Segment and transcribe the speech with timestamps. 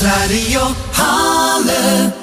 [0.00, 2.19] Stadsradio Halle.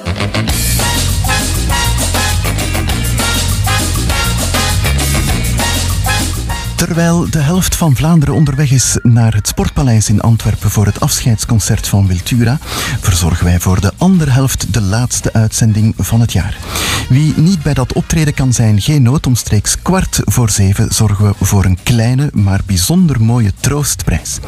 [6.78, 11.88] Terwijl de helft van Vlaanderen onderweg is naar het Sportpaleis in Antwerpen voor het afscheidsconcert
[11.88, 12.58] van Wiltura,
[13.00, 16.56] verzorgen wij voor de andere helft de laatste uitzending van het jaar.
[17.08, 19.26] Wie niet bij dat optreden kan zijn, geen nood.
[19.26, 24.38] Omstreeks kwart voor zeven zorgen we voor een kleine, maar bijzonder mooie troostprijs.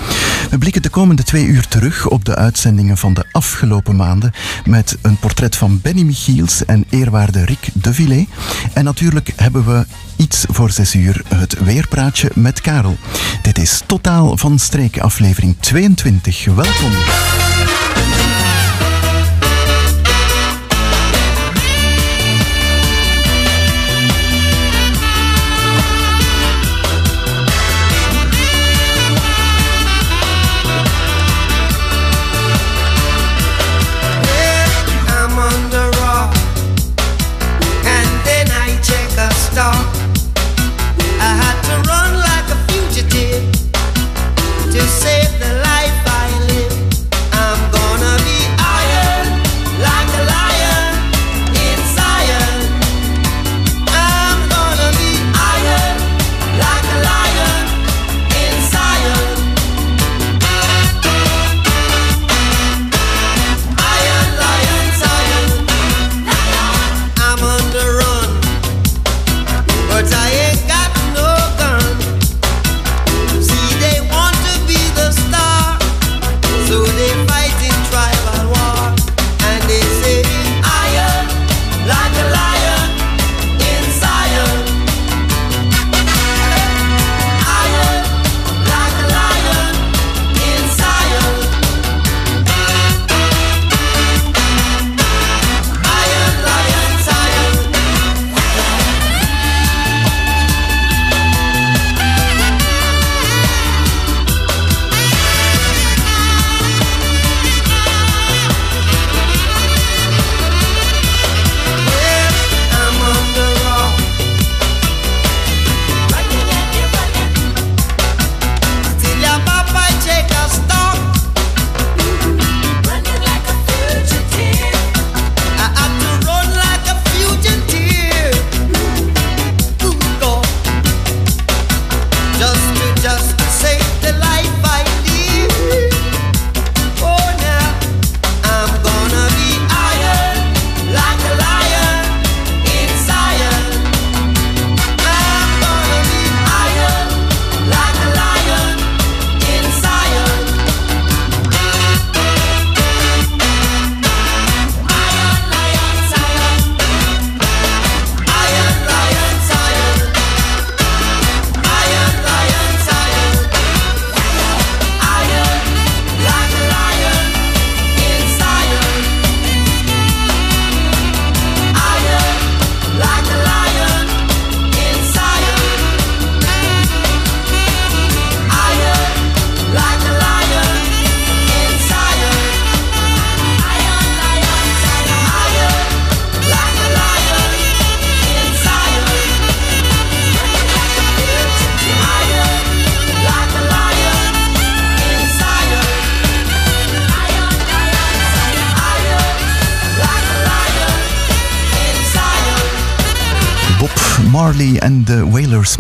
[0.50, 4.32] We blikken de komende twee uur terug op de uitzendingen van de afgelopen maanden
[4.64, 8.28] met een portret van Benny Michiels en eerwaarde Rick de Villet.
[8.72, 9.86] En natuurlijk hebben we
[10.16, 12.96] iets voor zes uur het weerpraatje met Karel.
[13.42, 16.44] Dit is Totaal van Streek, aflevering 22.
[16.44, 17.39] Welkom.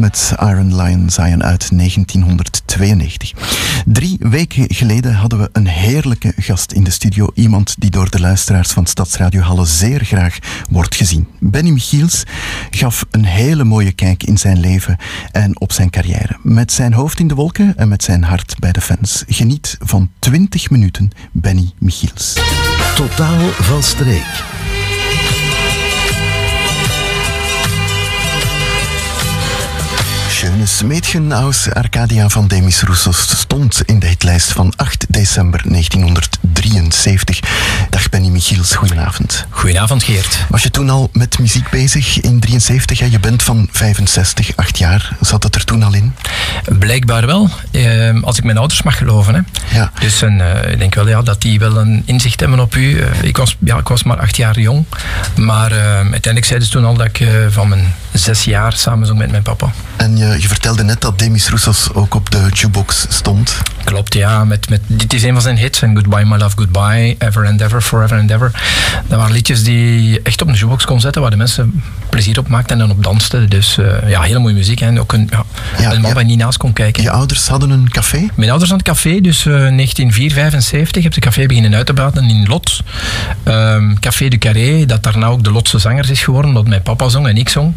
[0.00, 3.32] Met Iron Lion Zion uit 1992.
[3.86, 7.30] Drie weken geleden hadden we een heerlijke gast in de studio.
[7.34, 10.38] Iemand die door de luisteraars van Stadsradio Halle zeer graag
[10.70, 11.28] wordt gezien.
[11.38, 12.24] Benny Michiels
[12.70, 14.96] gaf een hele mooie kijk in zijn leven
[15.32, 16.38] en op zijn carrière.
[16.42, 19.24] Met zijn hoofd in de wolken en met zijn hart bij de fans.
[19.26, 22.34] Geniet van 20 minuten Benny Michiels.
[22.94, 24.59] Totaal van streek.
[30.40, 37.40] Schönes Mädchen aus Arcadia van Demis Roussos stond in de hitlijst van 8 december 1973.
[37.90, 39.46] Dag Benny Michiels, goedenavond.
[39.50, 40.38] Goedenavond Geert.
[40.48, 42.98] Was je toen al met muziek bezig in 73?
[42.98, 45.16] Ja, je bent van 65, 8 jaar.
[45.20, 46.14] Zat het er toen al in?
[46.78, 49.34] Blijkbaar wel, eh, als ik mijn ouders mag geloven.
[49.34, 49.40] Hè.
[49.78, 49.92] Ja.
[50.00, 53.00] Dus een, eh, ik denk wel ja, dat die wel een inzicht hebben op u.
[53.00, 54.84] Eh, ik, was, ja, ik was maar acht jaar jong.
[55.36, 59.06] Maar eh, uiteindelijk zeiden ze toen al dat ik eh, van mijn zes jaar samen
[59.06, 59.72] zong met mijn papa.
[59.96, 63.56] En je, je vertelde net dat Demis Roussos ook op de jukebox stond.
[63.84, 64.44] Klopt, ja.
[64.44, 65.82] Met, met, dit is een van zijn hits.
[65.82, 68.50] En Goodbye My Love, Goodbye, Ever and Ever, Forever and Ever.
[69.08, 72.48] Dat waren liedjes die echt op de jukebox kon zetten, waar de mensen plezier op
[72.48, 73.48] maakten en dan op dansten.
[73.48, 74.80] Dus uh, ja, hele mooie muziek.
[74.80, 75.44] En ook een, ja,
[75.78, 76.14] Ja, een man ja.
[76.14, 77.02] waar je niet naast kon kijken.
[77.02, 78.26] Je ouders hadden een café.
[78.34, 81.92] Mijn ouders aan het café, dus eh 1975 heb ik het café beginnen uit te
[81.92, 82.80] baten in Lot.
[83.42, 87.08] Ehm, café du Carré, dat daarna ook de Lotse Zangers is geworden, omdat mijn papa
[87.08, 87.74] zong en ik zong.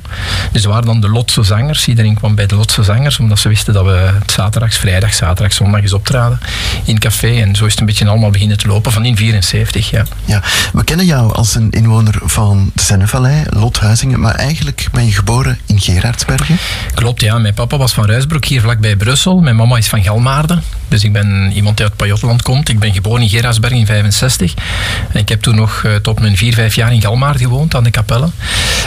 [0.52, 1.88] Dus we waren dan de Lotse Zangers.
[1.88, 5.82] Iedereen kwam bij de Lotse Zangers, omdat ze wisten dat we zaterdags, vrijdag, zaterdag, zondag
[5.82, 6.40] eens optraden
[6.86, 7.42] in café.
[7.42, 10.06] En zo is het een beetje allemaal beginnen te lopen, van in 74, ja.
[10.26, 10.42] Ja,
[10.74, 15.60] we kennen jou als een inwoner van de Sennevallei, Lothuizingen, maar eigenlijk ben je geboren
[15.66, 16.58] in Gerardsbergen.
[16.94, 17.38] Klopt, ja.
[17.38, 19.40] Mijn papa was van Ruisbroek, hier vlakbij Brussel.
[19.40, 20.64] Mijn mama is van Galmaarden.
[20.88, 22.70] Dus ik ben iemand die uit Pajottenland komt.
[22.70, 24.54] Ik ben geboren in Gerardsberg in 65.
[25.12, 27.84] En ik heb toen nog eh, tot mijn 4, 5 jaar in Galmaarden gewoond, aan
[27.84, 28.30] de kapelle.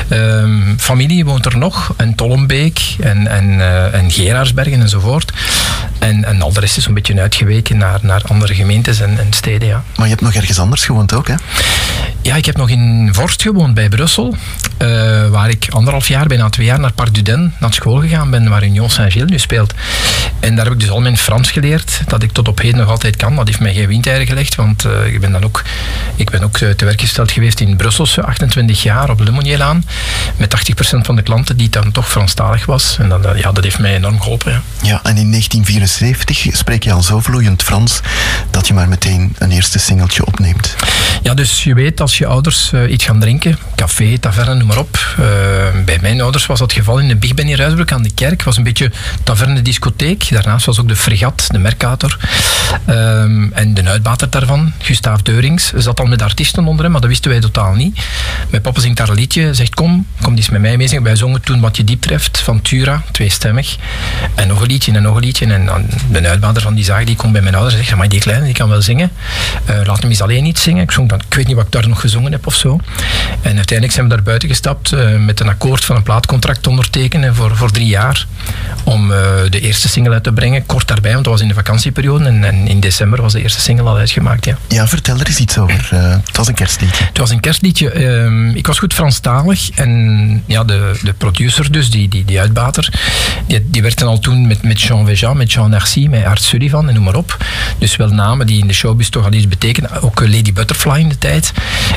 [0.08, 1.94] Ehm, familie woont er nog.
[1.96, 3.45] En Tollenbeek en, en,
[3.92, 5.32] en Gerardsbergen enzovoort.
[5.98, 9.26] En, en al de rest is een beetje uitgeweken naar, naar andere gemeentes en, en
[9.32, 9.82] steden, ja.
[9.96, 11.34] Maar je hebt nog ergens anders gewoond ook, hè?
[12.22, 14.36] Ja, ik heb nog in Vorst gewoond bij Brussel,
[14.76, 14.88] eh,
[15.28, 18.64] waar ik anderhalf jaar, bijna twee jaar, naar Parc Duden naar school gegaan ben, waar
[18.64, 19.74] Union Saint-Gilles nu speelt.
[20.40, 22.88] En daar heb ik dus al mijn Frans geleerd, dat ik tot op heden nog
[22.88, 23.36] altijd kan.
[23.36, 25.62] Dat heeft mij geen windeieren gelegd, want eh, ik ben dan ook,
[26.16, 29.84] ik ben ook te werk gesteld geweest in Brussel, 28 jaar, op Lemonnielaan,
[30.36, 32.96] met 80% van de klanten die dan toch Franstalig was.
[33.00, 34.62] En dat- ja, dat heeft mij enorm geholpen, ja.
[34.82, 38.00] Ja, en in 1974 spreek je al zo vloeiend Frans
[38.50, 40.74] dat je maar meteen een eerste singeltje opneemt.
[41.22, 44.78] Ja, dus je weet als je ouders eh, iets gaan drinken, café, taverne, noem maar
[44.78, 45.14] op.
[45.18, 45.24] Eh,
[45.84, 48.14] bij mijn ouders was dat het geval in de Big Ben in Ruisbroek aan de
[48.14, 48.42] kerk.
[48.42, 48.90] was een beetje
[49.22, 50.30] taverne discotheek.
[50.30, 52.18] Daarnaast was ook de Fregat, de Mercator.
[52.84, 57.10] Ehm, en de uitbater daarvan, Gustav Deurings, zat al met artiesten onder hem, maar dat
[57.10, 57.98] wisten wij totaal niet.
[58.50, 61.04] Mijn papa zingt daar een liedje, zegt kom, kom eens met mij mee zingen.
[61.04, 63.76] Wij zongen toen Wat je diep treft van Tura, tweestemmig.
[64.34, 65.46] En nog een liedje en nog een liedje.
[65.46, 68.08] En dan de uitbater van die zaak die komt bij mijn ouders en zegt, maar
[68.08, 69.10] die kleine die kan wel zingen.
[69.64, 70.82] Eh, laat hem eens alleen niet zingen.
[70.82, 72.80] Ik, zong dan, ik weet niet wat ik daar nog gezongen heb of zo.
[73.42, 76.68] En uiteindelijk zijn we daar buiten gestapt eh, met een akkoord van een plaatcontract te
[76.68, 78.26] ondertekenen voor, voor drie jaar.
[78.84, 79.18] Om eh,
[79.50, 80.66] de eerste single uit te brengen.
[80.66, 82.24] Kort daarbij, want dat was in de vakantieperiode.
[82.24, 84.44] En, en in december was de eerste single al uitgemaakt.
[84.44, 84.56] Ja.
[84.68, 85.88] Ja, vertel er eens iets over.
[85.90, 87.04] Het was een kerstliedje.
[87.04, 87.90] Het was een kerstliedje.
[87.90, 89.70] Ehm, ik was goed Franstalig.
[89.70, 92.92] En ja, de, de producer dus, die, die, die uitbater,
[93.46, 96.94] die, die al toen met, met Jean Vejan, met Jean Narcy, met Art Sullivan en
[96.94, 97.36] noem maar op.
[97.78, 100.02] Dus wel namen die in de showbiz toch al iets betekenen.
[100.02, 101.52] Ook eh, Lady Butterfly in de tijd.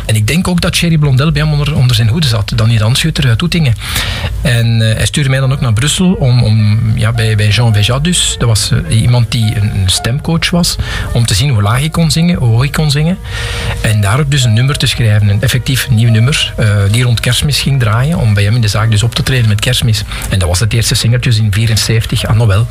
[0.05, 2.51] En ik denk ook dat Thierry Blondel bij hem onder, onder zijn hoede zat.
[2.55, 3.75] Danny Ranschutter uit Toetingen.
[4.41, 7.73] En eh, hij stuurde mij dan ook naar Brussel om, om ja, bij, bij Jean
[7.73, 8.35] Vejan dus.
[8.37, 10.75] Dat was eh, iemand die een, stemcoach was.
[11.13, 13.17] Om te zien hoe laag ik kon zingen, hoe hoog ik kon zingen.
[13.81, 15.29] En daarop dus een nummer te schrijven.
[15.29, 16.53] Een effectief nieuw nummer.
[16.91, 18.17] die rond kerstmis ging draaien.
[18.17, 20.03] Om bij hem in de zaak dus op te treden met kerstmis.
[20.29, 22.67] En dat was het eerste singeltje in 74 aan Noël.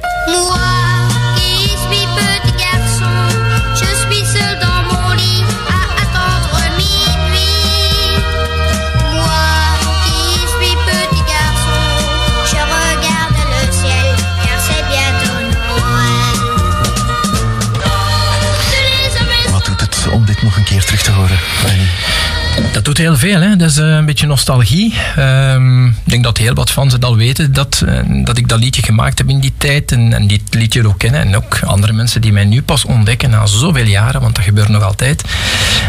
[22.98, 23.56] Heel veel, hè?
[23.56, 24.94] dat is eh, een beetje nostalgie.
[25.16, 28.60] Ehm, ik denk dat heel wat fans het al weten dat, eh, dat ik dat
[28.60, 31.20] liedje gemaakt heb in die tijd en, en dit liedje ook kennen.
[31.20, 34.68] En ook andere mensen die mij nu pas ontdekken na zoveel jaren, want dat gebeurt
[34.68, 35.22] nog altijd.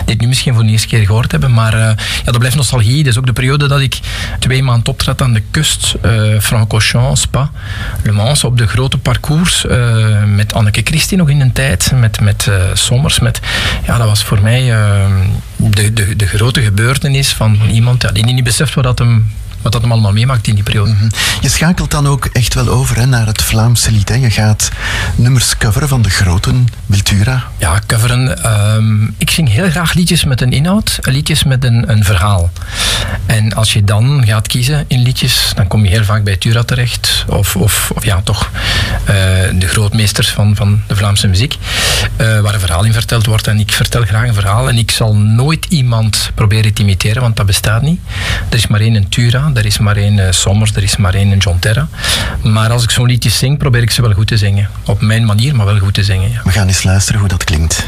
[0.06, 3.04] Dit nu misschien voor de eerste keer gehoord hebben, maar eh, ja, dat blijft nostalgie.
[3.04, 4.00] Dat is ook de periode dat ik
[4.40, 5.96] twee maanden optrad aan de kust,
[6.40, 7.52] Francorchamps, Spa,
[8.04, 12.22] Le Mans, op de grote parcours, eh, met Anneke Christie nog in een tijd, met,
[12.22, 13.20] met Sommers.
[13.20, 13.40] Met,
[13.86, 14.62] ja, dat was voor mij
[15.56, 19.72] de, de, de grote gebeurtenis van iemand ja, die niet beseft wat dat hem, wat
[19.72, 20.96] dat hem allemaal meemaakt in die periode.
[21.42, 24.10] Je schakelt dan ook echt wel over hè, naar het Vlaamse lied.
[24.10, 24.16] Hè.
[24.16, 24.70] Je gaat
[25.16, 26.52] nummers coveren van de grote
[26.86, 27.44] Wiltura.
[27.58, 28.44] Ja, coveren.
[28.44, 32.52] ehm, ik zing heel graag liedjes met een inhoud, liedjes met een, een verhaal.
[33.26, 36.64] En als je dan gaat kiezen in liedjes, dan kom je heel vaak bij Tura
[36.64, 37.26] terecht.
[37.28, 38.50] Of, of, of ja, toch
[39.06, 39.16] eh,
[39.60, 41.58] de grootmeesters van, van de Vlaamse muziek.
[42.16, 43.48] eh, waar een verhaal in verteld wordt.
[43.48, 44.70] En ik vertel graag een verhaal.
[44.70, 48.00] En ik zal nooit iemand proberen te imiteren, want dat bestaat niet.
[48.50, 49.10] Er is maar één een
[49.54, 51.88] Er is maar één eh, Sommers, er is maar één John Terra.
[52.44, 54.70] Maar als ik zo'n liedje zing, probeer ik ze wel goed te zingen.
[54.86, 56.32] Op mijn manier, maar wel goed te zingen.
[56.32, 56.42] Ja.
[56.44, 57.86] We gaan eens luisteren hoe dat klinkt.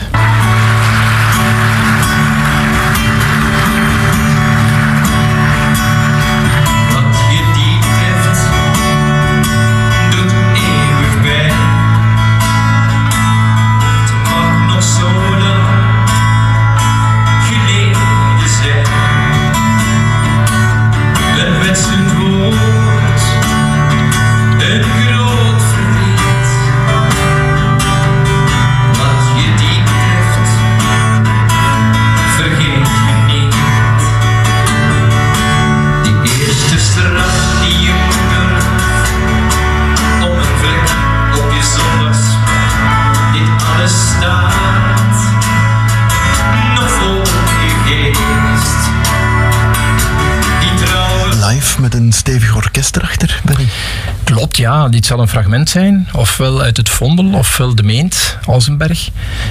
[54.81, 56.07] Ja, dit zal een fragment zijn.
[56.13, 59.09] Ofwel uit het Vondel, ofwel de Meent, Alzenberg.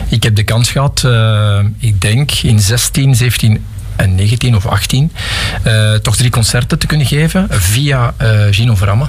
[0.09, 3.65] Ik heb de kans gehad, eh, ik denk in 16, 17
[3.97, 5.13] en 19 of 18,
[5.63, 9.07] eh, toch drie concerten te kunnen geven via eh, Gino Vramme.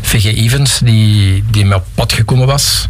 [0.00, 2.88] VG Evans, die, die me op pad gekomen was.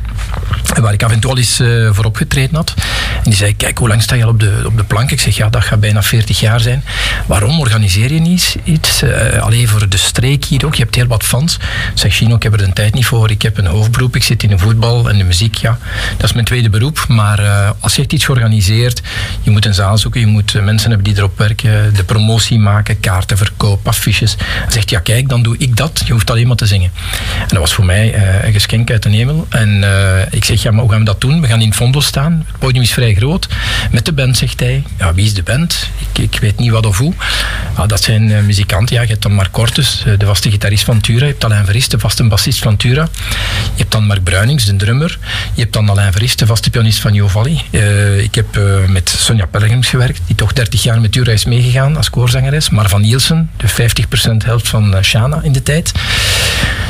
[0.81, 2.75] Waar ik af en toe eens eh, voor opgetreden had.
[3.17, 5.11] En die zei, kijk, hoe lang sta je al op de, op de plank?
[5.11, 6.85] Ik zeg, ja, dat gaat bijna 40 jaar zijn.
[7.27, 9.03] Waarom organiseer je niet iets?
[9.03, 10.75] Eh, alleen voor de streek hier ook.
[10.75, 11.59] Je hebt heel wat fans.
[11.95, 13.31] Zeg, Chino, ik heb er de tijd niet voor.
[13.31, 14.17] Ik heb een hoofdberoep.
[14.17, 15.55] Ik zit in de voetbal en de muziek.
[15.55, 15.79] Ja,
[16.17, 17.05] dat is mijn tweede beroep.
[17.09, 19.03] Maar eh, als je iets organiseert,
[19.43, 20.21] je moet een zaal zoeken.
[20.21, 21.95] Je moet mensen hebben die erop werken.
[21.95, 24.37] De promotie maken, kaarten verkopen, affiches.
[24.39, 26.03] Hij zegt, ja, kijk, dan doe ik dat.
[26.05, 26.91] Je hoeft alleen maar te zingen.
[27.41, 29.47] En dat was voor mij een geschenk uit de hemel.
[29.49, 29.85] En
[30.31, 31.41] ik zeg, ja, maar hoe gaan we dat doen?
[31.41, 32.45] We gaan in het staan.
[32.47, 33.49] Het podium is vrij groot.
[33.91, 34.83] Met de band, zegt hij.
[34.99, 35.91] Ja, wie is de band?
[36.13, 37.13] Ik, ik weet niet wat of hoe.
[37.77, 38.97] Ja, dat zijn eh, muzikanten.
[38.97, 41.25] Ja, je hebt dan Mark Cortus, eh, de vaste gitarist van Tura.
[41.25, 43.09] Je hebt Alain Verist, de vaste bassist van Tura.
[43.75, 45.19] Je hebt dan Mark Bruinings, de drummer.
[45.55, 47.61] Je hebt dan Alain Verist, de vaste pianist van Jo Valli.
[47.71, 51.45] Eh, ik heb eh, met Sonja Pelgrims gewerkt, die toch 30 jaar met Tura is
[51.45, 52.71] meegegaan als koorzangeres.
[52.71, 55.93] Maar van Nielsen, de 50% helft van eh, Shana in de tijd.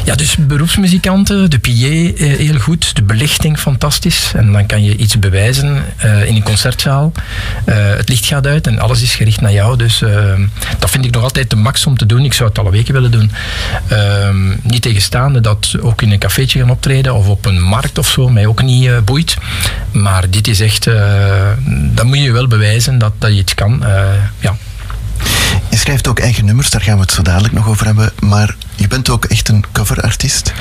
[0.04, 4.32] Ja, dus beroepsmuzikanten, de PA eh, heel goed, de belichting fantastisch.
[4.34, 7.12] En dan kan je iets bewijzen eh, in een concertzaal.
[7.64, 9.76] Eh, het licht gaat uit en alles is gericht naar jou.
[9.76, 10.32] Dus eh,
[10.78, 12.24] dat vind ik nog altijd de max om te doen.
[12.24, 13.30] Ik zou het alle weken willen doen.
[13.88, 18.08] Ehm, niet tegenstaande dat ook in een cafeetje gaan optreden of op een markt of
[18.08, 19.36] zo, mij ook niet boeit.
[19.90, 20.84] Maar dit is echt,
[21.94, 23.84] dan moet je wel bewijzen dat, dat je het kan.
[24.40, 24.56] Ja.
[25.70, 28.12] Je schrijft ook eigen nummers, daar gaan we het zo dadelijk nog over hebben.
[28.18, 30.52] Maar je bent ook echt een coverartiest.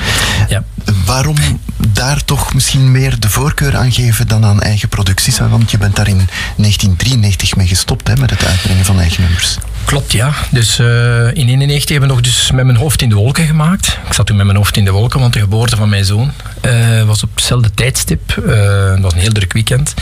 [0.48, 0.64] Ja.
[1.04, 1.36] Waarom
[1.76, 5.38] daar toch misschien meer de voorkeur aan geven dan aan eigen producties?
[5.38, 9.58] Want je bent daar in 1993 mee gestopt hè, met het uitbrengen van eigen nummers.
[9.84, 10.32] Klopt, ja.
[10.50, 13.98] Dus eh, in 1991 hebben we nog dus met mijn hoofd in de wolken gemaakt.
[14.06, 16.32] Ik zat toen met mijn hoofd in de wolken, want de geboorte van mijn zoon
[16.60, 18.34] eh, was op hetzelfde tijdstip.
[18.34, 19.94] Het was een heel druk weekend.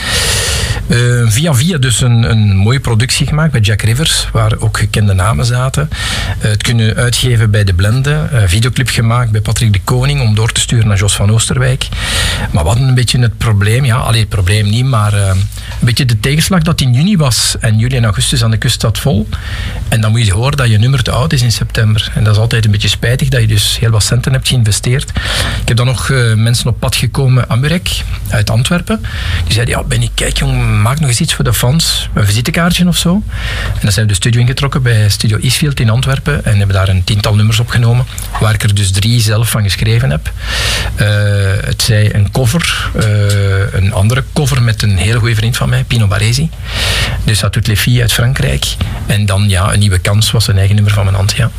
[1.24, 5.44] Via via dus een, een mooie productie gemaakt bij Jack Rivers, waar ook gekende namen
[5.44, 5.88] zaten.
[6.38, 7.74] Het kunnen uitgeven bij De
[8.06, 8.36] Blende.
[8.36, 11.88] eh, videoclip gemaakt bij Patrick de Koning om door te sturen naar Jos van Oosterwijk.
[12.52, 15.46] Maar hadden een beetje het probleem, ja, alleen het probleem niet, maar eh, een
[15.80, 18.98] beetje de tegenslag dat in juni was en juli en augustus aan de kust zat
[18.98, 19.28] vol.
[19.88, 22.10] En dan moet je horen dat je nummer te oud is in september.
[22.14, 25.10] En dat is altijd een beetje spijtig dat je dus heel wat centen hebt geïnvesteerd.
[25.60, 29.00] Ik heb dan nog eh, mensen op pad gekomen, Amurek uit Antwerpen.
[29.44, 32.08] Die zeiden, ja Benny, kijk jong, maak nog eens iets voor de fans.
[32.14, 33.22] Een visitekaartje of zo.
[33.74, 36.44] En dan zijn we de studio ingetrokken bij Studio Eastfield in Antwerpen.
[36.44, 37.95] En hebben daar een tiental nummers opgenomen.
[38.40, 40.32] Waar ik er dus drie zelf van geschreven heb.
[40.94, 41.06] Eh,
[41.64, 45.84] het zij een cover, eh, een andere cover met een hele goede vriend van mij,
[45.84, 46.50] Pino Baresi.
[47.24, 48.66] Dus dat doet Lefie uit Frankrijk.
[49.06, 51.50] En dan ja, een nieuwe kans was een eigen nummer van mijn hand, ja.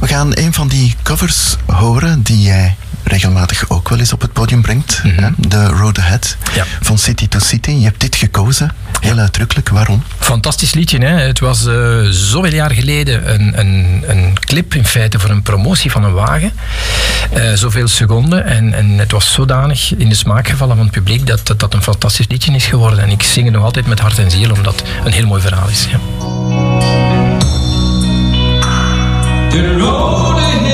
[0.00, 4.32] We gaan een van die covers horen die jij regelmatig ook wel eens op het
[4.32, 5.00] podium brengt.
[5.06, 5.28] hè?
[5.36, 6.64] De Road Ahead Ja.
[6.80, 7.70] van City to City.
[7.70, 9.68] Je hebt dit gekozen, heel uitdrukkelijk.
[9.68, 10.02] Waarom?
[10.18, 10.98] Fantastisch liedje.
[10.98, 11.20] Hè?
[11.20, 11.74] Het was eh,
[12.10, 16.52] zoveel jaar geleden een, een, een clip in feite voor een promotie van een wagen.
[17.32, 18.44] Eh, zoveel seconden.
[18.46, 21.74] En, en het was zodanig in de smaak gevallen van het publiek dat, dat dat
[21.74, 22.98] een fantastisch liedje is geworden.
[22.98, 25.42] En ik zing het nog altijd met hart en ziel, omdat het een heel mooi
[25.42, 25.86] verhaal is.
[25.90, 25.98] Ja.
[29.50, 30.71] The road ahead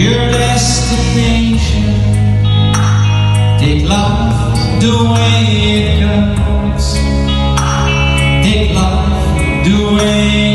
[0.00, 1.94] your destination,
[3.58, 5.40] take life the way
[5.78, 6.86] it comes.
[8.44, 10.48] Take life the way.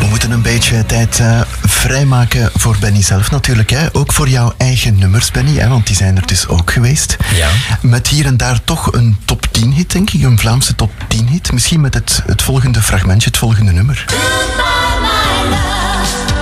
[0.00, 1.40] We moeten een beetje tijd eh,
[1.76, 3.70] vrijmaken voor Benny zelf natuurlijk.
[3.70, 3.86] Hè?
[3.92, 5.68] Ook voor jouw eigen nummers, Benny, hè?
[5.68, 7.16] want die zijn er dus ook geweest.
[7.34, 7.48] Ja.
[7.80, 10.22] Met hier en daar toch een top 10 hit, denk ik.
[10.22, 11.52] Een Vlaamse top 10 hit.
[11.52, 14.04] Misschien met het, het volgende fragmentje, het volgende nummer.
[14.06, 15.66] Goodbye, my love.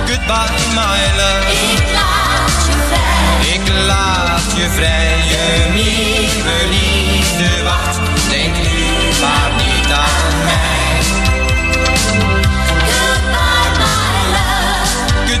[0.07, 1.51] Goodbye, my love.
[1.51, 3.53] Ik laat je vrij.
[3.53, 6.94] Ik laat je vrij, je nieuwe liefde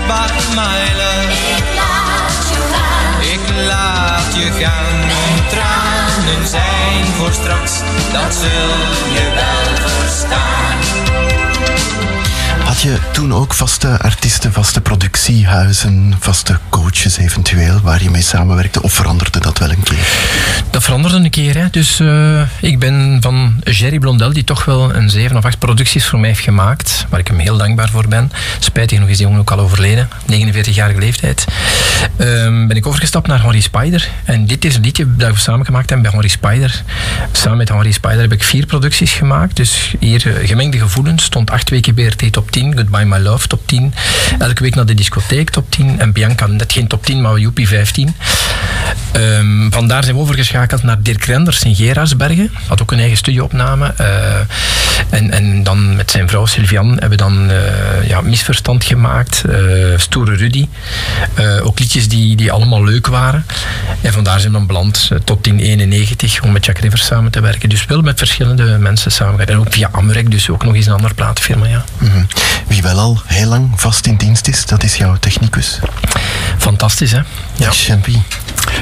[0.07, 0.85] Goodbye, my.
[1.57, 3.21] Ik laat je gaan.
[3.21, 5.09] Ik laat je gaan.
[5.49, 7.79] Tranen zijn voor straks,
[8.13, 10.74] dat zul je wel verstaan.
[12.75, 18.81] Had je toen ook vaste artiesten, vaste productiehuizen, vaste coaches eventueel, waar je mee samenwerkte?
[18.81, 20.07] Of veranderde dat wel een keer?
[20.69, 21.57] Dat veranderde een keer.
[21.57, 21.67] Hè.
[21.71, 26.05] Dus eh, ik ben van Jerry Blondel, die toch wel een zeven of acht producties
[26.05, 28.31] voor mij heeft gemaakt, waar ik hem heel dankbaar voor ben.
[28.59, 31.45] Spijtig nog is die jongen ook al overleden, 49-jarige leeftijd.
[32.17, 34.09] Ehm, ben ik overgestapt naar Henry Spider.
[34.23, 36.83] En dit is een liedje dat we samen gemaakt hebben bij Henry Spider.
[37.31, 39.55] Samen met Henry Spider heb ik vier producties gemaakt.
[39.55, 43.67] Dus hier eh, Gemengde Gevoelens stond acht weken BRT top 10, Goodbye My Love top
[43.67, 43.93] 10.
[44.39, 45.99] Elke week naar de discotheek top 10.
[45.99, 48.15] En Bianca net geen top 10, maar Joepie 15.
[49.11, 52.51] Ehm, vandaar zijn we overgeschakeld naar Dirk Renders in Gerardsbergen.
[52.67, 53.93] Had ook een eigen studioopname.
[53.97, 54.35] Eh,
[55.09, 59.43] en, en dan met zijn vrouw Sylvian hebben we dan eh, ja, Misverstand gemaakt.
[59.49, 59.57] eh,
[59.97, 60.67] Stoere Rudy.
[61.63, 63.45] Ook liedjes die, die allemaal leuk waren.
[64.01, 67.69] En vandaar zijn we dan beland tot 1091 om met Jack Rivers samen te werken.
[67.69, 69.53] Dus wel met verschillende mensen samenwerken.
[69.55, 71.65] En ook via Amrek, dus ook nog eens een andere platenfirma.
[71.67, 71.83] Ja.
[71.97, 72.23] Mhm.
[72.67, 75.79] Wie wel al heel lang vast in dienst is, dat is jouw technicus.
[76.57, 77.19] Fantastisch, hè?
[77.55, 77.71] Ja.
[77.71, 78.17] Champy.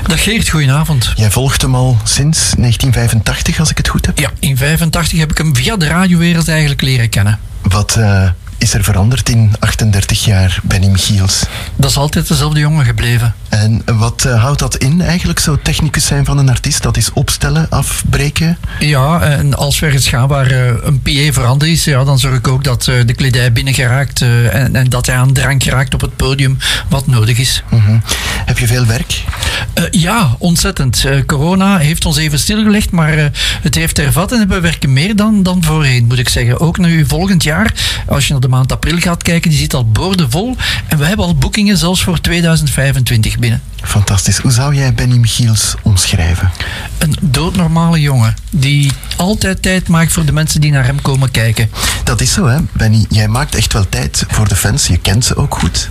[0.07, 1.11] Dag Geert, goedenavond.
[1.15, 4.19] Jij volgt hem al sinds 1985, als ik het goed heb.
[4.19, 7.39] Ja, in 85 heb ik hem via de radiowereld eigenlijk leren kennen.
[7.61, 8.29] Wat eh,
[8.63, 11.43] is er veranderd in 38 jaar Benny Michiels?
[11.75, 13.35] Dat is altijd dezelfde jongen gebleven.
[13.49, 16.83] En wat eh, houdt dat in eigenlijk, zo technicus zijn van een artiest?
[16.83, 18.57] Dat is opstellen, afbreken?
[18.79, 22.35] Ja, en als we ergens gaan waar eh, een PA veranderd is, ja, dan zorg
[22.35, 25.93] ik ook dat eh, de kledij binnen geraakt en, en dat hij aan drank geraakt
[25.93, 26.57] op het podium
[26.89, 27.63] wat nodig is.
[27.69, 27.97] Mhm.
[28.45, 29.23] Heb je veel werk?
[29.73, 31.05] Eh, ja, ontzettend.
[31.05, 33.25] Eh, corona heeft ons even stilgelegd, maar eh,
[33.61, 36.59] het heeft hervat en we werken meer dan, dan voorheen, moet ik zeggen.
[36.59, 37.73] Ook nu volgend jaar,
[38.07, 40.55] als je naar de maand april gaat kijken, die zit al boordevol.
[40.87, 43.61] En we hebben al boekingen zelfs voor 2025 binnen.
[43.81, 44.37] Fantastisch.
[44.37, 46.51] Hoe zou jij Benny Michiels omschrijven?
[46.97, 51.69] Een doodnormale jongen die altijd tijd maakt voor de mensen die naar hem komen kijken.
[52.03, 53.05] Dat is zo, hè, Benny.
[53.09, 54.87] Jij maakt echt wel tijd voor de fans.
[54.87, 55.89] Je kent ze ook goed.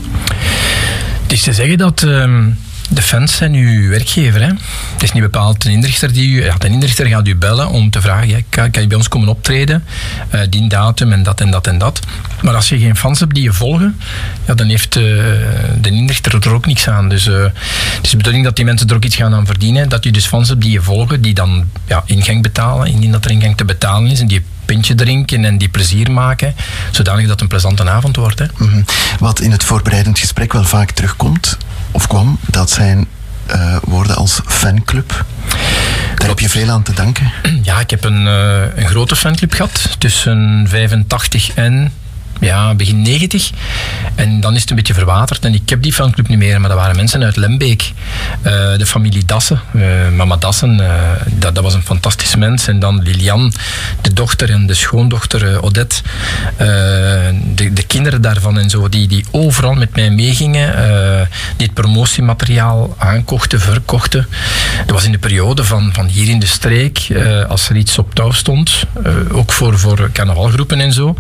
[1.23, 2.51] Het is te zeggen dat ehm,
[2.95, 4.41] de fans zijn uw werkgever.
[4.41, 4.47] Hè?
[4.93, 6.45] Het is niet bepaald een inrichter die u...
[6.45, 9.29] Ja, de inrichter gaat u bellen om te vragen, ja, kan, je bij ons komen
[9.29, 9.85] optreden?
[10.31, 12.01] Eh, die datum en dat en dat en dat.
[12.43, 14.01] Maar als je geen fans hebt die je volgen,
[14.47, 15.03] ja, dan heeft eh,
[15.81, 17.09] de inrichter er ook niks aan.
[17.09, 19.89] Dus eh, het is de bedoeling dat die mensen er ook iets gaan aan verdienen.
[19.89, 23.25] Dat je dus fans hebt die je volgen, die dan ja, ingang betalen, indien dat
[23.25, 24.21] er ingang te betalen is.
[24.21, 26.55] En die pintje drinken en die plezier maken,
[26.91, 28.39] zodanig dat het een plezante avond wordt.
[28.39, 28.47] Hè.
[28.57, 28.83] Mhm.
[29.19, 31.59] Wat in het voorbereidend gesprek wel vaak terugkomt,
[31.93, 33.07] of kwam, dat zijn
[33.47, 35.25] eh, woorden als fanclub.
[36.15, 37.33] Daar heb je veel aan te danken.
[37.63, 41.93] Ja, ik heb een, eh, een grote fanclub gehad tussen 85 en
[42.43, 43.51] ja, begin 90.
[44.15, 45.45] En dan is het een beetje verwaterd.
[45.45, 47.93] En ik heb die fanclub niet meer, maar dat waren mensen uit Lembeek.
[48.43, 49.83] Eh, de familie Dassen, eh,
[50.17, 52.69] mama Dassen, eh, dat, dat was een fantastisch mens.
[52.69, 53.53] En dan Lilian,
[54.01, 56.03] de dochter en de schoondochter Odette.
[57.55, 60.71] De, de kinderen daarvan en zo, die, die overal met mij meegingen.
[61.57, 64.27] het promotiemateriaal aankochten, verkochten.
[64.87, 67.09] Dat was in de periode van, van hier in de streek,
[67.49, 68.85] als er iets op touw stond,
[69.33, 71.15] ook voor, voor carnavalgroepen en zo,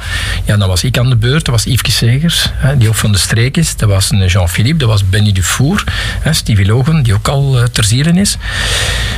[0.45, 1.45] ja, dan was ik aan de beurt.
[1.45, 3.77] Dat was Yves Segers, hè, die ook van de streek is.
[3.77, 5.85] Dat was Jean-Philippe, dat was Benny Dufour,
[6.21, 8.37] hè, Stevie Logan, die ook al eh, ter ziele is.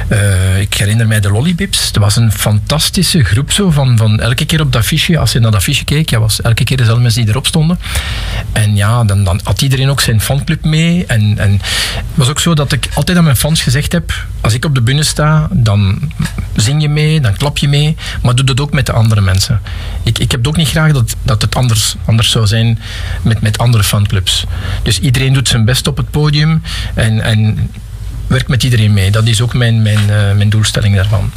[0.09, 1.92] Eh, ik herinner mij de Lollibips.
[1.92, 5.38] Dat was een fantastische groep zo, van, van elke keer op dat affiche, als je
[5.38, 7.78] naar dat affiche keek, ja, was elke keer dezelfde mensen die erop stonden.
[8.52, 11.07] En ja, dan, dan had iedereen ook zijn fanclub mee.
[11.07, 14.54] En, en het was ook zo dat ik altijd aan mijn fans gezegd heb, als
[14.54, 16.11] ik op de bühne sta, dan
[16.57, 19.61] zing je mee, dan klap je mee, maar doe dat ook met de andere mensen.
[20.02, 21.54] Ik, ik heb het ook niet graag dat, dat het
[22.05, 22.79] anders, zou zijn
[23.23, 24.45] met, met andere fanclubs.
[24.83, 26.63] Dus iedereen doet zijn best op het podium
[26.95, 27.71] en, en
[28.27, 29.11] werkt met iedereen mee.
[29.11, 31.31] Dat is ook mijn, mijn, eh, mijn doelstelling daarvan.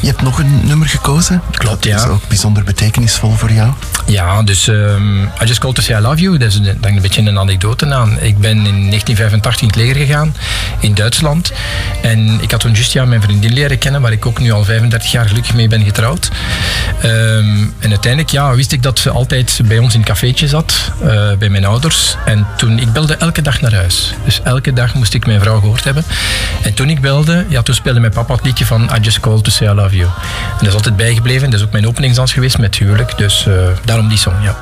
[0.00, 1.42] Je hebt nog een nummer gekozen.
[1.50, 2.08] Klopt, Dat is ja.
[2.08, 3.72] ook bijzonder betekenisvol voor jou.
[4.06, 7.00] Ja, dus ehm, I Just Called To Say I Love You, dat is een, een
[7.00, 8.20] beetje een anekdote aan.
[8.20, 10.34] Ik ben in 1985 in het leger gegaan,
[10.80, 11.52] in Duitsland.
[12.02, 14.64] En ik had toen juist ja, mijn vriendin leren kennen, waar ik ook nu al
[14.64, 16.30] 35 jaar gelukkig mee ben getrouwd.
[17.00, 20.92] Ehm, en uiteindelijk ja, wist ik dat ze altijd bij ons in het cafeetje zat,
[21.02, 22.16] eh, bij mijn ouders.
[22.24, 24.14] En toen, ik belde elke dag naar huis.
[24.24, 25.95] Dus elke dag moest ik mijn vrouw gehoord hebben.
[26.62, 29.44] En toen ik belde, ja, toen speelde mijn papa het liedje van I Just Called
[29.44, 30.08] To Say I Love You.
[30.50, 31.50] En dat is altijd bijgebleven.
[31.50, 33.18] Dat is ook mijn openingsdans geweest met huwelijk.
[33.18, 33.54] Dus eh,
[33.84, 34.56] daarom die song, ja.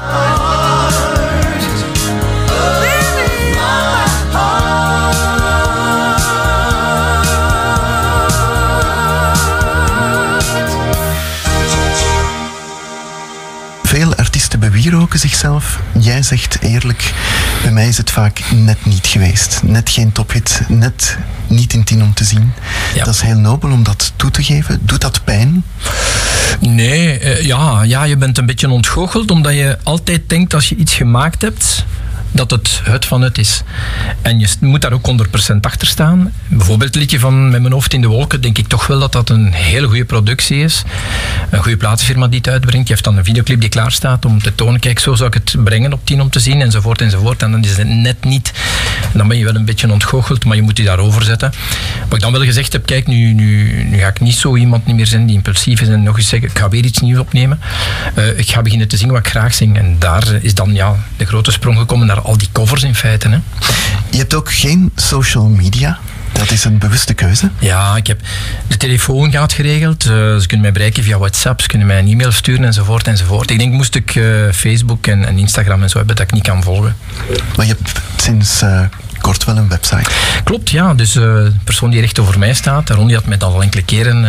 [14.85, 15.81] Bewieroken zichzelf.
[15.99, 17.13] Jij zegt eerlijk,
[17.63, 19.61] bij mij is het vaak net niet geweest.
[19.63, 22.53] Net geen tophit, net niet in tien om te zien.
[22.95, 23.05] Ja.
[23.05, 24.81] Dat is heel nobel om dat toe te geven.
[24.83, 25.65] Doet dat pijn?
[26.61, 30.77] Nee, eh, ja, ja, je bent een beetje ontgoocheld omdat je altijd denkt als je
[30.77, 31.85] iets gemaakt hebt
[32.35, 33.63] dat het het van het is.
[34.23, 35.11] En je moet daar ook
[35.53, 36.33] 100% achter staan.
[36.49, 39.13] Bijvoorbeeld het liedje van Met mijn hoofd in de wolken, denk ik toch wel dat
[39.13, 40.83] dat een hele goede productie is.
[41.51, 42.89] Een goede platenfirma die het uitbrengt.
[42.89, 45.35] Je hebt dan een videoclip die klaar staat om te tonen, kijk, zo zou ik
[45.35, 47.43] het brengen op 10 om te zien, enzovoort, enzovoort.
[47.43, 48.53] En dan is het net niet.
[49.13, 51.53] Dan ben je wel een beetje ontgoocheld, maar je moet die daarover zetten.
[52.05, 54.87] Wat ik dan wel gezegd heb, kijk, nu, nu, nu ga ik niet zo iemand
[54.87, 57.19] niet meer zijn die impulsief is en nog eens zeggen, ik ga weer iets nieuws
[57.19, 57.61] opnemen.
[58.15, 59.79] Eh, ik ga beginnen te zingen wat ik graag zing.
[59.79, 63.29] En daar is dan ja, de grote sprong gekomen naar al die covers in feite.
[63.29, 63.39] Hè.
[64.11, 65.99] Je hebt ook geen social media.
[66.33, 67.51] Dat is een bewuste keuze.
[67.59, 68.21] Ja, ik heb
[68.67, 70.05] de telefoon gaat geregeld.
[70.05, 73.51] Eh, ze kunnen mij bereiken via WhatsApp, ze kunnen mij een e-mail sturen enzovoort enzovoort.
[73.51, 76.43] Ik denk moest ik eh, Facebook en, en Instagram en zo hebben dat ik niet
[76.43, 76.97] kan volgen.
[77.57, 78.81] Maar je hebt sinds eh,
[79.21, 80.11] kort wel een website.
[80.45, 80.95] Klopt, ja.
[80.95, 84.25] Dus de persoon die recht over mij staat, Ron, die had mij al enkele keren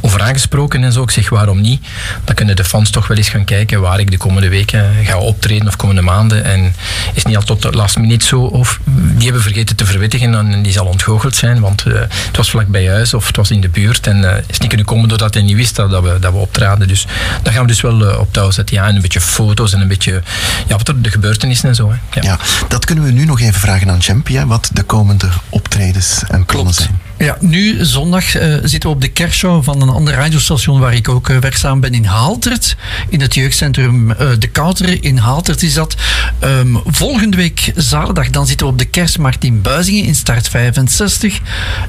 [0.00, 1.02] over aangesproken en zo.
[1.02, 1.86] Ik zeg waarom niet?
[2.24, 5.18] Dan kunnen de fans toch wel eens gaan kijken waar ik de komende weken ga
[5.18, 6.44] optreden of komende maanden.
[6.44, 6.74] En
[7.14, 8.40] is niet al tot de last minute zo.
[8.40, 11.60] Of die hebben vergeten te verwittigen en die zal ontgoocheld zijn.
[11.60, 14.06] Want eh, het was vlak bij huis of het was in de buurt.
[14.06, 16.38] En eh, is niet kunnen komen doordat hij niet wist dat, dat, we, dat we
[16.38, 16.88] optraden.
[16.88, 17.06] Dus
[17.42, 18.76] dat gaan we dus wel eh, op touw zetten.
[18.76, 20.22] Ja, en een beetje foto's en een beetje
[20.66, 21.90] ja, wat er de gebeurtenissen en zo.
[21.90, 22.20] Hè.
[22.20, 22.26] Ja.
[22.28, 26.22] Ja, dat kunnen we nu nog even vragen aan Champy, hè, wat de komende optredens
[26.28, 27.07] en plannen zijn.
[27.18, 31.08] Ja, nu zondag eh, zitten we op de kerstshow van een ander radiostation waar ik
[31.08, 32.76] ook eh, werkzaam ben in Haaltert.
[33.08, 35.96] In het jeugdcentrum eh, De Kouter in Haaltert is dat.
[36.38, 41.40] Ehm, volgende week zaterdag dan zitten we op de kerstmarkt in Buizingen in start 65.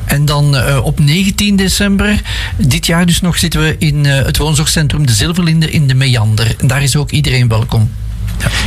[0.06, 2.22] En dan op 19 december,
[2.58, 6.56] dit jaar dus nog, zitten we in het woonzorgcentrum De Zilverlinde in de Meander.
[6.58, 7.92] En daar is ook iedereen welkom.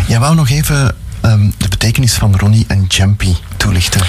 [0.09, 4.01] Jij wou nog even ehm, de betekenis van Ronnie en Champy toelichten.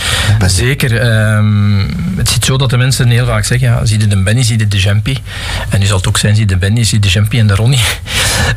[0.46, 0.98] Zeker.
[0.98, 1.80] ehm,
[2.18, 4.58] het zit zo dat de mensen heel vaak zeggen, ja, zie je de Benny, zie
[4.60, 5.18] je de Jampy.
[5.70, 7.48] En nu zal het ook zijn, zie je de Benny, zie je de Jampy en
[7.48, 7.80] de Ronnie.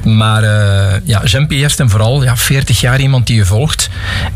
[0.05, 3.89] Maar eh, ja, eerst en vooral, ja, 40 jaar iemand die je volgt.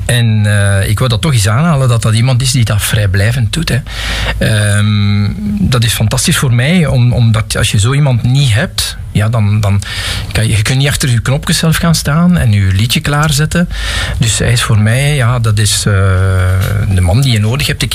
[0.05, 3.53] En eh, ik wil dat toch eens aanhalen, dat dat iemand is die dat vrijblijvend
[3.53, 3.69] doet.
[3.69, 3.79] Hè.
[4.39, 5.29] Ehm,
[5.61, 9.61] dat is fantastisch voor mij, om, omdat als je zo iemand niet hebt, ja, dan,
[9.61, 9.83] dan
[10.33, 13.69] kan je, je kunt niet achter je knopjes zelf gaan staan en je liedje klaarzetten.
[14.19, 15.93] Dus hij is voor mij, ja, dat is eh,
[16.95, 17.83] de man die je nodig hebt.
[17.83, 17.95] Ik,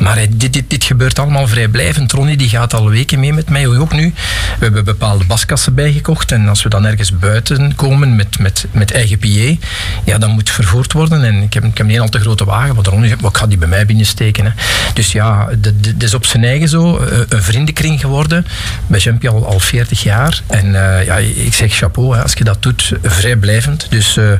[0.00, 2.12] maar dit, dit, dit gebeurt allemaal vrijblijvend.
[2.12, 4.14] Ronnie die gaat al weken mee met mij, ook nu.
[4.58, 6.86] We hebben bepaalde baskassen bijgekocht en als we dan
[7.20, 9.66] buiten komen met, met, met eigen PA,
[10.04, 11.24] ja, dan moet vervoerd worden.
[11.24, 13.30] En ik heb, ik heb niet een al te grote wagen, want Ronnie zegt, "Maar
[13.30, 14.44] ik ga die bij mij binnensteken.
[14.44, 14.50] Hè.
[14.94, 18.46] Dus ja, dat is op zijn eigen zo eh, een vriendenkring geworden.
[18.86, 20.42] Bij Jumpy al, al 40 jaar.
[20.46, 23.86] En eh, ja, ik zeg chapeau hè, als je dat doet, vrijblijvend.
[23.90, 24.30] Dus, eh,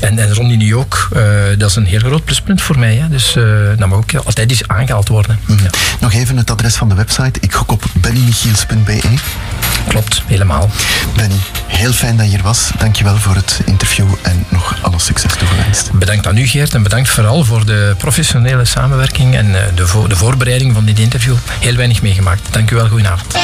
[0.00, 1.08] en, en Ronnie nu ook,
[1.58, 2.94] dat is een heel groot pluspunt voor mij.
[2.94, 3.08] Hè.
[3.08, 3.32] Dus
[3.78, 5.38] dat mag ook altijd eens aangehaald worden.
[5.46, 5.62] Mhm.
[5.62, 7.40] Ja, Nog even het adres van de website.
[7.40, 9.00] Ik gok op bennymichiels.be.
[9.88, 10.70] klopt, helemaal.
[11.16, 11.34] Benny,
[11.78, 12.70] heel fijn dat je hier was.
[12.78, 15.92] Dankjewel voor het interview en nog alle succes toegewenst.
[15.92, 20.16] Bedankt aan u Geert en bedankt vooral voor de professionele samenwerking en eh, de, de
[20.16, 21.34] voorbereiding van dit interview.
[21.60, 22.52] Heel weinig meegemaakt.
[22.52, 23.36] Dank u wel, goedenavond.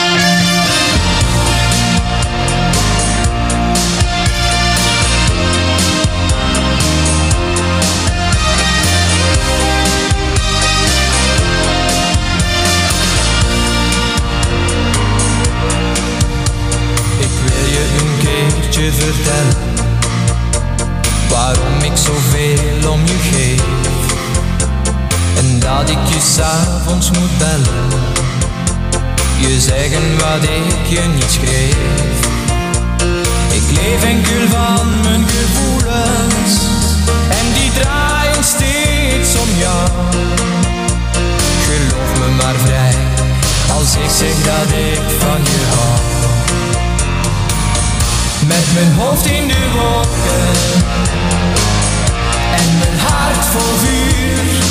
[18.85, 19.57] Keertje vertellen
[21.29, 23.63] Waarom ik zoveel om je geef.
[25.39, 27.89] En dat ik je s'avonds moet bellen
[29.39, 32.19] Je zeggen wat ik je niet schreef.
[33.51, 36.53] Ik leef enkel van mijn gevoelens
[37.29, 39.89] En die draaien steeds om jou.
[41.65, 42.95] Geloof me maar vrij
[43.79, 46.14] Als ik zeg dat ik van je hou
[48.47, 50.47] met mijn hoofd in de wolken.
[52.57, 54.63] En mijn hart vol vuur.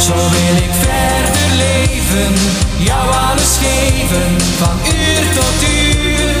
[0.00, 2.34] Zo wil ik verder leven.
[2.76, 4.40] Jou alles geven.
[4.58, 6.34] Van uur tot uur.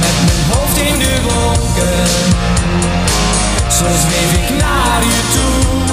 [0.00, 2.06] Met mijn hoofd in de wolken.
[3.68, 5.87] Zo zweef ik naar je toe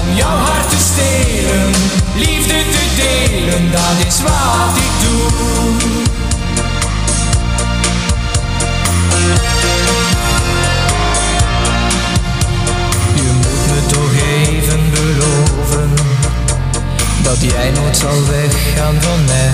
[0.00, 1.70] om jouw hart te stelen,
[2.14, 5.30] liefde te delen, dat is wat ik doe.
[13.14, 15.90] Je moet me toch even beloven
[17.22, 19.50] dat jij nooit zal weggaan van mij,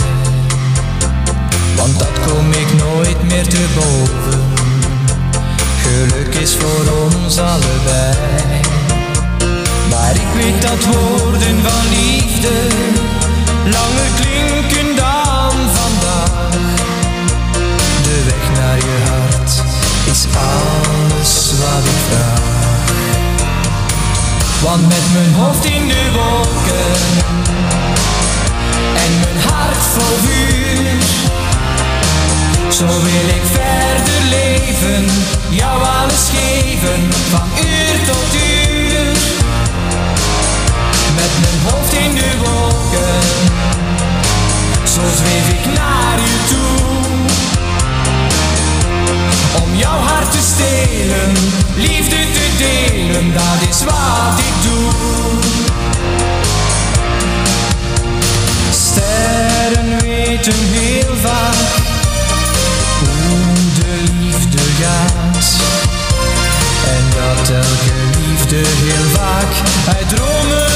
[1.77, 4.41] want dat kom ik nooit meer te boven.
[5.83, 8.78] Geluk is voor ons allebei.
[10.01, 12.67] Maar ik weet dat woorden van liefde
[13.65, 16.75] langer klinken dan vandaag.
[18.03, 19.63] De weg naar je hart
[20.05, 22.47] is alles wat ik vraag.
[24.63, 27.01] Want met mijn hoofd in de wolken
[29.05, 31.03] en mijn hart vol vuur,
[32.73, 35.05] zo wil ik verder leven,
[35.49, 38.48] jou alles geven van uur tot uur.
[41.67, 43.21] Hoofd in de wolken,
[44.85, 46.69] zo zweef ik naar je toe.
[49.63, 51.33] Om jouw hart te stelen,
[51.77, 54.91] liefde te delen, dat is wat ik doe.
[58.71, 61.87] Sterren weten heel vaak
[62.99, 65.47] hoe de liefde gaat.
[66.89, 69.53] En dat elke liefde heel vaak
[69.97, 70.68] uit dromen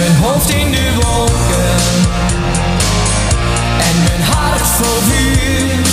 [0.00, 1.76] mijn hoofd in de wolken
[3.88, 5.86] en mijn hart vol vuur.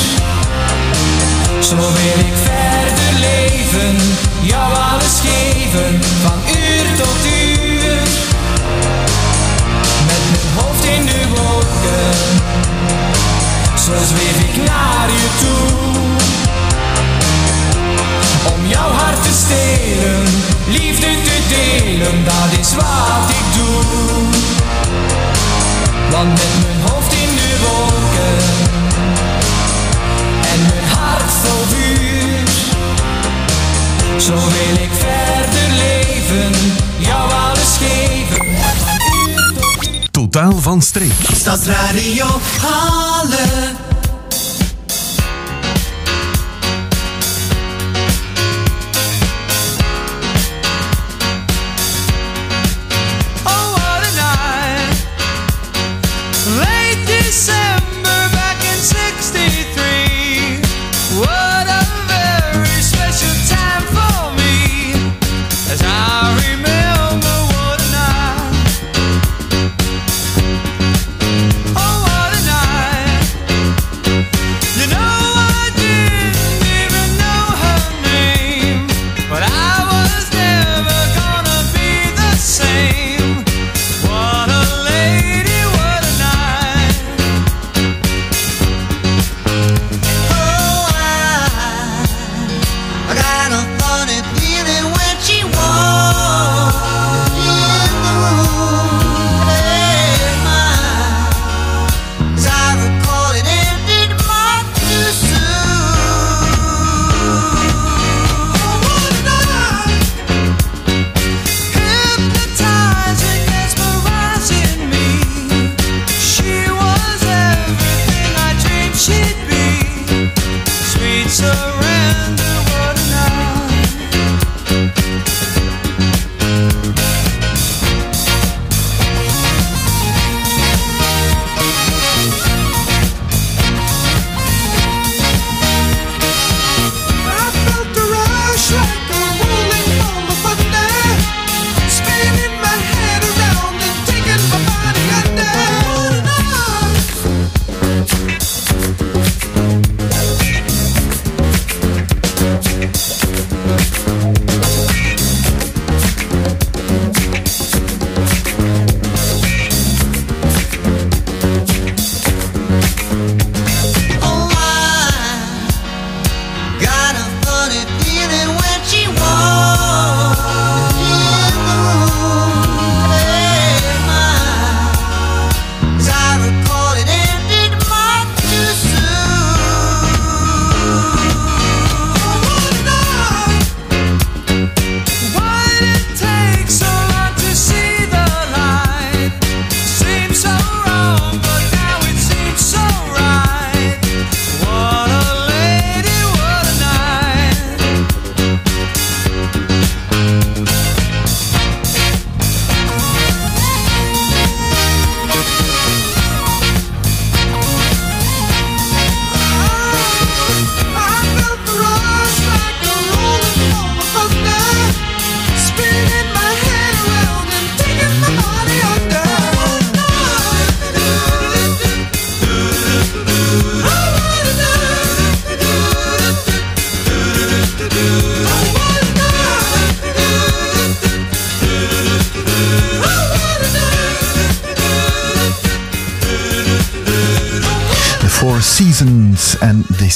[1.60, 3.98] Zo wil ik verder leven,
[4.42, 8.00] jou alles geven, van uur tot uur.
[10.08, 12.18] Met mijn hoofd in de wolken,
[13.86, 15.78] zo zweef ik naar je toe.
[18.54, 20.24] Om jouw hart te stelen,
[20.68, 23.97] liefde te delen, dat is wat ik doe.
[26.18, 28.38] Want met mijn hoofd in de wolken
[30.52, 32.48] en mijn hart vol vuur,
[34.22, 36.52] zo wil ik verder leven,
[36.98, 38.46] jou alles geven.
[40.12, 41.14] Totaal van streek.
[41.34, 42.26] Stadsradio
[42.62, 43.87] Halle.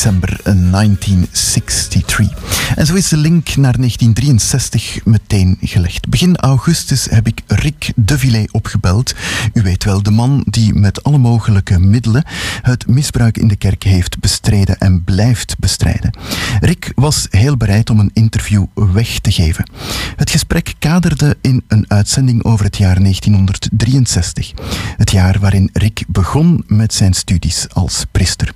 [0.02, 2.30] December 1963.
[2.76, 6.10] En zo is de link naar 1963 meteen gelegd.
[6.10, 9.14] Begin augustus heb ik Rick de Villet opgebeld.
[9.54, 12.24] U weet wel, de man die met alle mogelijke middelen
[12.62, 16.18] het misbruik in de kerk heeft bestreden en blijft bestrijden.
[16.62, 19.70] Rick was heel bereid om een interview weg te geven.
[20.16, 24.52] Het gesprek kaderde in een uitzending over het jaar 1963.
[24.98, 28.54] Het jaar waarin Rick begon met zijn studies als priester.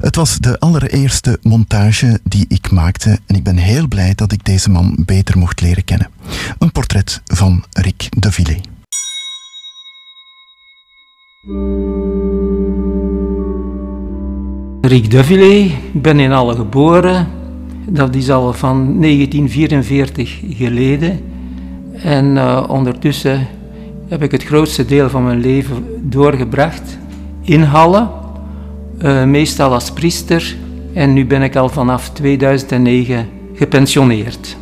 [0.00, 4.44] Het was de allereerste montage die ik maakte en ik ben heel blij dat ik
[4.44, 6.10] deze man beter mocht leren kennen.
[6.58, 8.60] Een portret van Rick de Villet.
[14.80, 17.26] Rick Duvillé, ik ben in Alle geboren.
[17.88, 21.20] Dat is al van 1944 geleden.
[21.92, 23.46] En eh, ondertussen
[24.08, 26.98] heb ik het grootste deel van mijn leven doorgebracht
[27.42, 28.08] in Halle.
[28.98, 30.56] eh, meestal als priester.
[30.96, 34.56] En nu ben ik al vanaf 2009 gepensioneerd.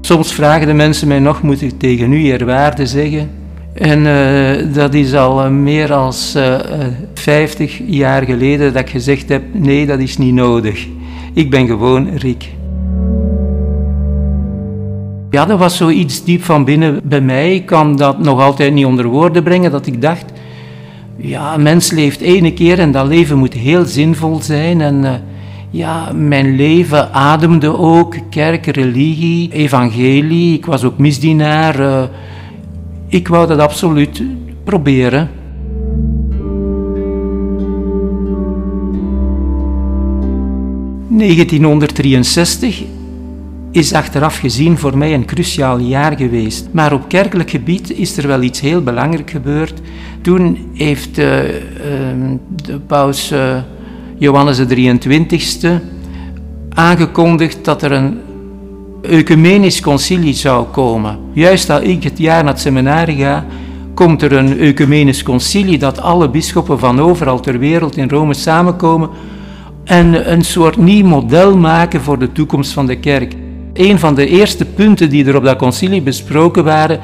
[0.00, 3.30] Soms vragen de mensen mij nog, moet ik tegen u eerwaarde zeggen?
[3.72, 6.58] En eh, dat is al eh, meer dan uh,
[7.14, 10.86] 50 jaar geleden dat ik gezegd heb, nee, dat is niet nodig.
[11.34, 12.48] Ik ben gewoon Rick.
[15.30, 17.54] Ja, dat was zoiets diep van binnen bij mij.
[17.54, 20.32] Ik kan dat nog altijd niet onder woorden brengen, dat ik dacht,
[21.20, 24.80] ja, een mens leeft ene keer en dat leven moet heel zinvol zijn.
[24.80, 25.12] En uh,
[25.70, 30.54] ja, mijn leven ademde ook kerk, religie, evangelie.
[30.54, 31.80] Ik was ook misdienaar.
[31.80, 32.02] Uh,
[33.08, 34.22] ik wou dat absoluut
[34.64, 35.30] proberen.
[41.18, 42.99] ...1963
[43.72, 46.68] is achteraf gezien voor mij een cruciaal jaar geweest.
[46.70, 49.80] Maar op kerkelijk gebied is er wel iets heel belangrijk gebeurd.
[50.22, 51.54] Toen heeft uh, uh,
[52.62, 53.56] de paus uh,
[54.18, 55.82] Johannes de 23e
[56.68, 58.18] aangekondigd dat er een
[59.02, 61.18] ecumenisch concilie zou komen.
[61.32, 63.44] Juist als ik het jaar naar het seminarie ga,
[63.94, 69.10] komt er een ecumenisch concilie dat alle bisschoppen van overal ter wereld in Rome samenkomen
[69.84, 73.34] en een soort nieuw model maken voor de toekomst van de kerk.
[73.72, 77.00] Een van de eerste punten die er op dat concilie besproken waren,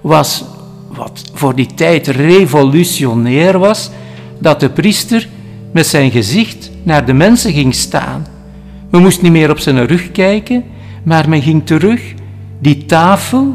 [0.00, 0.44] was
[0.88, 3.90] wat voor die tijd revolutionair was,
[4.38, 5.28] dat de priester
[5.72, 8.26] met zijn gezicht naar de mensen ging staan.
[8.90, 10.64] We moesten niet meer op zijn rug kijken,
[11.02, 12.14] maar men ging terug
[12.58, 13.52] die tafel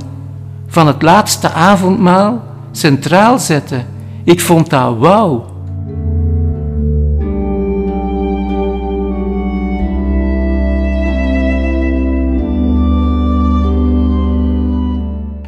[0.67, 3.85] van het laatste avondmaal centraal zetten.
[4.23, 5.50] Ik vond dat wauw.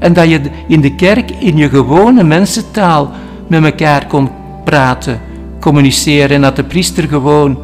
[0.04, 3.12] En dat je in de kerk in je gewone mensentaal
[3.48, 4.30] met elkaar kon
[4.64, 5.22] praten,
[5.60, 6.36] communiceren.
[6.36, 7.58] En dat de priester gewoon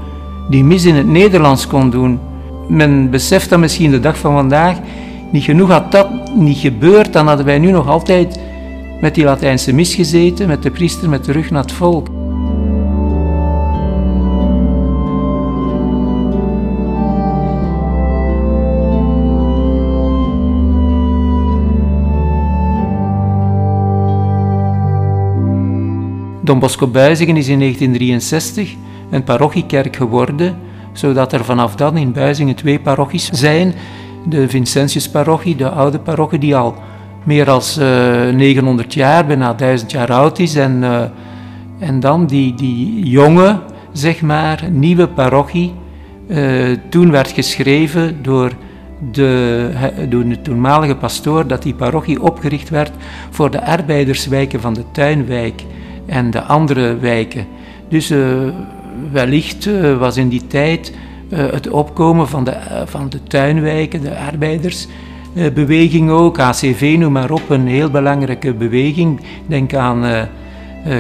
[0.50, 2.20] die mis in het Nederlands kon doen.
[2.68, 4.78] Men beseft dat misschien de dag van vandaag
[5.32, 8.40] niet genoeg had dat niet gebeurd, dan hadden wij nu nog altijd
[9.02, 12.08] met die Latijnse mis gezeten, met de priester met de rug naar het volk.
[26.50, 28.76] Don Bosco Buizingen is in 1963
[29.10, 30.58] een parochiekerk geworden,
[30.94, 33.74] zodat er vanaf dan in Buizingen twee parochies zijn.
[34.30, 36.76] De Vincentiusparochie, de oude parochie, die al
[37.24, 40.56] meer dan uh, 900 jaar, bijna 1000 jaar oud is.
[40.56, 41.02] En, uh,
[41.80, 43.60] en dan die, die jonge,
[43.92, 45.74] zeg maar, nieuwe parochie.
[46.28, 48.52] Uh, toen werd geschreven door
[49.12, 49.70] de,
[50.10, 52.92] door de toenmalige pastoor dat die parochie opgericht werd
[53.30, 55.64] voor de arbeiderswijken van de tuinwijk
[56.10, 57.48] en de andere wijken.
[57.90, 58.28] Dus uh,
[59.12, 60.94] wellicht uh, was in die tijd
[61.30, 67.50] uh, het opkomen van de, van de tuinwijken, de arbeidersbeweging ook, ACV noem maar op,
[67.50, 69.22] een heel belangrijke beweging.
[69.48, 70.28] Denk aan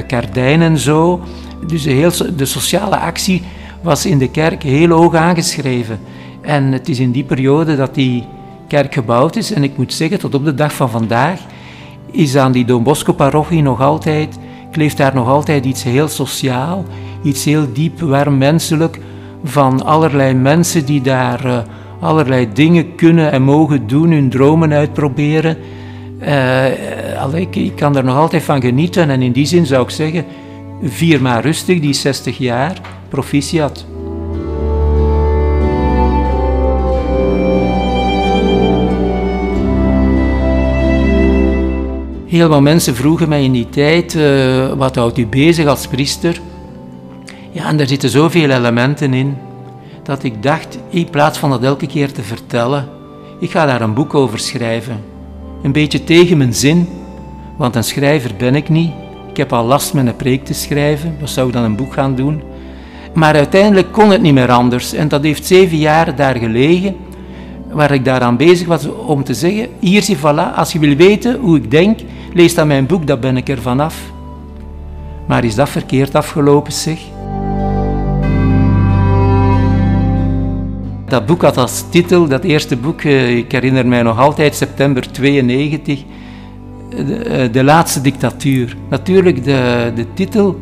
[0.07, 1.21] Kardijn en zo.
[1.67, 3.41] Dus de, heel, de sociale actie
[3.81, 5.99] was in de kerk heel hoog aangeschreven.
[6.41, 8.23] En het is in die periode dat die
[8.67, 9.51] kerk gebouwd is.
[9.51, 11.39] En ik moet zeggen, tot op de dag van vandaag
[12.11, 14.37] is aan die Don Bosco parochie nog altijd
[14.71, 16.85] kleeft daar nog altijd iets heel sociaal,
[17.23, 18.99] iets heel diep, warm menselijk
[19.43, 21.57] van allerlei mensen die daar uh,
[21.99, 25.57] allerlei dingen kunnen en mogen doen, hun dromen uitproberen.
[26.21, 29.89] Uh, ik, ik kan er nog altijd van genieten en in die zin zou ik
[29.89, 30.25] zeggen,
[30.83, 33.85] vier maar rustig, die 60 jaar, proficiat.
[42.29, 46.41] Heel wat mensen vroegen mij in die tijd, uh, wat houdt u bezig als priester?
[47.51, 49.37] Ja, en daar zitten zoveel elementen in
[50.03, 52.87] dat ik dacht, in plaats van dat elke keer te vertellen,
[53.39, 55.03] ik ga daar een boek over schrijven.
[55.63, 56.87] Een beetje tegen mijn zin,
[57.57, 58.91] want een schrijver ben ik niet.
[59.29, 61.93] Ik heb al last met een preek te schrijven, wat zou ik dan een boek
[61.93, 62.41] gaan doen?
[63.13, 66.95] Maar uiteindelijk kon het niet meer anders en dat heeft zeven jaar daar gelegen,
[67.71, 71.39] waar ik daaraan bezig was om te zeggen, hier zie voilà, als je wil weten
[71.39, 71.99] hoe ik denk,
[72.33, 74.11] lees dan mijn boek, dan ben ik er vanaf.
[75.27, 76.99] Maar is dat verkeerd afgelopen, zeg?
[81.05, 85.11] Dat boek had als titel, dat eerste boek, eh, ik herinner mij nog altijd, september
[85.11, 86.03] 92,
[86.89, 88.75] de, eh, de laatste dictatuur.
[88.89, 90.59] Natuurlijk, de, de titel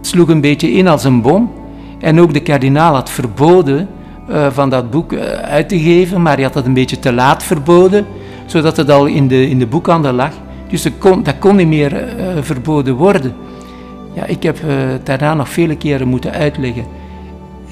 [0.00, 1.52] sloeg een beetje in als een bom.
[2.00, 3.88] En ook de kardinaal had verboden
[4.30, 7.12] uh, van dat boek uh, uit te geven, maar hij had dat een beetje te
[7.12, 8.06] laat verboden,
[8.46, 10.32] zodat het al in de, in de boekhandel lag.
[10.68, 13.34] Dus dat kon, dat kon niet meer uh, verboden worden.
[14.12, 14.58] Ja, ik heb
[15.02, 16.84] daarna nog vele keren moeten uitleggen.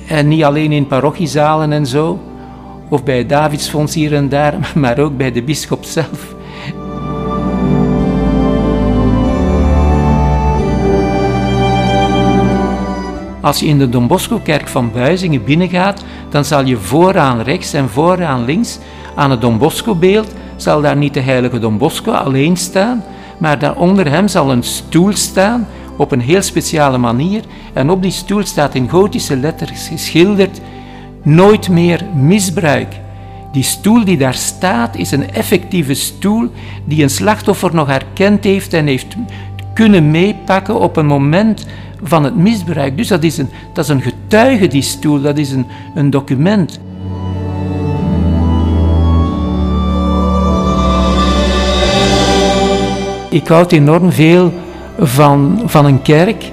[0.09, 2.19] En niet alleen in parochiezalen en zo,
[2.89, 6.35] of bij Davidsfonds hier en daar, maar ook bij de bisschop zelf.
[13.43, 17.89] Als je in de Don Bosco-kerk van Buizingen binnengaat, dan zal je vooraan rechts en
[17.89, 18.79] vooraan links
[19.15, 23.05] aan het Don Bosco-beeld zal daar niet de heilige Don Bosco alleen staan,
[23.39, 25.67] maar daar onder hem zal een stoel staan
[25.97, 27.43] op een heel speciale manier.
[27.73, 30.61] En op die stoel staat in gotische letters geschilderd:
[31.23, 33.01] Nooit meer misbruik.
[33.53, 36.51] Die stoel die daar staat is een effectieve stoel
[36.85, 39.17] die een slachtoffer nog herkend heeft en heeft
[39.75, 41.67] kunnen meepakken op een moment
[42.03, 42.97] van het misbruik.
[42.97, 46.81] Dus dat is een, dat is een getuige, die stoel, dat is een, een document.
[53.29, 54.53] Ik houd enorm veel
[54.99, 56.51] van, van een kerk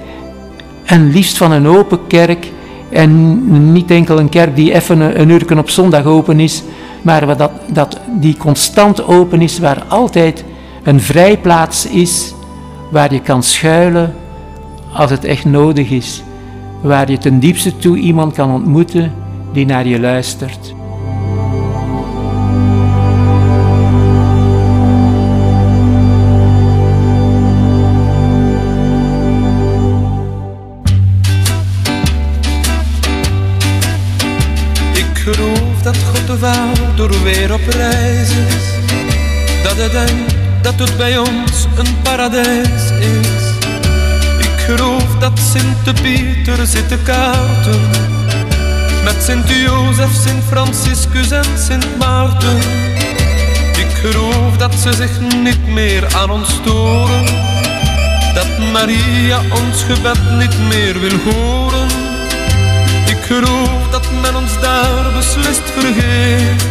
[0.84, 2.52] en liefst van een open kerk
[2.90, 6.62] en niet enkel een kerk die even een, een uur op zondag open is,
[7.02, 10.44] maar dat, dat die constant open is, waar altijd
[10.82, 12.34] een vrijplaats is,
[12.90, 14.14] waar je kan schuilen,
[14.92, 16.22] als het echt nodig is,
[16.80, 19.12] waar je ten diepste toe iemand kan ontmoeten
[19.52, 20.74] die naar je luistert.
[34.92, 38.74] Ik geloof dat God de Vader weer op reis is,
[39.62, 43.39] dat hij denkt dat het bij ons een paradijs is
[45.20, 47.80] dat Sint-Pieter zit te kaarten.
[49.04, 52.56] Met Sint-Jozef, Sint-Franciscus en Sint Maarten.
[53.76, 57.24] Ik geloof dat ze zich niet meer aan ons storen.
[58.34, 61.88] Dat Maria ons gebed niet meer wil horen.
[63.06, 66.62] Ik geloof dat men ons daar beslist vergeet.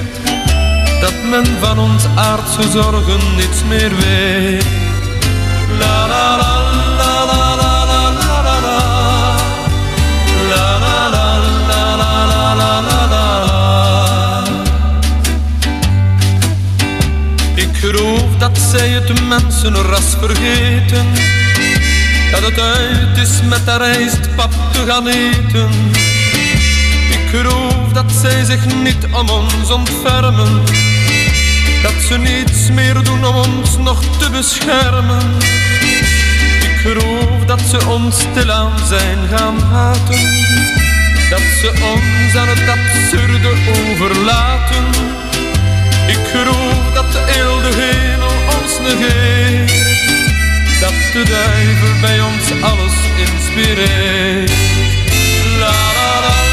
[1.01, 4.65] Dat men van ons aardse zorgen niets meer weet.
[5.79, 6.58] La la la
[18.39, 21.05] dat zij het mensenras vergeten.
[22.31, 25.69] Dat het uit is met de rijstpap te gaan eten.
[27.09, 30.63] Ik geloof dat zij zich niet om ons ontfermen.
[31.81, 35.31] Dat ze niets meer doen om ons nog te beschermen.
[36.61, 40.21] Ik geloof dat ze ons stilaan zijn gaan haten.
[41.29, 43.49] Dat ze ons aan het absurde
[43.91, 44.85] overlaten.
[46.07, 48.28] Ik geloof dat de eelde hemel
[50.79, 54.51] dat de duivel bij ons alles inspireert.
[55.59, 56.49] La la la.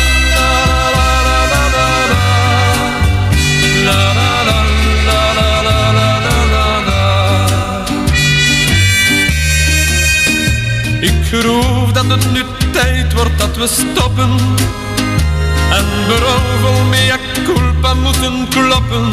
[3.84, 6.20] la la la la
[6.52, 7.04] la la
[11.00, 12.42] Ik geloof dat het nu
[12.72, 14.30] tijd wordt dat we stoppen
[15.70, 19.10] En berouwvol mea culpa moeten kloppen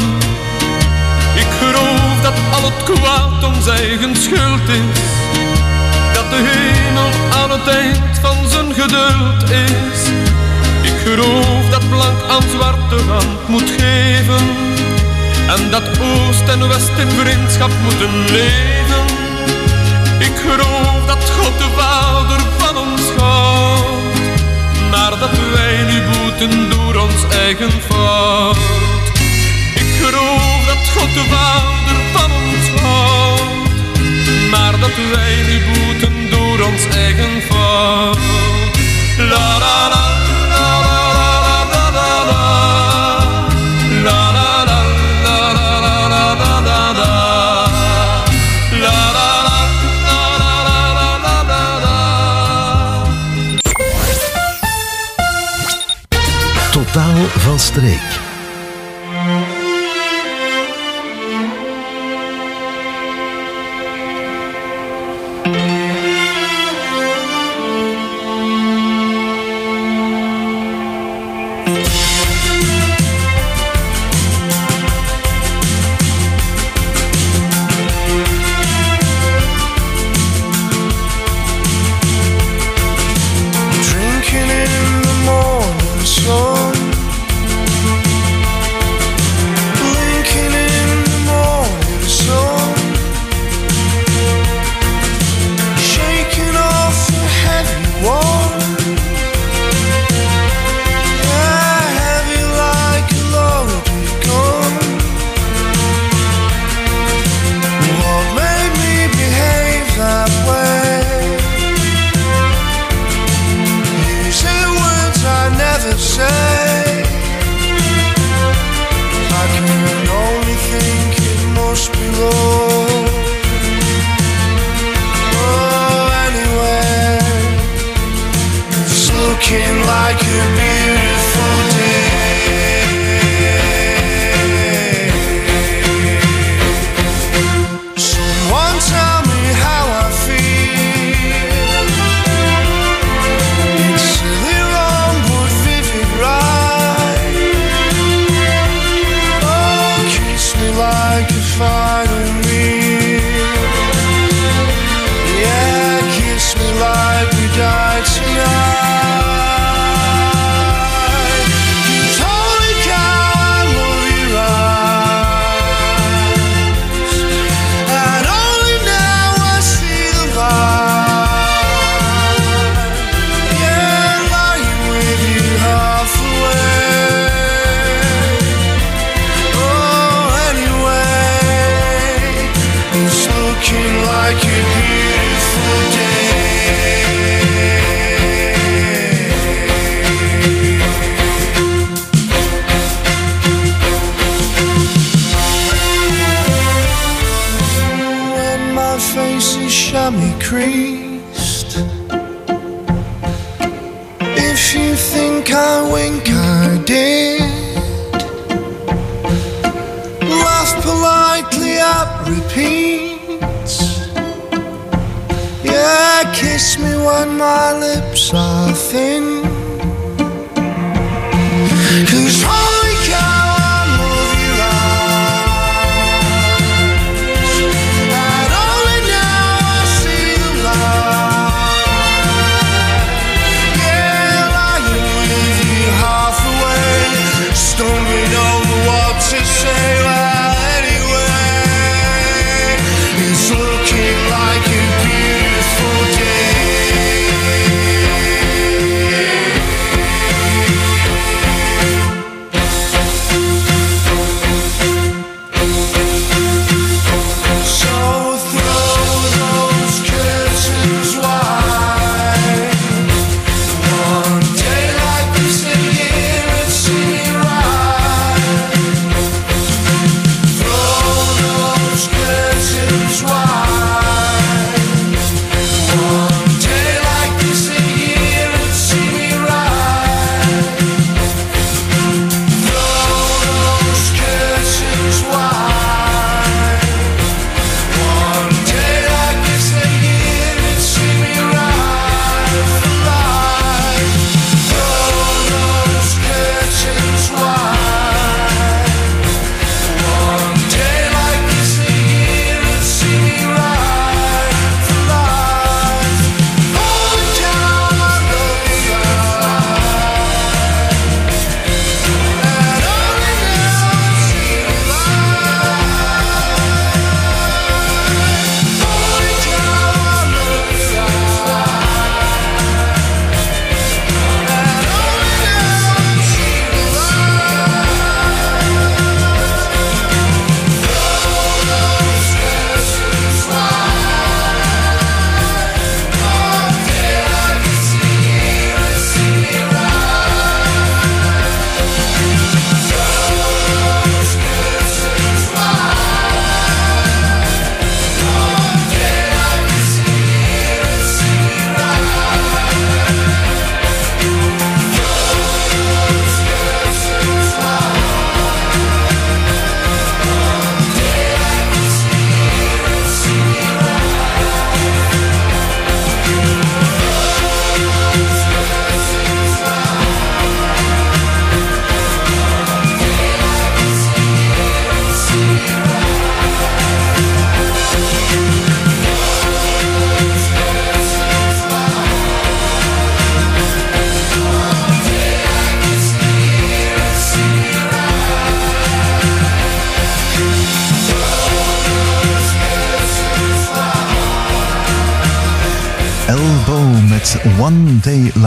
[1.34, 5.02] ik geloof dat al het kwaad ons eigen schuld is.
[6.14, 7.10] Dat de hemel
[7.40, 10.00] aan het eind van zijn geduld is.
[10.82, 14.46] Ik geloof dat blank aan zwarte hand moet geven.
[15.46, 19.04] En dat oost en west in vriendschap moeten leven.
[20.18, 23.94] Ik geloof dat God de Vader van ons houdt.
[24.90, 27.70] Maar dat wij nu boeten door ons eigen
[36.94, 37.53] 谁更疯？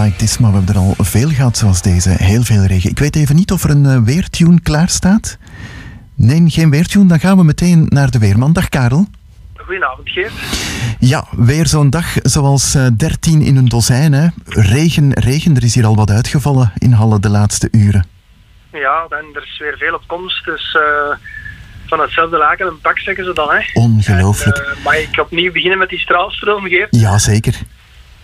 [0.04, 0.38] Like This.
[0.38, 2.10] Maar we hebben er al veel gehad zoals deze.
[2.10, 2.90] Heel veel regen.
[2.90, 5.38] Ik weet even niet of er een uh, weertune klaar staat.
[6.16, 7.06] Nee, geen weertune.
[7.06, 8.54] Dan gaan we meteen naar de weerman.
[8.54, 9.08] Dag Karel.
[9.56, 10.32] Goedenavond, Geert.
[11.00, 14.14] Ja, weer zo'n dag zoals uh, 13 in een dozijn.
[14.14, 14.28] Hè.
[14.46, 15.56] Regen, regen.
[15.56, 18.06] Er is hier al wat uitgevallen in Halle de laatste uren.
[18.72, 20.46] Ja, en er is weer veel op komst.
[20.46, 21.16] Dus uh,
[21.86, 23.50] van hetzelfde laken een pak, zeggen ze dan.
[23.52, 23.62] Hè.
[23.74, 24.58] Ongelooflijk.
[24.58, 26.96] En, uh, mag ik opnieuw beginnen met die straalstroom, Geert?
[26.96, 27.62] Ja, zeker.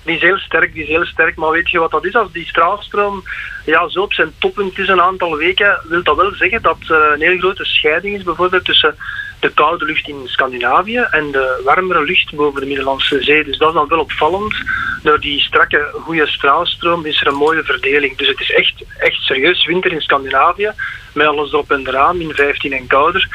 [0.03, 1.35] Die is heel sterk, die is heel sterk.
[1.35, 2.15] Maar weet je wat dat is?
[2.15, 3.23] Als die straalstroom
[3.65, 7.13] ja, zo op zijn toppunt is een aantal weken, wil dat wel zeggen dat er
[7.13, 8.95] een hele grote scheiding is bijvoorbeeld tussen
[9.39, 13.43] de koude lucht in Scandinavië en de warmere lucht boven de Middellandse Zee.
[13.43, 14.55] Dus dat is dan wel opvallend.
[15.03, 18.17] Door die strakke, goede straalstroom is er een mooie verdeling.
[18.17, 20.71] Dus het is echt, echt serieus winter in Scandinavië,
[21.13, 23.27] met alles erop en eraan, min 15 en kouder.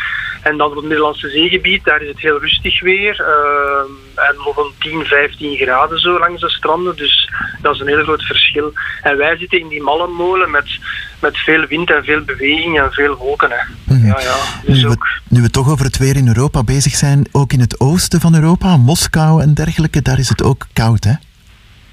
[0.43, 3.21] En dan op het Middellandse Zeegebied, daar is het heel rustig weer.
[3.21, 6.97] Uh, en nog een 10, 15 graden zo langs de stranden.
[6.97, 7.31] Dus
[7.63, 8.73] dat is een heel groot verschil.
[9.03, 10.79] En wij zitten in die mallenmolen met,
[11.21, 13.51] met veel wind en veel beweging en veel wolken.
[13.51, 13.95] Hè.
[13.95, 14.07] Mhm.
[14.07, 14.37] Ja, ja.
[14.67, 15.05] Dus nu, ook...
[15.05, 18.21] we, nu we toch over het weer in Europa bezig zijn, ook in het oosten
[18.21, 21.13] van Europa, Moskou en dergelijke, daar is het ook koud, hè?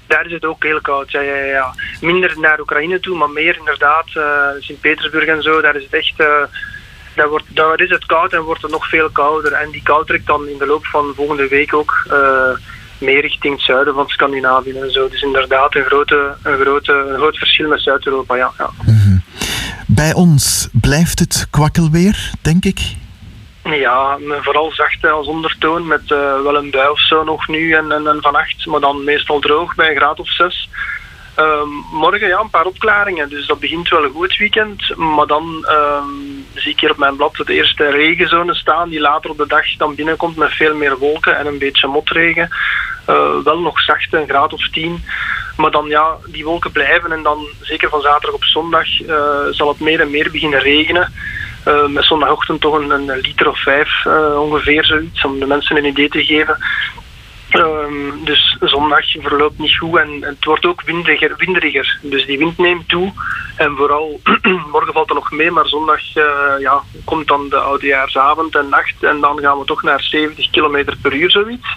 [0.06, 1.74] Daar is het ook heel koud, ja, ja, ja.
[2.00, 6.20] Minder naar Oekraïne toe, maar meer inderdaad, uh, Sint-Petersburg en zo, daar is het echt...
[6.20, 6.26] Uh,
[7.14, 9.52] daar, wordt, daar is het koud en wordt het nog veel kouder.
[9.52, 12.48] En die kou trekt dan in de loop van volgende week ook uh,
[12.98, 15.08] meer richting het zuiden van Scandinavië en zo.
[15.08, 18.52] Dus inderdaad een, grote, een, grote, een groot verschil met Zuid-Europa, ja.
[18.58, 18.70] ja.
[18.84, 19.22] -hmm.
[19.86, 22.80] Bij ons blijft het kwakkelweer, denk ik?
[23.74, 27.92] Ja, vooral zacht als ondertoon met uh, wel een bui of zo nog nu en,
[27.92, 30.68] en, vannacht, maar dan meestal droog bij een graad of zes.
[31.38, 34.96] Um, morgen ja, een paar opklaringen, dus dat begint wel een goed weekend.
[34.96, 39.30] Maar dan um, zie ik hier op mijn blad de eerste regenzone staan, die later
[39.30, 42.48] op de dag dan binnenkomt met veel meer wolken en een beetje motregen.
[43.10, 45.04] Uh, wel nog zacht, een graad of tien.
[45.56, 49.16] Maar dan ja, die wolken blijven en dan zeker van zaterdag op zondag uh,
[49.50, 51.12] zal het meer en meer beginnen regenen.
[51.66, 55.84] Uh, met zondagochtend toch een, liter of vijf uh, ongeveer zoiets, om de mensen een
[55.84, 56.58] idee te geven.
[57.52, 61.98] Um, dus zondag verloopt niet goed en, het wordt ook winderiger, winderiger.
[62.02, 63.12] Dus die wind neemt toe.
[63.56, 64.20] En vooral,
[64.72, 66.24] morgen valt er nog mee, maar zondag uh,
[66.58, 69.02] ja, komt dan de oudejaarsavond en nacht.
[69.02, 71.68] En dan gaan we toch naar 70 km per uur zoiets.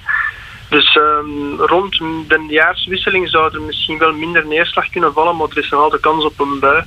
[0.70, 5.58] Dus um, rond de jaarswisseling zou er misschien wel minder neerslag kunnen vallen, maar er
[5.58, 6.84] is nog altijd kans op een bui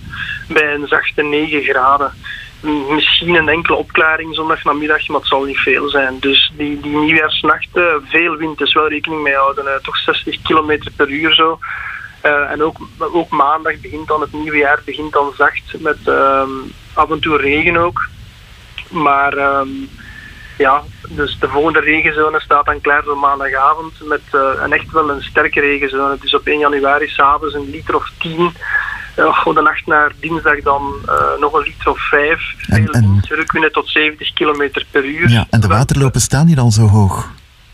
[0.48, 2.12] bij een zachte 9 graden
[2.62, 6.16] misschien een enkele opklaring zondag namiddag, maar het zal niet veel zijn.
[6.20, 7.22] Dus die, die
[8.04, 9.64] veel wind, dus wel rekening mee houden.
[9.64, 11.58] Uh, toch 60 km per uur zo.
[12.24, 16.08] Uh, en ook, ook maandag begint dan het nieuwe jaar begint dan zacht met
[16.94, 18.08] af en toe regen ook.
[18.90, 19.88] Maar um,
[20.58, 25.22] ja, dus de volgende regenzone staat dan klaar voor maandagavond met een echt wel een
[25.22, 26.16] sterke regenzone.
[26.20, 28.48] Dus op 1 januari s'avonds een liter of 10 uh,
[29.14, 32.40] de nacht naar dinsdag dan uh, nog een liter of vijf.
[32.66, 33.20] En, en...
[33.28, 35.28] Terug kunnen tot 70 km per uur.
[35.28, 37.30] Ja, en de waterlopen staan hier al zo hoog.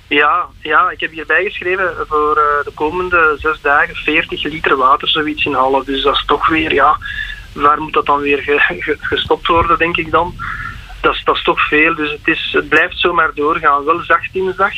[0.08, 5.08] Ja, ja, ik heb hierbij geschreven voor uh, de komende zes dagen 40 liter water
[5.08, 5.84] zoiets in Halle.
[5.84, 6.96] Dus dat is toch weer, ja,
[7.52, 10.34] waar moet dat dan weer ge, ge, gestopt worden, denk ik dan?
[11.00, 13.84] Dat is, dat is toch veel, dus het, is, het blijft zomaar doorgaan.
[13.84, 14.72] Wel zacht dinsdag.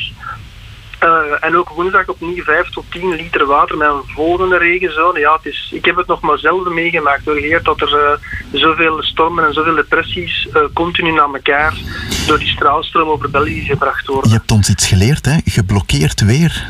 [1.03, 5.19] Uh, en ook woensdag opnieuw 5 tot 10 liter water met een volgende regenzone.
[5.19, 7.25] Ja, het is, ik heb het nog maar zelden meegemaakt.
[7.25, 8.19] Door geheerd dat er
[8.51, 11.73] uh, zoveel stormen en zoveel depressies uh, continu naar elkaar
[12.27, 14.29] door die straalstroom over België gebracht worden.
[14.29, 15.37] Je hebt ons iets geleerd, hè?
[15.45, 16.69] Geblokkeerd weer.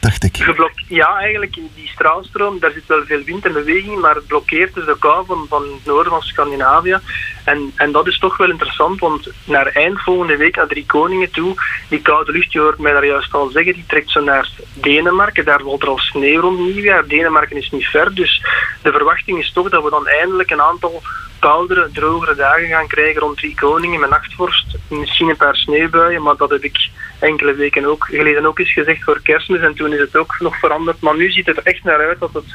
[0.00, 0.36] Dacht ik.
[0.36, 4.74] Geblok ja, eigenlijk die straalstroom, daar zit wel veel wind en beweging, maar het blokkeert
[4.74, 6.98] dus de kou van, van het noorden van Scandinavië.
[7.46, 11.30] En, en dat is toch wel interessant, want naar eind volgende week, naar Drie Koningen
[11.30, 11.54] toe,
[11.88, 15.44] die koude lucht, je hoort mij daar juist al zeggen, die trekt zo naar Denemarken.
[15.44, 17.06] Daar valt er al sneeuw rond nieuwjaar.
[17.06, 18.44] Denemarken is niet ver, dus
[18.82, 21.02] de verwachting is toch dat we dan eindelijk een aantal
[21.38, 24.76] koudere, drogere dagen gaan krijgen rond Drie Koningen met nachtvorst.
[24.88, 26.88] Misschien een paar sneeuwbuien, maar dat heb ik
[27.18, 29.60] enkele weken ook, geleden ook eens gezegd voor kerstmis.
[29.60, 31.00] En toen is het ook nog veranderd.
[31.00, 32.54] Maar nu ziet het echt naar uit dat het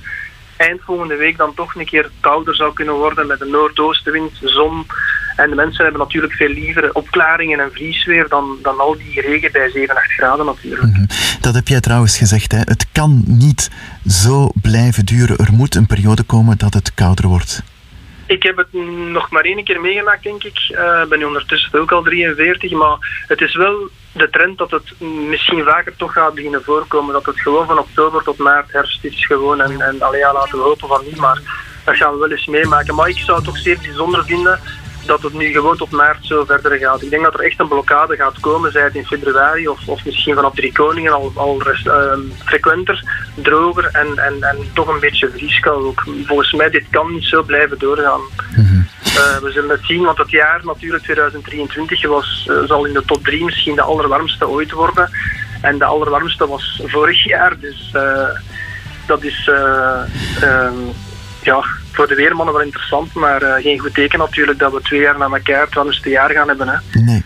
[0.62, 4.86] eind volgende week dan toch een keer kouder zou kunnen worden met een noordoostenwind, zon.
[5.36, 9.51] En de mensen hebben natuurlijk veel liever opklaringen en vriesweer dan, dan al die regen
[9.51, 10.95] bij 7, 8 graden natuurlijk.
[10.95, 11.07] -hmm.
[11.41, 12.59] Dat heb jij trouwens gezegd, hè?
[12.59, 13.70] het kan niet
[14.07, 15.38] zo blijven duren.
[15.38, 17.64] Er moet een periode komen dat het kouder wordt.
[18.32, 18.73] Ik heb het
[19.11, 20.59] nog maar één keer meegemaakt, denk ik.
[20.69, 24.71] Ik uh, ben nu ondertussen ook al 43, maar het is wel de trend dat
[24.71, 27.13] het misschien vaker toch gaat beginnen voorkomen.
[27.13, 29.61] Dat het gewoon van oktober tot maart herfst is gewoon.
[29.61, 31.41] En, en allee, laten we hopen van niet, maar
[31.86, 32.95] dat gaan we wel eens meemaken.
[32.95, 34.59] Maar ik zou het toch zeer bijzonder vinden
[35.05, 37.01] dat het nu gewoon tot maart zo verder gaat.
[37.01, 40.05] Ik denk dat er echt een blokkade gaat komen, zij het in februari of, of
[40.05, 43.03] misschien vanaf drie koningen al, al res- ehm, frequenter,
[43.35, 46.03] droger en, en, en toch een beetje vrieskou ook.
[46.25, 48.21] Volgens mij, dit kan niet zo blijven doorgaan.
[49.15, 53.05] Eh, we zullen het zien, want het jaar natuurlijk 2023 was, eh, zal in de
[53.05, 55.09] top 3 misschien de allerwarmste ooit worden.
[55.61, 58.27] En de allerwarmste was vorig jaar, dus eh,
[59.07, 60.01] dat is eh,
[60.41, 60.73] ehm,
[61.41, 65.01] ja, voor de weermannen wel interessant, maar eh, geen goed teken natuurlijk dat we twee
[65.01, 66.67] jaar na elkaar het warmste jaar gaan hebben.
[66.67, 66.99] Hè.
[66.99, 67.23] Nee.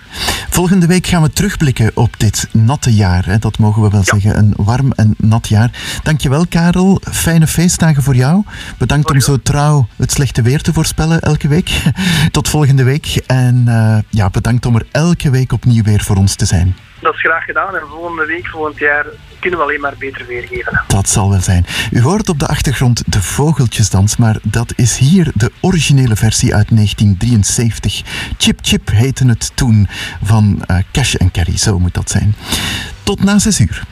[0.50, 3.26] Volgende week gaan we terugblikken op dit natte jaar.
[3.26, 3.38] Hè.
[3.38, 4.38] Dat mogen we wel zeggen.
[4.38, 6.00] Een warm en nat jaar.
[6.04, 7.02] Dankjewel, Karel.
[7.12, 8.44] Fijne feestdagen voor jou.
[8.78, 11.82] Bedankt om zo trouw het slechte weer te voorspellen elke week.
[12.32, 13.24] Tot volgende week.
[13.28, 16.76] En eh, ja, bedankt om er elke week opnieuw weer voor ons te zijn.
[17.06, 19.06] Dat is graag gedaan en volgende week, volgend jaar,
[19.40, 20.82] kunnen we alleen maar beter weergeven.
[20.88, 21.66] Dat zal wel zijn.
[21.92, 26.68] U hoort op de achtergrond de vogeltjesdans, maar dat is hier de originele versie uit
[26.70, 28.02] 1973.
[28.38, 29.88] Chip Chip heette het toen
[30.24, 32.36] van eh, Cash and Carry, zo moet dat zijn.
[33.04, 33.84] Tot na zes uur.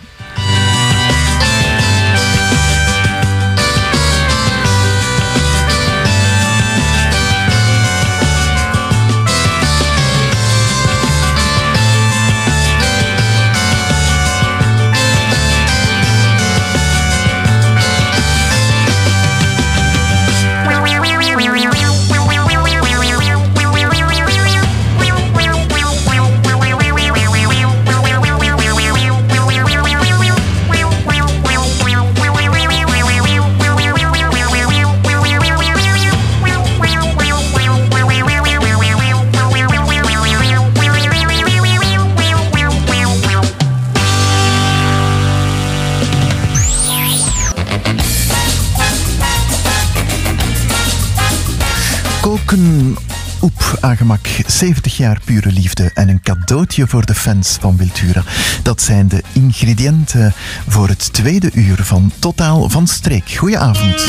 [52.54, 52.96] Koken
[53.40, 58.24] op aangemak, 70 jaar pure liefde en een cadeautje voor de fans van Wiltura.
[58.64, 60.34] Dat zijn de ingrediënten
[60.68, 63.32] voor het tweede uur van Totaal van Streek.
[63.32, 64.06] Goedenavond.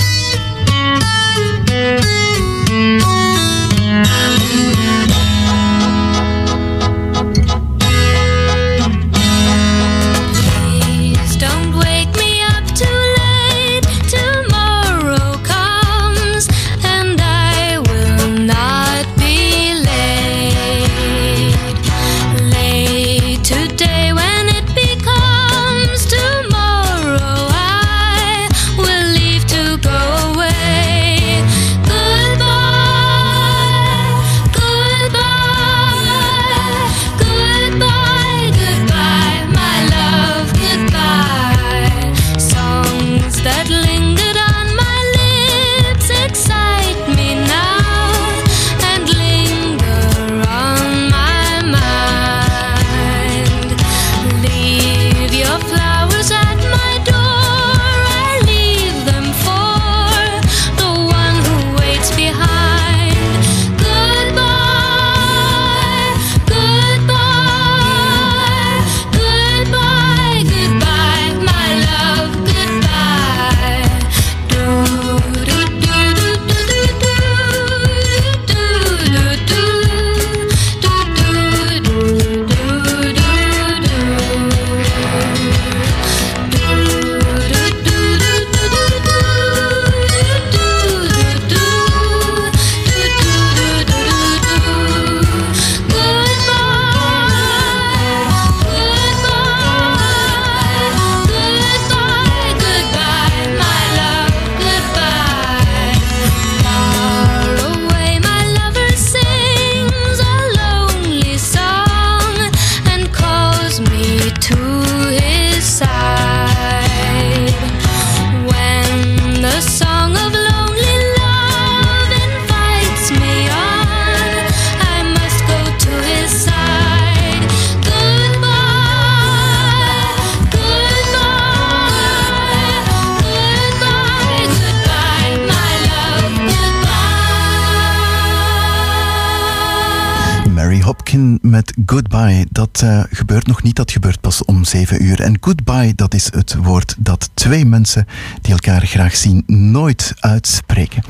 [147.45, 148.07] Twee mensen
[148.43, 151.03] die elkaar graag zien nooit uitspreken.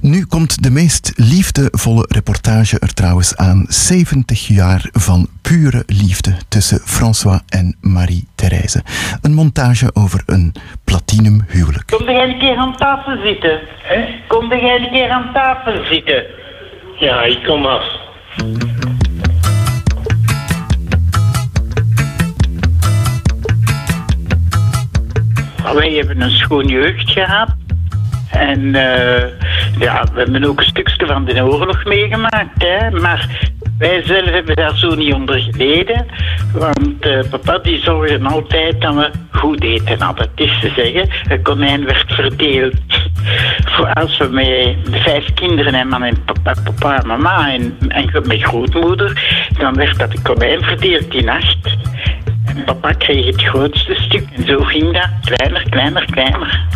[0.00, 3.64] Nu komt de meest liefdevolle reportage er trouwens aan.
[3.68, 8.82] 70 jaar van pure liefde tussen François en Marie-Thérèse.
[9.22, 10.54] Een montage over een
[10.84, 11.86] platinum huwelijk.
[11.86, 13.60] Kom jij een keer aan tafel zitten?
[14.28, 16.24] Kom jij een keer aan tafel zitten?
[16.98, 17.84] Ja, ik kom af.
[25.76, 27.48] Wij hebben een schoon jeugd gehad.
[28.30, 29.28] En eh,
[29.78, 32.62] ja, we hebben ook een stukje van de oorlog meegemaakt.
[32.62, 32.90] Hè?
[32.90, 36.06] Maar wij zelf hebben daar zo niet onder geleden.
[36.52, 40.28] Want eh, papa die zorgde altijd dat we goed eten hadden.
[40.34, 42.74] Het is te zeggen, een konijn werd verdeeld.
[43.64, 49.22] Voor als we met vijf kinderen en papa, papa en mama en, en met grootmoeder,
[49.58, 51.75] dan werd dat konijn verdeeld die nacht.
[52.64, 54.28] Papa kreeg het grootste stuk.
[54.32, 56.66] En zo ging dat, kleiner, kleiner, kleiner.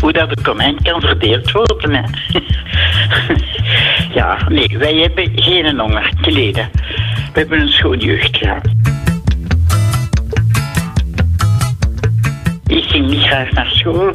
[0.00, 2.02] Hoe dat de konijn kan verdeeld worden, hè.
[4.18, 6.68] ja, nee, wij hebben geen honger geleden.
[7.32, 8.68] We hebben een schoon jeugd gehad.
[12.66, 14.12] Ik ging niet graag naar school.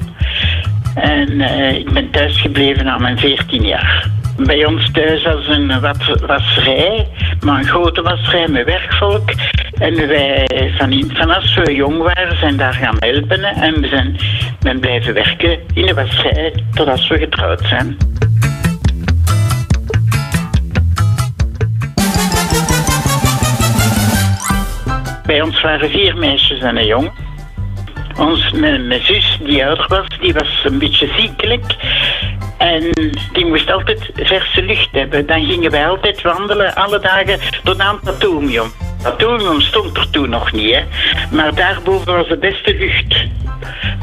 [0.96, 4.10] En eh, ik ben thuisgebleven na mijn 14 jaar.
[4.38, 5.80] Bij ons thuis was een
[6.26, 7.08] wasserij,
[7.42, 9.32] maar een grote wasserij met werkvolk.
[9.78, 10.48] En wij,
[10.78, 13.44] van, vanaf we jong waren, zijn daar gaan helpen.
[13.44, 14.18] En we zijn
[14.60, 17.98] ben blijven werken in de wasserij totdat we getrouwd zijn.
[25.26, 27.12] Bij ons waren vier meisjes en een jongen.
[28.18, 31.76] Ons, mijn, zus, die ouder was, die was een beetje ziekelijk.
[32.58, 32.90] En
[33.34, 35.26] die moest altijd verse lucht hebben.
[35.26, 38.26] Dan gingen wij altijd wandelen, alle dagen, tot aan het
[39.06, 39.62] atomium.
[39.62, 40.84] Stond er toen nog niet, hè.
[41.32, 43.28] Maar daarboven was de beste lucht.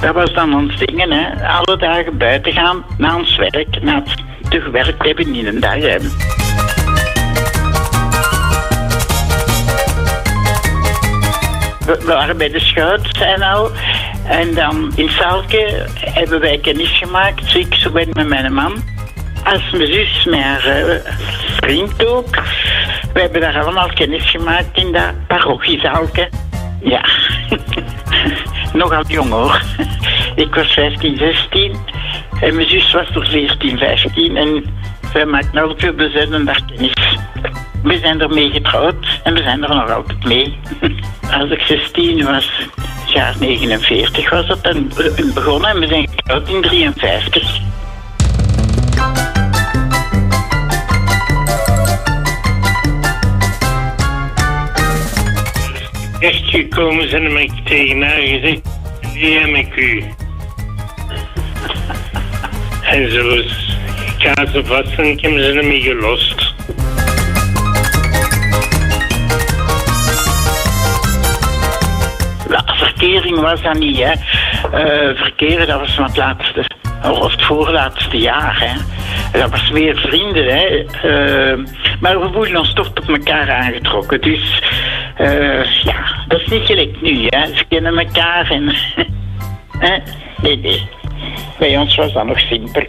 [0.00, 1.48] Dat was dan ons ding, hè.
[1.48, 5.78] Alle dagen buiten gaan, naar ons werk, naar het te gewerkt hebben in een dag.
[11.86, 13.70] We waren bij de Scouts en al.
[14.24, 18.82] En dan in Salke hebben wij kennis gemaakt, ik zo ben met mijn man.
[19.44, 21.12] Als mijn zus, mijn eh,
[21.60, 22.36] vriend ook.
[23.12, 26.28] We hebben daar allemaal kennis gemaakt in dat parochie Salke.
[26.82, 27.04] Ja,
[28.72, 29.62] nogal jong hoor.
[30.44, 31.76] Ik was 15, 16
[32.40, 34.64] en mijn zus was toch 14, 15 en
[35.12, 36.92] wij maakten altijd veel bezetten daar kennis.
[37.82, 40.58] We zijn ermee getrouwd en we zijn er nog altijd mee.
[41.40, 42.50] Als ik 16 was,
[43.06, 47.60] jaar 49 was dat dan eh, begonnen en we zijn getrouwd in 53.
[56.20, 58.60] Echt gekomen zijn heb ik tegen haar gezegd,
[59.00, 60.04] heb ik u.
[62.92, 66.54] en zo is, ik ga ze vast en ik heb ze ermee gelost.
[72.48, 74.12] Ja, verkering was dat niet, hè.
[74.72, 76.64] Eh, verkeren, dat was van het laatste,
[77.02, 78.78] of het voorlaatste jaar, hè.
[79.38, 80.64] Dat was weer vrienden, hè.
[81.02, 81.58] Eh,
[82.00, 84.20] maar we voelen ons toch tot elkaar aangetrokken.
[84.20, 84.62] Dus,
[85.16, 87.56] eh, ja, dat is niet gelijk nu, hè.
[87.56, 88.68] Ze kennen elkaar en...
[89.86, 89.96] hè?
[90.42, 90.88] Nee, nee.
[91.58, 92.86] Bij ons was dat nog simpel.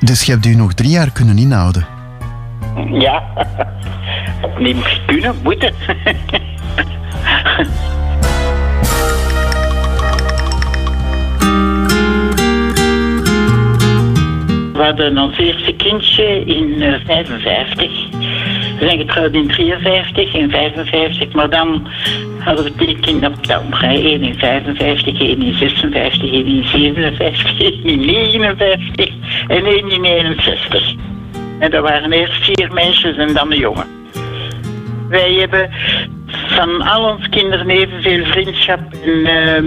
[0.00, 1.86] Dus je hebt u nog drie jaar kunnen inhouden.
[2.92, 3.22] Ja.
[4.58, 5.74] Niet kunnen, moeten.
[14.80, 18.08] We hadden ons eerste kindje in eh, 55.
[18.78, 21.88] We zijn getrouwd in 53 en 55, maar dan
[22.38, 23.74] hadden we drie kinderen op dan.
[23.80, 29.08] Eén in 55, één in 56, één in 57, één in 59
[29.48, 30.94] en één in 61.
[31.58, 33.99] En dat waren eerst vier meisjes en dan een jongen.
[35.10, 35.70] Wij hebben
[36.48, 38.80] van al onze kinderen evenveel vriendschap.
[39.04, 39.64] En ehm,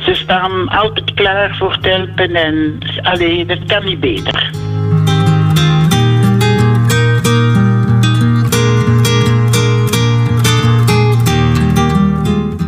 [0.00, 2.34] ze staan altijd klaar voor te helpen.
[2.34, 4.50] En alleen, dat kan niet beter.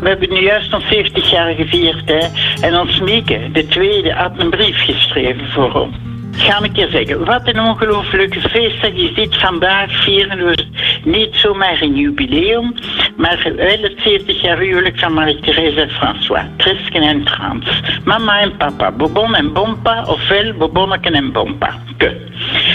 [0.01, 2.09] We hebben nu juist ons 70 jaar gevierd.
[2.09, 2.27] Hè.
[2.67, 5.97] En ons Mieke, de tweede, had een brief geschreven voor ons.
[6.39, 9.37] Ga een keer zeggen, wat een ongelooflijke feestdag is dit.
[9.37, 10.67] Vandaag vieren we
[11.05, 12.75] niet zomaar een jubileum,
[13.17, 16.45] maar wel het 70 jaar huwelijk van Marie-Thérèse en François.
[16.57, 17.83] Christen en Frans.
[18.05, 21.79] Mama en papa, Bobon en Bompa, ofwel Bobonneken en Bompa.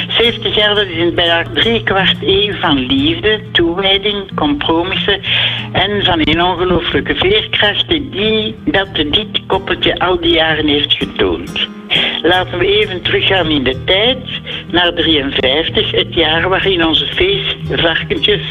[0.07, 5.21] 70 jaar, dat is in bijna drie kwart eeuw van liefde, toewijding, compromissen
[5.71, 11.67] en van een ongelooflijke veerkracht die dat dit koppeltje al die jaren heeft getoond.
[12.21, 14.17] Laten we even teruggaan in de tijd,
[14.71, 18.41] naar 53, het jaar waarin onze feestvarkentjes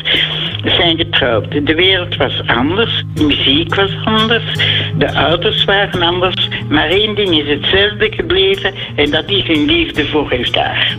[0.64, 1.66] zijn getrouwd.
[1.66, 4.42] De wereld was anders, de muziek was anders,
[4.98, 10.06] de auto's waren anders, maar één ding is hetzelfde gebleven en dat is hun liefde
[10.06, 10.96] voor elkaar.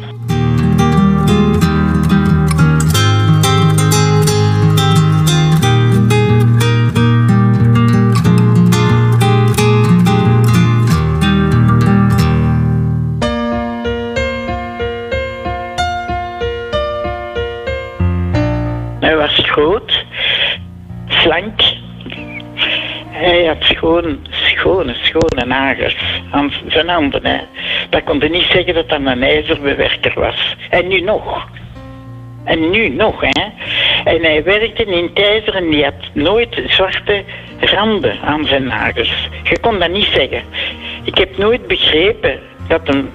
[19.54, 20.06] Groot,
[21.08, 21.62] slank.
[23.10, 25.96] Hij had schoon, schone, schone nagels
[26.32, 27.26] aan zijn handen.
[27.26, 27.38] Hè.
[27.90, 30.56] Dat kon niet zeggen dat dat een ijzerbewerker was.
[30.70, 31.48] En nu nog.
[32.44, 33.44] En nu nog, hè.
[34.04, 37.24] En hij werkte in het ijzer en die had nooit zwarte
[37.60, 39.30] randen aan zijn nagels.
[39.44, 40.42] Je kon dat niet zeggen.
[41.04, 43.10] Ik heb nooit begrepen dat een...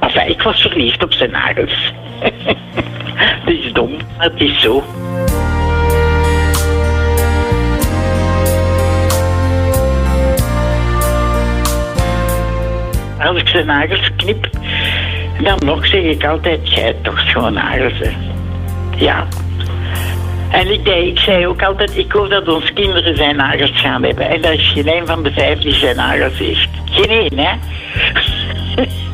[0.00, 1.92] Enfin, ik was verliefd op zijn nagels.
[3.16, 4.82] Het is dom, het is zo.
[13.22, 14.48] Als ik zijn nagels knip,
[15.42, 18.10] dan nog zeg ik altijd, jij toch schoon nagels, hè.
[18.96, 19.26] Ja.
[20.50, 24.28] En ik, ik zei ook altijd, ik hoop dat onze kinderen zijn nagels gaan hebben.
[24.28, 26.68] En dat is geen een van de vijf die zijn nagels heeft.
[26.84, 27.52] Geen één, hè.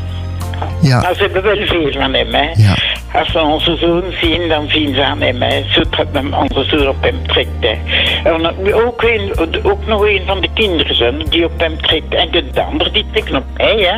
[0.80, 1.00] Ja.
[1.00, 2.50] Maar ze hebben wel veel van hem, hè.
[2.54, 2.74] Ja.
[3.12, 5.62] Als ze onze zoon zien, dan zien ze aan hem, hè.
[5.68, 7.76] Zo dat men onze zoon op hem trekt, hè.
[8.24, 12.14] En ook, een, ook nog een van de kinderen die op hem trekt.
[12.14, 13.96] En de, de ander die trekt op mij, hè.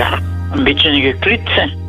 [0.00, 0.18] Ja,
[0.52, 1.84] een beetje een gekluts, hè.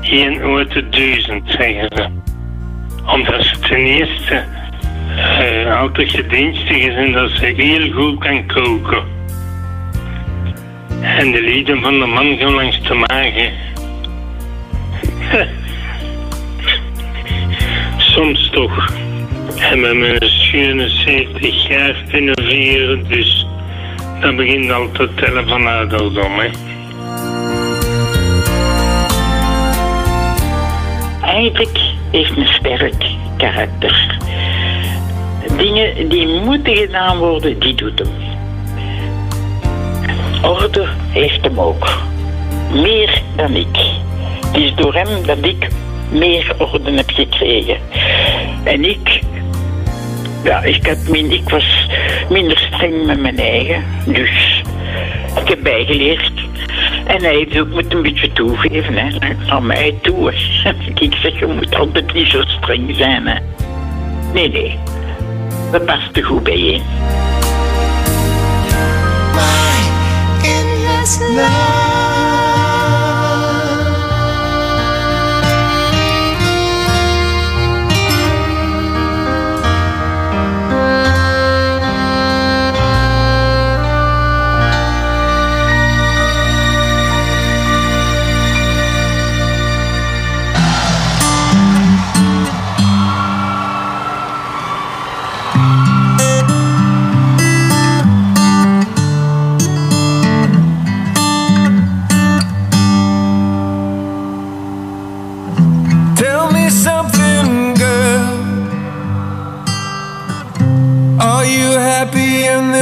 [0.00, 2.25] Geen auto duizend, zeggen ze.
[3.06, 4.44] Omdat ze ten eerste
[5.16, 9.02] eh, altijd gedienstig is en dat ze heel goed kan koken.
[11.00, 13.52] En de lieden van de man gaan langs de magen.
[18.14, 18.94] Soms toch
[19.54, 23.46] hebben we een schone 70 jaar kunnen vieren, dus
[24.20, 26.48] dat begint al te tellen van ouderdom, hè.
[31.22, 33.04] Eigenlijk heeft een sterk
[33.36, 34.18] karakter.
[35.56, 38.08] Dingen die moeten gedaan worden, die doet hem.
[40.42, 41.98] Orde heeft hem ook.
[42.72, 43.76] Meer dan ik.
[44.46, 45.68] Het is door hem dat ik
[46.10, 47.76] meer orde heb gekregen.
[48.64, 49.20] En ik,
[50.44, 51.86] ja, ik, had min, ik was
[52.30, 53.84] minder streng met mijn eigen.
[54.06, 54.62] Dus
[55.42, 56.32] ik heb bijgeleerd.
[57.06, 59.34] En hij ook moet een beetje toegeven, hè.
[59.46, 60.32] Naar mij toe.
[60.94, 63.38] Ik zeg, je moet altijd niet zo streng zijn, hè.
[64.32, 64.78] Nee, nee.
[65.72, 66.80] Dat past er goed bij je.
[70.42, 71.95] endless love.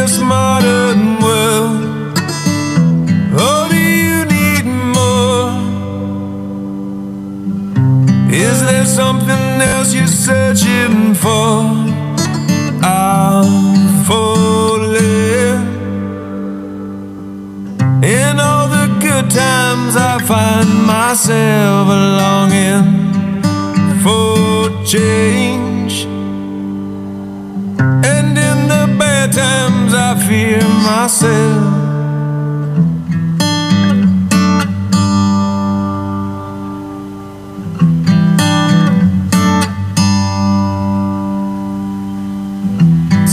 [0.05, 2.19] This modern world?
[3.45, 5.49] Or do you need more?
[8.31, 11.53] Is there something else you're searching for?
[12.83, 15.63] I'm falling.
[18.19, 21.89] In all the good times, I find myself
[22.21, 22.87] longing
[24.03, 25.95] for change.
[28.13, 31.85] And in the bad times, I fear myself.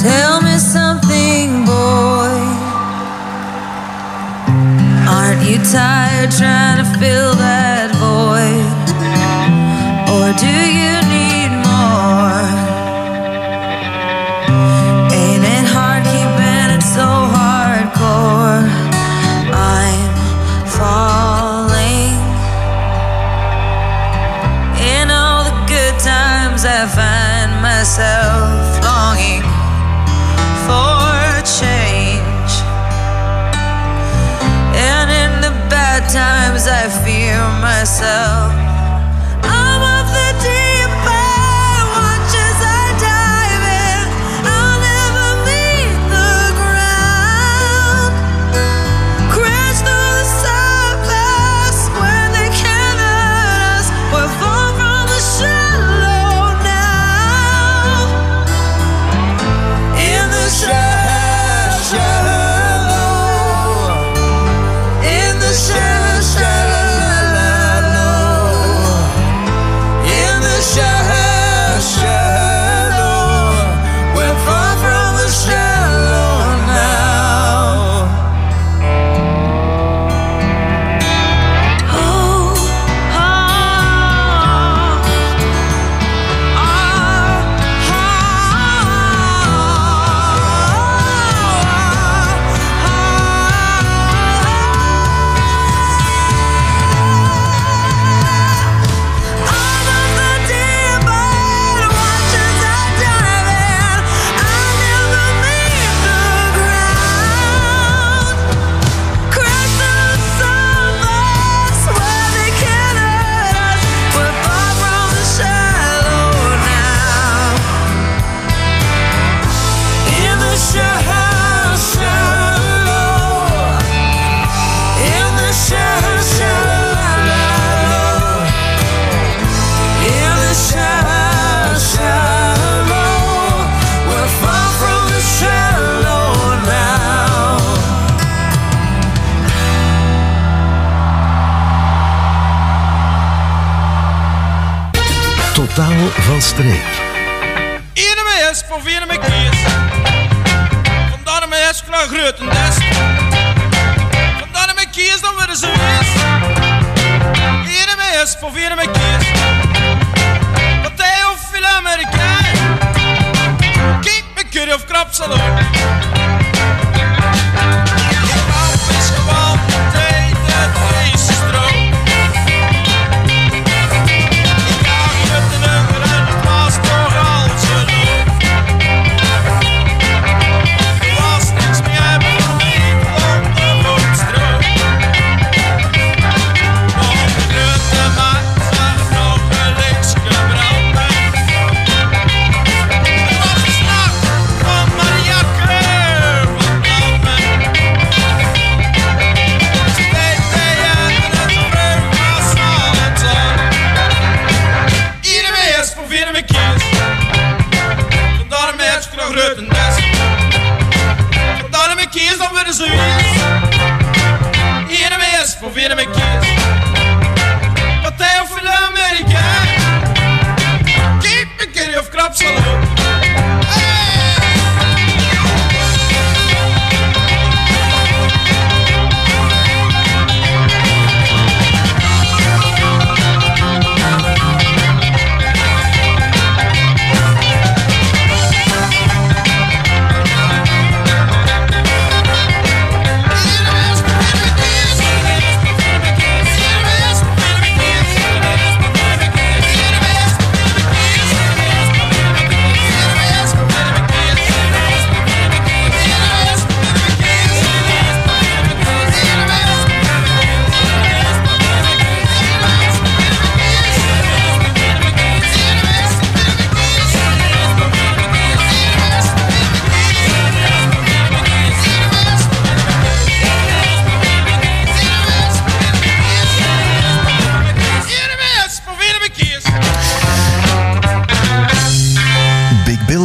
[0.03, 2.37] Tell me something, boy.
[5.09, 8.77] Aren't you tired trying to fill that void?
[10.13, 11.00] Or do you
[38.01, 38.30] myself.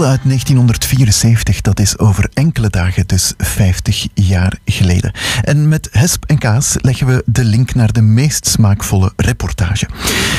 [0.07, 5.13] Uit 1974, dat is over enkele dagen, dus 50 jaar geleden.
[5.43, 9.89] En met Hesp en Kaas leggen we de link naar de meest smaakvolle reportage.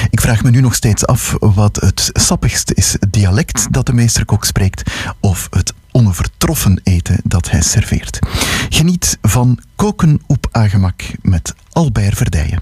[0.10, 3.94] Ik vraag me nu nog steeds af wat het sappigste is, het dialect dat de
[3.94, 8.20] meesterkok spreekt of het onovertroffen eten dat hij serveert.
[8.70, 12.62] Geniet van Koken op Agemak met Albert Verdijen.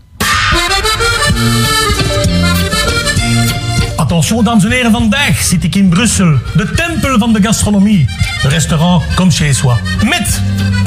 [4.05, 8.09] Attention, dames en heren, vandaag zit ik in Brussel, de tempel van de gastronomie.
[8.41, 9.77] Restaurant comme chez soi.
[10.03, 10.41] Met,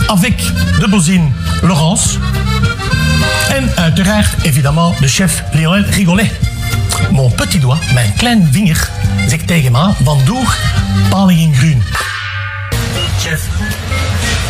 [0.07, 0.43] avec
[0.81, 1.29] de bozine
[1.63, 2.19] Laurence.
[3.49, 6.31] En uiteraard, évidemment, de chef Lionel Rigolet.
[7.11, 8.91] Mon petit doigt, mijn klein vinger,
[9.29, 10.45] zegt tegen me, van doe
[11.09, 11.83] paling in groen.
[13.21, 13.43] Chef,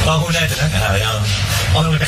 [0.02, 0.78] gewoon eten, hè?
[0.78, 1.10] Ja, ja.
[1.74, 1.98] Alle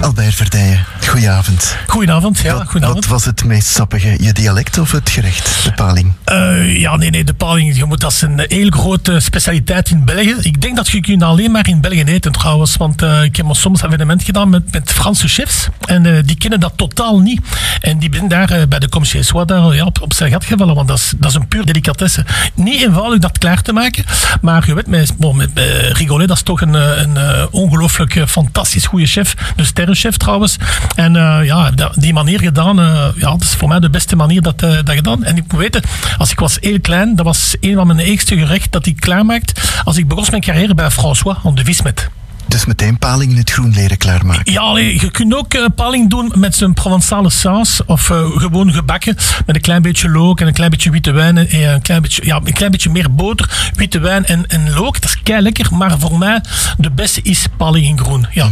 [0.00, 1.76] Albert Verdijen, goedenavond.
[1.86, 3.04] Goedenavond, ja, Wat, goedenavond.
[3.04, 6.12] wat was het meest sappige, je dialect of het gerecht, de paling?
[6.24, 10.04] Eh, ja, nee, nee, de paling, je moet, dat is een heel grote specialiteit in
[10.04, 10.34] België.
[10.40, 13.46] Ik denk dat je kunt alleen maar in België eten trouwens, want eh, ik heb
[13.50, 17.40] soms een evenement gedaan met, met Franse chefs en eh, die kennen dat totaal niet.
[17.80, 20.74] En die zijn daar bij de Commissie Soir daar ja, op, op zijn gat gevallen,
[20.74, 22.24] want dat is, dat is een puur delicatesse.
[22.54, 24.04] Niet eenvoudig dat klaar te maken,
[24.40, 25.64] maar je weet, met, met, met
[25.96, 29.64] Rigolet, dat is toch een, een ongelooflijk fantastisch goede chef, de
[29.94, 30.56] sterrenchef trouwens.
[30.94, 34.42] En eh, ja, die manier gedaan, eh, ja, dat is voor mij de beste manier
[34.42, 35.24] dat, eh, dat gedaan.
[35.24, 35.82] En ik moet weten,
[36.18, 39.54] als ik was heel klein, dat was een van mijn eerste gerecht dat ik klaarmaakte.
[39.84, 42.08] Als ik begon mijn carrière bij François, aan de Vismet.
[42.48, 44.52] Dus meteen paling in het groen leren klaarmaken.
[44.52, 47.80] Ja, allee, je kunt ook eh, paling doen met zo'n Provençale saus.
[47.86, 49.16] Of eh, gewoon gebakken
[49.46, 51.36] met een klein beetje look en een klein beetje witte wijn.
[51.36, 55.00] En een klein beetje, ja, een klein beetje meer boter, witte wijn en, en look.
[55.00, 55.74] Dat is kei lekker.
[55.74, 56.40] Maar voor mij,
[56.78, 58.26] de beste is paling in groen.
[58.30, 58.50] Ja.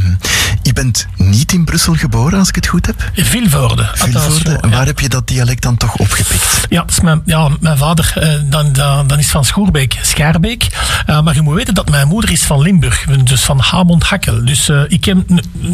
[0.62, 3.10] Je bent niet in Brussel geboren, als ik het goed heb?
[3.14, 3.90] Vilvoorde.
[3.94, 4.58] Vilvoorde.
[4.60, 6.66] En waar heb je dat dialect dan toch opgepikt?
[6.68, 10.66] Ja, mijn, ja, mijn vader eh, dan, dan, dan is van Schoerbeek, Schaarbeek.
[11.06, 14.44] Eh, maar je moet weten dat mijn moeder is van Limburg, dus van Hamond-Hakkel.
[14.44, 15.16] Dus eh, ik heb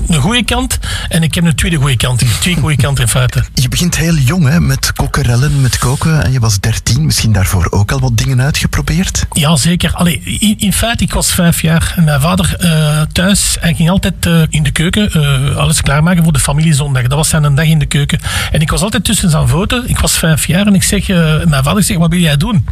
[0.06, 0.78] een, goede kant
[1.08, 2.20] en ik heb een tweede goede kant.
[2.20, 3.44] Ik heb twee goede kanten in feite.
[3.54, 6.24] Je begint heel jong hè, met kokkerellen, met koken.
[6.24, 9.26] En je was 13, misschien daarvoor ook al wat dingen uitgeprobeerd?
[9.32, 9.94] Ja, zeker.
[9.94, 13.90] Allee, in, in feite, ik was vijf jaar en mijn vader eh, thuis en ging
[13.90, 15.08] altijd eh, in de keuken
[15.56, 17.02] alles klaarmaken voor de familiezondag.
[17.02, 18.20] Dat was zijn dag in de keuken.
[18.52, 19.88] En ik was altijd tussen zijn voeten.
[19.88, 21.08] Ik was vijf jaar en ik zeg,
[21.48, 22.66] mijn vader zegt, wat wil jij doen?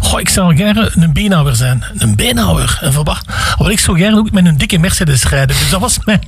[0.00, 1.84] Goh, ik zou gerne een beenhouwer zijn.
[1.98, 2.78] Een beenhouwer?
[2.80, 3.20] En voor wat?
[3.58, 5.56] Wat ik zo gerne doe, met een dikke Mercedes rijden.
[5.58, 6.20] Dus dat was mijn,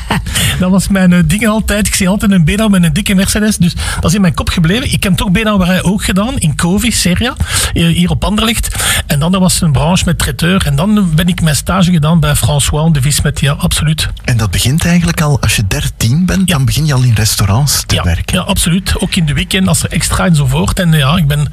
[0.60, 1.86] dat was mijn eh, ding altijd.
[1.86, 3.56] Ik zie altijd een Benau met een dikke Mercedes.
[3.56, 4.92] Dus dat is in mijn kop gebleven.
[4.92, 7.34] Ik heb toch Benauwerij ook gedaan in Covi, Seria,
[7.72, 8.74] hier op Anderlecht.
[9.06, 10.66] En dan dat was een branche met traiteur.
[10.66, 13.40] En dan ben ik mijn stage gedaan bij François de Vismet.
[13.40, 14.08] Ja, absoluut.
[14.24, 17.82] En dat begint eigenlijk al, als je 13 bent, dan begin je al in restaurants
[17.86, 18.36] te werken.
[18.36, 18.92] Ja, absoluut.
[19.00, 20.80] Ook in de weekend, als er extra enzovoort.
[20.80, 21.46] En ja, ik ben,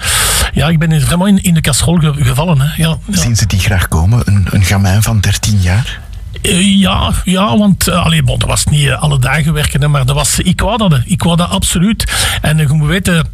[0.54, 2.62] ja, ik ben vraiment in, in de ge- gevallen.
[2.62, 2.66] Hè.
[2.84, 3.18] Ja, ja.
[3.22, 4.22] Zien ze die graag komen?
[4.26, 6.00] Een, een gamijn van 13 jaar?
[6.42, 9.88] Eh, ja, ja, want uh, allee, bon, dat was niet eh, alle dagen werken, hè,
[9.88, 11.02] maar dat was, ik wou dat.
[11.06, 12.12] Ik wou dat absoluut.
[12.42, 13.28] En eh, je moet weten.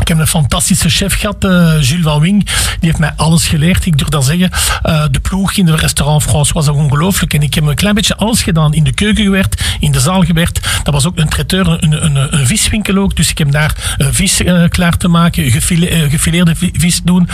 [0.00, 2.44] Ik heb een fantastische chef gehad, eh, Jules Van Wing.
[2.44, 4.50] Die heeft mij alles geleerd, ik durf dat zeggen.
[4.82, 7.34] Eh, de ploeg in het restaurant France was ook ongelooflijk.
[7.34, 8.74] En ik heb een klein beetje alles gedaan.
[8.74, 10.68] In de keuken gewerkt, in de zaal gewerkt.
[10.82, 13.16] Dat was ook een traiteur, een, een, een viswinkel ook.
[13.16, 17.28] Dus ik heb daar eh, vis klaar te maken, gefile, gefileerde vi- vis doen,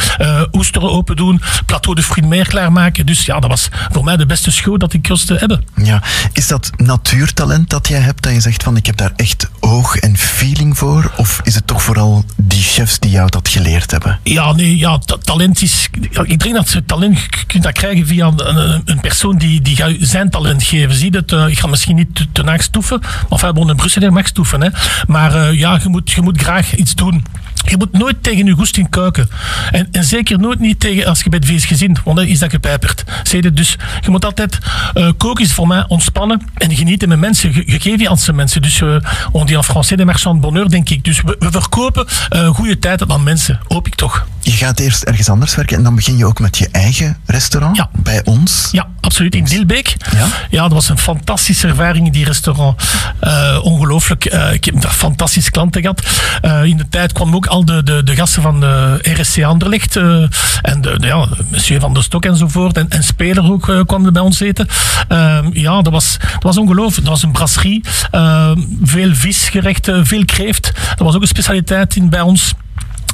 [0.53, 3.07] oesteren open doen, plateau de fruits de mer klaarmaken.
[3.07, 5.65] Dus ja, dat was voor mij de beste school dat ik kost te hebben.
[5.83, 6.03] Ja.
[6.33, 9.97] Is dat natuurtalent dat jij hebt, dat je zegt van ik heb daar echt oog
[9.97, 11.13] en feeling voor?
[11.17, 14.19] Of is het toch vooral die chefs die jou dat geleerd hebben?
[14.23, 15.89] Ja, nee, ja, ta- talent is.
[16.25, 18.49] Ik denk dat je talent kunt dat krijgen via een,
[18.85, 20.95] een- persoon die, die je zijn talent geven.
[20.95, 21.33] Zie het?
[21.33, 24.61] eh, ik ga misschien niet te, stoeven, maar bon, in Brussel mag stoeven.
[24.63, 24.69] Hè.
[25.07, 27.25] Maar eh, ja, je moet, je moet graag iets doen.
[27.65, 29.29] Je moet nooit tegen je goesting kuiken.
[29.71, 32.51] En, en zeker nooit niet tegen als je bij het gezin, want dan is dat
[32.51, 33.05] gepijperd.
[33.23, 33.57] Het?
[33.57, 34.59] Dus je moet altijd.
[34.95, 37.55] eh koken is voor mij ontspannen en genieten met mensen.
[37.55, 38.63] Je, je geeft je aan mensen.
[38.63, 38.97] Dus eh,
[39.33, 41.05] on dit en français de marchand bonheur, denk ik.
[41.05, 42.07] Dus we, verkopen
[42.47, 43.61] goede tijd aan mensen.
[43.69, 44.27] Hoop ik toch.
[44.49, 47.87] Je gaat eerst ergens anders werken en dan begin je ook met je eigen restaurant
[47.93, 48.69] bij ons.
[48.73, 49.35] Ja, absoluut.
[49.35, 49.97] In Dilbeek.
[50.13, 50.27] Ja?
[50.51, 52.83] Ja, dat was een fantastische ervaring in die restaurant.
[53.21, 54.25] Eh, ongelooflijk.
[54.25, 56.03] Eh, ik heb daar fantastische klanten gehad.
[56.41, 59.97] Eh, in de tijd kwamen ook al de, de, de gasten van de RSC Anderlecht.
[59.97, 60.31] en
[60.81, 62.77] de, de, ja, monsieur Van der Stok enzovoort.
[62.77, 64.69] En, en Speler ook kwam er bij ons eten.
[65.09, 67.07] Eh, ja, dat was, dat was ongelooflijk.
[67.07, 67.85] Dat was een brasserie.
[68.11, 68.51] Eh,
[68.83, 70.73] veel visgerechten, veel kreeft.
[70.89, 72.55] Dat was ook een specialiteit in, bij ons.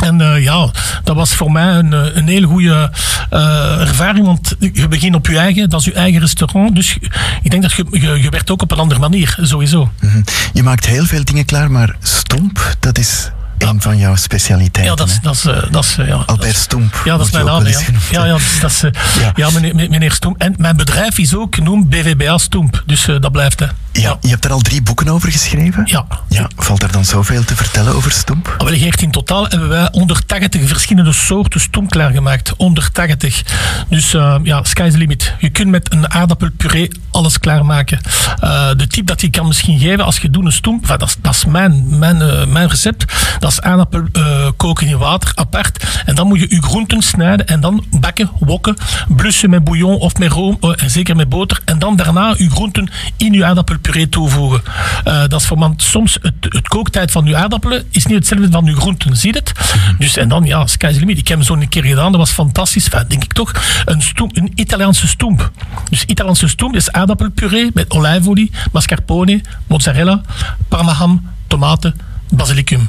[0.03, 0.71] En eh, ja,
[1.05, 2.91] dat was voor mij een, eh, een heel goede
[3.31, 6.75] eh, ervaring, want je begint op je eigen, dat is je eigen restaurant.
[6.75, 6.99] Dus
[7.43, 9.91] ik denk dat je, je, je werkt ook op een andere manier, sowieso.
[10.01, 10.23] Mhm.
[10.53, 14.85] Je maakt heel veel dingen klaar, maar stomp, dat is een van jouw specialiteiten.
[14.85, 17.03] Ja, dat is, dat is, eh, dat is, eh, ja, Albert Stomp.
[17.05, 17.67] Ja, dat is mijn naam.
[17.67, 17.79] Ja,
[18.11, 18.27] ja, hè?
[18.27, 18.91] ja, dat is, dat is, eh,
[19.37, 19.51] ja.
[19.51, 20.41] meneer, meneer Stoemp.
[20.41, 22.83] En mijn bedrijf is ook genoemd BVBA Stoemp.
[22.87, 23.61] Dus eh, dat blijft.
[23.61, 23.67] Hè.
[24.01, 25.83] Ja, je hebt er al drie boeken over geschreven?
[25.87, 26.07] Ja.
[26.29, 26.49] ja.
[26.57, 28.55] Valt er dan zoveel te vertellen over Stomp?
[28.59, 32.53] Ah, wel, Geert, in totaal hebben wij 180 verschillende soorten stoem klaargemaakt.
[32.57, 33.43] 180.
[33.89, 35.35] Dus eh, ja, sky's the limit.
[35.39, 38.01] Je kunt met een aardappelpuree alles klaarmaken.
[38.41, 41.09] Eh, de tip dat je kan misschien geven als je doet een stoem, enfin, dat,
[41.09, 43.05] is, dat is mijn, mijn, eh, mijn recept.
[43.45, 45.85] Dat is aardappel eh, in water, apart.
[46.05, 48.77] En dan moet je je groenten snijden en dan bakken, wokken,
[49.09, 51.61] blussen met bouillon of met room, eh, en zeker met boter.
[51.65, 54.63] En dan daarna je groenten in je aardappelpuree toevoegen.
[55.05, 58.51] Eh, dat is voor want soms het, het kooktijd van je aardappelen is niet hetzelfde
[58.51, 59.53] van je groenten, zie je het?
[59.99, 61.19] Dus en dan, ja, sky's the limit.
[61.19, 62.85] Ik heb hem zo een keer gedaan, dat was fantastisch.
[62.85, 63.53] Enfin, denk ik toch.
[63.85, 64.03] Een,
[64.33, 65.51] een Italiaanse stoemp.
[65.91, 70.21] Dus Italiaanse stoemp is aardappelpuree met olijfolie, mascarpone, mozzarella,
[70.69, 71.95] parmaham, tomaten,
[72.29, 72.89] basilicum.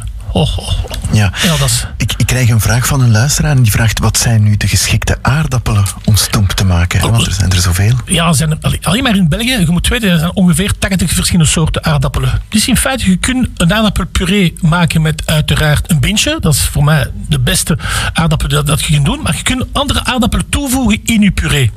[1.11, 1.31] Ja.
[1.43, 1.85] Ja, dat is...
[1.97, 4.67] Ik, ik krijg een vraag van een luisteraar en die vraagt wat zijn nu de
[4.67, 6.99] geschikte aardappelen om stomp te maken?
[6.99, 7.09] hè?
[7.09, 7.93] Want er zijn er zoveel.
[8.05, 11.11] Ja, zijn er, allee, alleen maar in België, je moet weten, er zijn ongeveer 80
[11.11, 12.41] verschillende soorten aardappelen.
[12.49, 16.37] Dus in feite, je kunt een aardappelpuree maken met uiteraard een bintje.
[16.39, 17.77] Dat is voor mij de beste
[18.13, 19.21] aardappel dat, dat je kunt doen.
[19.21, 21.71] Maar je kunt andere aardappelen toevoegen in je puree.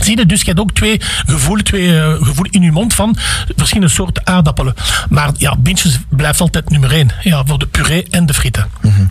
[0.00, 3.16] Zie je, dus je hebt ook twee gevoelen, twee eh, gevoelen in je mond van
[3.56, 4.74] verschillende soorten aardappelen.
[5.08, 7.10] Maar ja, bintjes blijft altijd nummer één.
[7.22, 8.66] Ja, voor de puree en de frieten.
[8.80, 9.02] Mhm.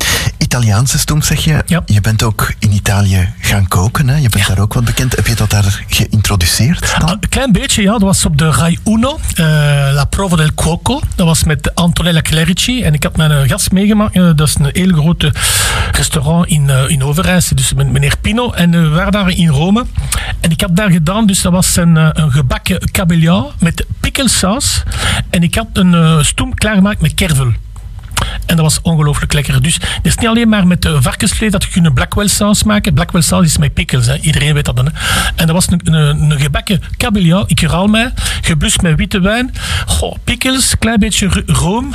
[0.51, 1.81] Italiaanse stomp zeg je.
[1.85, 4.07] Je bent ook in Italië gaan koken.
[4.07, 4.15] Hè?
[4.17, 5.15] Je bent daar ook wat bekend.
[5.15, 6.93] Heb je dat daar geïntroduceerd?
[6.99, 7.91] Ah, Een klein beetje, ja.
[7.91, 9.45] Dat was op de Rai Uno, eh,
[9.93, 10.99] La Prova del Cuoco.
[11.15, 12.83] Dat was met Antonella Clerici.
[12.83, 14.15] En ik had mijn eh, gast meegemaakt.
[14.15, 15.33] Eh, dat is een heel grote
[15.91, 17.47] restaurant in, eh, in Overijs.
[17.47, 18.51] Dus met meneer Pino.
[18.51, 19.85] En we waren daar in Rome.
[20.39, 24.83] En ik had daar gedaan, dus dat was een, een gebakken kabeljauw met pikkelsaus.
[25.29, 27.51] En ik had een stoem klaargemaakt met kervel.
[28.45, 29.61] En dat was ongelooflijk lekker.
[29.61, 32.93] Dus het is niet alleen maar met uh, varkensvlees dat je een Blackwell saus maken.
[32.93, 34.17] Blackwell saus is met pickles, hè.
[34.17, 34.85] iedereen weet dat dan.
[34.85, 34.91] Hè.
[35.35, 39.53] En dat was een, een, een gebakken kabeljauw, ik herhaal mij, geblust met witte wijn,
[39.85, 41.91] goh, pickles, klein beetje ro- room,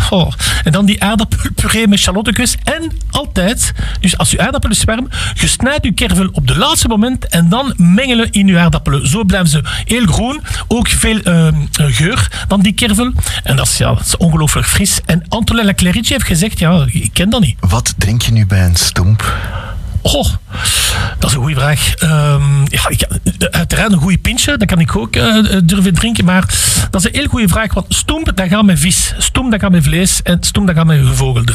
[0.64, 2.56] en dan die aardappelpuree met shallottekes.
[2.64, 7.26] En altijd, dus als je aardappelen zwermen, je snijdt je kervel op de laatste moment
[7.26, 9.08] en dan mengelen in je aardappelen.
[9.08, 13.12] Zo blijven ze heel groen, ook veel eh, geur dan die kervel.
[13.42, 15.00] En dat is, ja, is ongelooflijk fris.
[15.06, 17.56] En Antonella Clerici heeft gezegd, ja, ik ken dat niet.
[17.60, 19.34] Wat drink je nu bij een stomp?
[20.02, 20.26] Oh,
[21.18, 21.94] dat is een goede vraag.
[21.94, 23.06] Ehm, ja, ik,
[23.50, 26.24] uiteraard een goede pintje, dat kan ik ook eh, durven drinken.
[26.24, 26.44] Maar
[26.90, 27.74] dat is een heel goede vraag.
[27.74, 29.14] Want stoem, dat gaat met vis.
[29.18, 30.22] Stoem, dat gaat met vlees.
[30.22, 31.54] En stoem, dat gaat met gevogelde.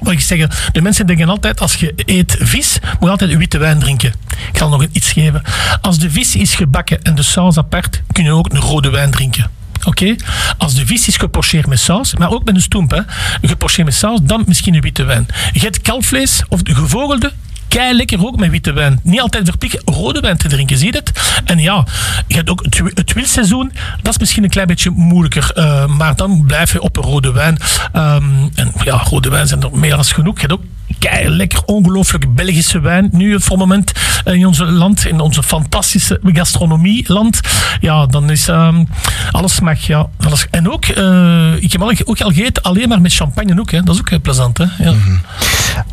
[0.00, 3.58] Wat ik zeggen, de mensen denken altijd, als je eet vis, moet je altijd witte
[3.58, 4.12] wijn drinken.
[4.52, 5.42] Ik ga nog iets geven.
[5.80, 9.10] Als de vis is gebakken en de saus apart, kun je ook een rode wijn
[9.10, 9.50] drinken.
[9.84, 10.14] Oké?
[10.58, 13.04] Als de vis is gepocheerd met saus, maar ook met een stoemp,
[13.42, 15.26] gepocheerd met saus, dan misschien een witte wijn.
[15.52, 17.32] Je hebt kalfvlees of de gevogelde,
[17.68, 19.00] kei lekker ook met witte wijn.
[19.02, 21.40] Niet altijd verplicht rode wijn te drinken, zie je het?
[21.44, 21.84] En ja,
[22.26, 23.72] je hebt ook het, wi- het wilseizoen,
[24.02, 27.32] dat is misschien een klein beetje moeilijker, eh, maar dan blijf je op een rode
[27.32, 27.58] wijn.
[27.92, 28.24] Ehm,
[28.54, 30.34] en ja, rode wijn zijn er meer dan genoeg.
[30.34, 30.64] Je hebt ook
[30.98, 33.92] kei lekker, ongelooflijk Belgische wijn nu voor het moment
[34.34, 37.40] in ons land, in onze fantastische gastronomieland.
[37.80, 38.84] Ja, dan is ehm,
[39.30, 40.08] alles mag, ja.
[40.20, 40.46] Alles.
[40.50, 43.82] En ook, eh, ik heb al, ook al gegeten, alleen maar met champagne ook, hè.
[43.82, 44.58] dat is ook heel plezant.
[44.58, 44.64] Hè?
[44.78, 44.94] Ja.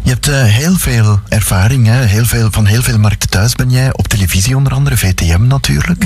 [0.03, 2.03] Je hebt eh, heel veel ervaring, hè?
[2.03, 3.93] Heel veel, van heel veel markten thuis ben jij.
[3.93, 6.05] Op televisie onder andere, VTM natuurlijk.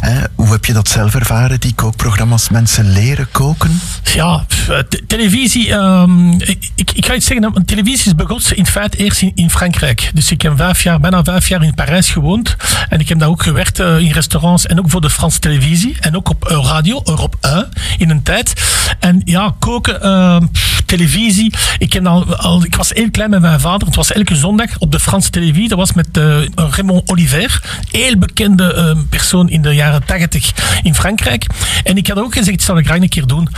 [0.00, 2.48] Hè, hoe heb je dat zelf ervaren, die kookprogramma's?
[2.48, 3.80] Mensen leren koken?
[4.14, 5.72] Ja, eh, televisie.
[5.72, 7.64] ehm, ik, ik, ik ga iets zeggen.
[7.64, 10.10] Televisie is begonnen in feite eerst in, in Frankrijk.
[10.14, 12.56] Dus ik heb vijf jaar, bijna vijf jaar in Parijs gewoond.
[12.88, 15.96] En ik heb daar ook gewerkt eh, in restaurants en ook voor de Franse televisie.
[16.00, 17.68] En ook op eh, radio, Europe 1,
[17.98, 18.62] in een tijd.
[18.98, 20.46] En ja, koken, ehm,
[20.86, 21.54] televisie.
[21.78, 23.86] Ik, heb al, ik was heel klein met mijn vader.
[23.86, 25.68] Het was elke zondag op de Franse televisie.
[25.68, 27.62] Dat was met eh, Raymond Oliver.
[27.90, 30.52] Heel bekende eh, persoon in de jaren 80
[30.82, 31.46] in Frankrijk.
[31.84, 33.48] En ik had ook gezegd, dat ik graag een keer doen.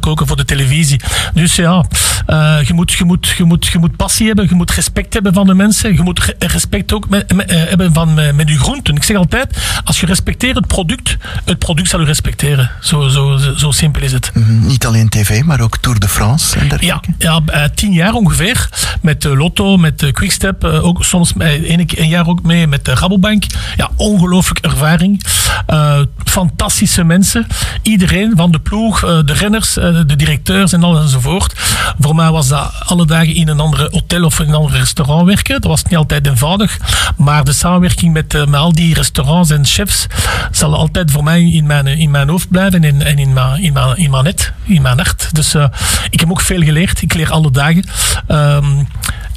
[0.00, 1.00] koken voor de televisie.
[1.34, 1.84] Dus ja,
[2.66, 4.48] je, moet, je, moet, je, moet, je moet passie hebben.
[4.48, 5.94] Je moet respect hebben van de mensen.
[5.94, 8.94] Je moet re- respect ook met, hebben van, met, met je groenten.
[8.96, 12.70] Ik zeg altijd, als je respecteert het product, het product zal je respecteren.
[12.80, 14.30] Zo, zo, zo, simpel is het.
[14.34, 16.68] Mhm, Niet alleen tv, maar ook Tour de France en.
[16.80, 18.68] Ja, ja eh, tien jaar ongeveer.
[19.02, 20.64] Met eh, Lotto, met eh, Quickstep.
[20.64, 23.44] eh, ook soms eh, een, een jaar ook mee met de Rabobank.
[23.76, 25.24] Ja, ongelooflijk ervaring.
[25.66, 27.46] Eh, fantastische mensen.
[27.82, 31.52] Iedereen van de ploeg, eh, de renners, eh, de directeurs en al enzovoort.
[31.98, 35.26] Voor mij was dat alle dagen in een andere hotel of in een ander restaurant
[35.26, 35.60] werken.
[35.60, 36.78] Dat was niet altijd eenvoudig.
[37.16, 40.06] Maar de samenwerking met, eh, met al die restaurants en chefs
[40.50, 43.72] zal altijd voor mij in mijn, in mijn hoofd blijven en, en in, mijn, in,
[43.72, 45.34] mijn, in mijn net, in mijn hart.
[45.34, 45.66] Dus eh,
[46.10, 47.02] ik heb ook veel geleerd.
[47.02, 47.84] Ik leer alle dagen.
[48.26, 48.82] Ehm,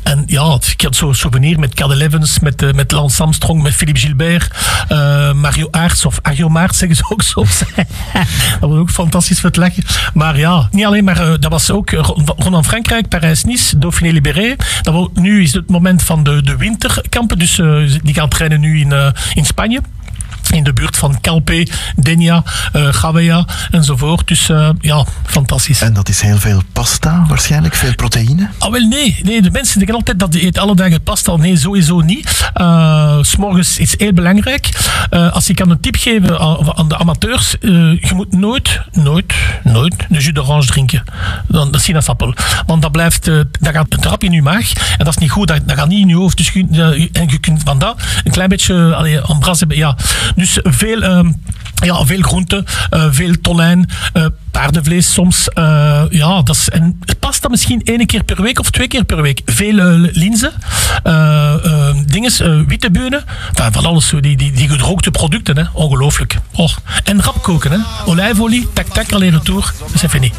[0.07, 3.73] en ja, ik had zo'n souvenir met Cad Evans, met, eh, met Lance Armstrong, met
[3.73, 4.51] Philippe Gilbert,
[4.87, 7.59] eh, Mario Aerts of Ario zeggen ze ook soms.
[8.59, 10.11] dat was ook fantastisch voor het.
[10.13, 11.91] Maar ja, niet alleen maar, eh, dat was ook
[12.37, 14.55] rondom Frankrijk, Parijs-Nice, Dauphiné Libéré.
[15.13, 17.55] Nu is het moment van de, de winterkampen, dus
[18.03, 19.81] die gaan trainen nu in, in Spanje.
[20.51, 22.43] In de buurt van Calpe, Denia,
[22.73, 24.27] eh Gavea enzovoort.
[24.27, 25.81] Dus eh, ja, fantastisch.
[25.81, 28.49] En dat is heel veel pasta, waarschijnlijk, veel proteïne.
[28.57, 29.19] Ah, wel nee.
[29.23, 29.41] nee.
[29.41, 31.35] De mensen denken altijd dat je eet alle dagen pasta.
[31.35, 32.51] Nee, sowieso niet.
[32.61, 34.69] Uh, S'morgens is heel belangrijk.
[35.11, 37.55] Uh, als ik kan een tip geven aan, aan de amateurs.
[37.59, 39.33] Uh, je moet nooit, nooit,
[39.63, 41.03] nooit een jus d'orange drinken.
[41.47, 42.33] Dan de sinaasappel.
[42.65, 44.73] Want dat blijft, uh, dat gaat een trap in je maag.
[44.73, 45.47] En dat is niet goed.
[45.47, 46.37] Dat, dat gaat niet in je hoofd.
[46.37, 49.77] Dus je, uh, en je kunt van dat een klein beetje allee, hebben.
[49.77, 49.95] Ja.
[50.37, 51.03] Dus veel...
[51.03, 51.41] Um,
[51.83, 55.49] ja, veel groenten, uh, veel tonijn, uh, paardenvlees soms.
[55.53, 59.21] Uh, ja, dat is, en pasta misschien één keer per week of twee keer per
[59.21, 59.41] week.
[59.45, 59.75] Veel
[60.11, 60.51] linzen,
[62.05, 63.23] dinges, witte beunen.
[63.53, 65.63] Enfin, van alles, die, die, die gedroogde producten, hè.
[65.73, 66.37] ongelooflijk.
[66.53, 66.75] Oh.
[67.03, 67.77] En rap koken, hè.
[68.05, 69.73] olijfolie, tak tak, alleen retour.
[69.79, 70.33] Dat is even niet.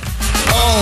[0.50, 0.78] Oh.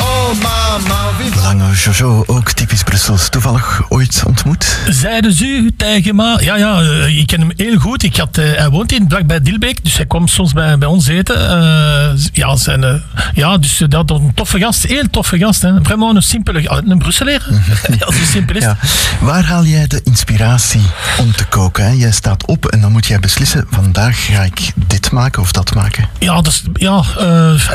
[0.00, 1.40] Oh mama, wie...
[1.42, 3.28] Lange Jojo, ook typisch Brussels.
[3.28, 4.78] Toevallig ooit ontmoet?
[4.88, 6.38] Zeiden ze tegen me.
[6.40, 8.02] Ja, ja, uh, ik ken hem heel goed.
[8.02, 11.06] Ik had, uh, hij woont in vlakbij Dilbeek, dus hij kwam soms bij, bij ons
[11.06, 11.36] eten.
[11.36, 13.02] Uh, ja, zijn,
[13.34, 14.82] ja, dus dat een toffe gast.
[14.82, 15.62] Heel toffe gast.
[15.62, 15.72] Hè.
[15.82, 16.82] Vraiment een simpele...
[16.86, 17.46] Een Brusselaar.
[17.98, 18.76] ja, zo simpel is ja.
[19.20, 20.82] Waar haal jij de inspiratie
[21.18, 21.84] om te koken?
[21.84, 21.90] Hè?
[21.90, 25.74] Jij staat op en dan moet jij beslissen, vandaag ga ik dit maken of dat
[25.74, 26.08] maken.
[26.18, 27.04] Ja, dus, ja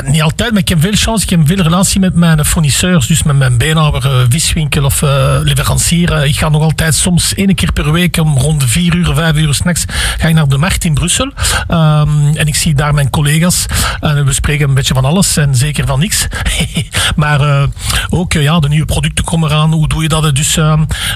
[0.04, 1.22] niet altijd, maar ik heb veel chance.
[1.22, 1.62] Ik heb veel
[1.96, 6.12] met mijn fournisseurs, dus met mijn beenhouwer, uh, viswinkel of uh, leverancier.
[6.12, 9.36] Uh, ik ga nog altijd soms één keer per week om rond vier uur, vijf
[9.36, 9.84] uur s'nachts
[10.18, 11.32] ga ik naar de markt in Brussel.
[11.70, 13.66] Um, en ik zie daar mijn collega's
[14.00, 16.26] en we spreken een beetje van alles en zeker van niks.
[17.16, 17.68] maar
[18.08, 19.72] ook ja, de nieuwe producten komen eraan.
[19.72, 20.34] Hoe doe je dat?
[20.34, 20.58] Dus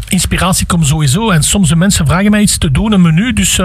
[0.08, 1.30] inspiratie komt sowieso.
[1.30, 3.32] En soms de mensen vragen mij iets te doen, een menu.
[3.32, 3.56] Dus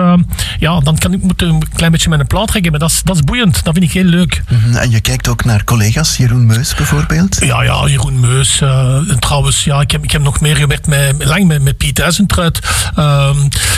[0.60, 2.72] ja, dan kan ik moeten een klein beetje met een plaat trekken.
[2.72, 3.64] Maar dat is, dat is boeiend.
[3.64, 4.44] Dat vind ik heel leuk.
[4.48, 4.76] -hmm.
[4.76, 6.97] En je kijkt ook naar collega's, Jeroen Meus bijvoorbeeld?
[7.40, 8.62] Ja, ja, Jeroen Meus.
[8.62, 11.98] En trouwens, ja, ik heb, ik heb nog meer gewerkt met, lang met, met Piet
[11.98, 12.60] Huizentruid.
[13.00, 13.30] Uh,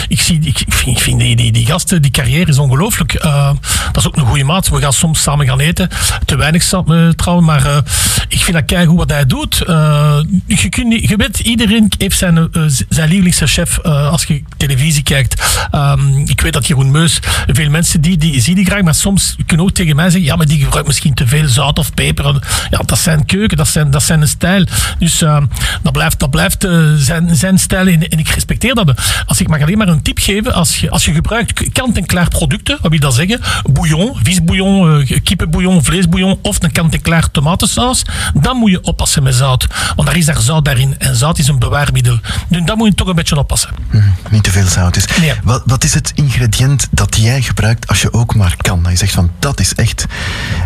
[0.08, 0.40] ik, zie,
[0.86, 3.24] ik, vind, die, die, gasten, die carrière is ongelooflijk.
[3.24, 3.52] Uh,
[3.92, 4.70] dat is ook een goede maat.
[4.70, 5.90] We gaan soms samen gaan eten.
[6.26, 7.84] Te weinig samen, trouwens, maar
[8.30, 9.62] ik vind dat keigoed wat hij doet.
[9.62, 15.04] Eh, je, kunt je weet, iedereen heeft zijn, eh, zijn lievelingschef eh, als je televisie
[15.04, 15.42] kijkt.
[15.72, 19.36] Ehm, ik weet dat Jeroen Meus, veel mensen die, die zien die graag, maar soms
[19.46, 22.48] kunnen ook tegen mij zeggen, ja, maar die gebruikt misschien te veel zout of peper.
[22.70, 24.66] Ja, dat zijn keuken, dat zijn, dat zijn een stijl.
[25.00, 25.46] Dus ehm,
[25.82, 28.94] dat blijft, dat blijft eh, zijn, zijn stijl en, en ik respecteer dat.
[29.26, 32.78] Als ik mag alleen maar een tip geven, als je, als je gebruikt kant-en-klaar producten,
[32.82, 33.42] wat wil je dat zeggen?
[33.72, 38.04] Bouillon, visbouillon, eh, kippenbouillon, vleesbouillon of een kant-en-klaar tomatensaus,
[38.34, 39.68] dan moet je oppassen met zout.
[39.96, 42.20] Want daar is daar zout daarin en zout is een bewaarmiddel.
[42.48, 43.70] Dus daar moet je toch een beetje oppassen.
[43.92, 45.06] Mhm, niet te veel zout is.
[45.44, 48.84] Wat, wat is het ingrediënt dat jij gebruikt als je ook maar kan?
[48.84, 50.06] Dat je zegt van dat is echt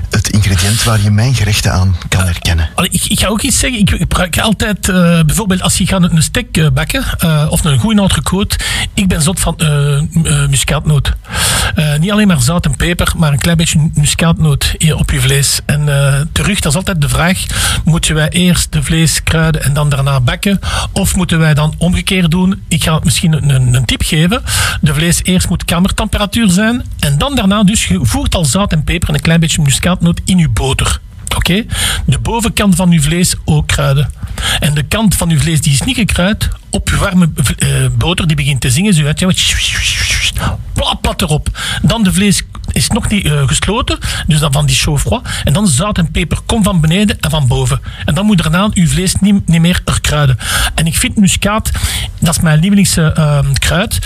[0.09, 2.69] het ingrediënt waar je mijn gerechten aan kan herkennen.
[2.75, 3.79] Ik, ik ga ook iets zeggen.
[3.79, 7.79] Ik gebruik altijd, eh, bijvoorbeeld als je gaat een steak eh, bakken uh, of een
[7.79, 8.57] goede entrecote.
[8.93, 11.13] Ik ben zot van uh, muskaatnoot.
[11.99, 15.59] Niet alleen maar zout en peper, maar een klein beetje muskaatnoot op je vlees.
[15.65, 15.85] En
[16.31, 17.45] terug, dat is altijd de vraag:
[17.83, 20.59] moeten wij eerst de vlees kruiden en dan daarna bakken?
[20.91, 22.63] Of moeten wij dan omgekeerd doen?
[22.67, 24.43] Ik ga misschien een, een tip geven.
[24.81, 28.83] De vlees eerst moet kamertemperatuur zijn en dan daarna dus je voert al zout en
[28.83, 30.99] peper en een klein beetje muskaatnoot in je boter.
[31.35, 31.65] Oké?
[32.05, 34.11] De bovenkant van uw vlees ook kruiden.
[34.59, 38.27] En de kant van uw vlees die is niet gekruid, op uw warme uh, boter
[38.27, 39.19] die begint te zingen, zo uit,
[40.73, 41.47] plat, plat erop.
[41.81, 43.97] Dan de vlees is nog niet uh, gesloten,
[44.27, 45.27] dus dan van die chaud-froid.
[45.43, 47.81] En dan zout en peper, kom van beneden en van boven.
[48.05, 50.37] En dan moet daarna uw vlees niet, niet meer erkruiden.
[50.75, 51.71] En ik vind muskaat,
[52.19, 53.99] dat is mijn lievelingskruid.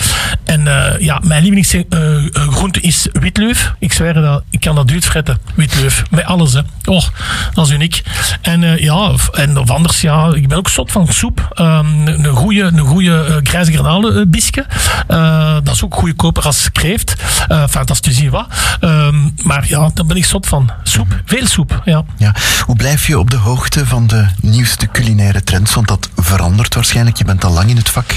[0.47, 3.73] Uh, en uh, ja, mijn lievelingsgroente is witleuf.
[3.79, 6.03] Ik zweer dat, ik kan dat uitfretten, witleuf.
[6.09, 6.61] Met alles, hè.
[6.85, 7.03] Oh,
[7.53, 8.01] dat is uniek.
[8.41, 11.59] En ja, en of anders, ja, ik ben ook zot van soep.
[11.59, 14.65] Um, een goede, een uh, grijze garnalen bisque.
[15.09, 17.15] Uh, dat is ook goedkoper als kreeft.
[17.51, 18.47] Uh, enfin, wat.
[18.81, 20.71] Um, maar ja, daar ben ik zot van.
[20.83, 22.03] Soep, veel soep, ja.
[22.17, 22.35] ja.
[22.65, 25.73] Hoe blijf je op de hoogte van de nieuwste culinaire trends?
[25.73, 27.17] Want dat verandert waarschijnlijk.
[27.17, 28.15] Je bent al lang in het vak.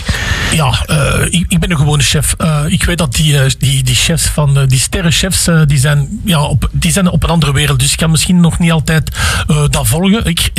[0.53, 0.87] Ja,
[1.31, 2.35] ik, ik, ben een gewone chef.
[2.67, 6.93] ik weet dat die, die, die chefs van die sterrenchefs, die, zijn, ja, op, die
[6.93, 7.79] zijn op een andere wereld.
[7.79, 9.11] Dus ik kan misschien nog niet altijd
[9.71, 10.25] dat volgen.
[10.25, 10.51] Ik,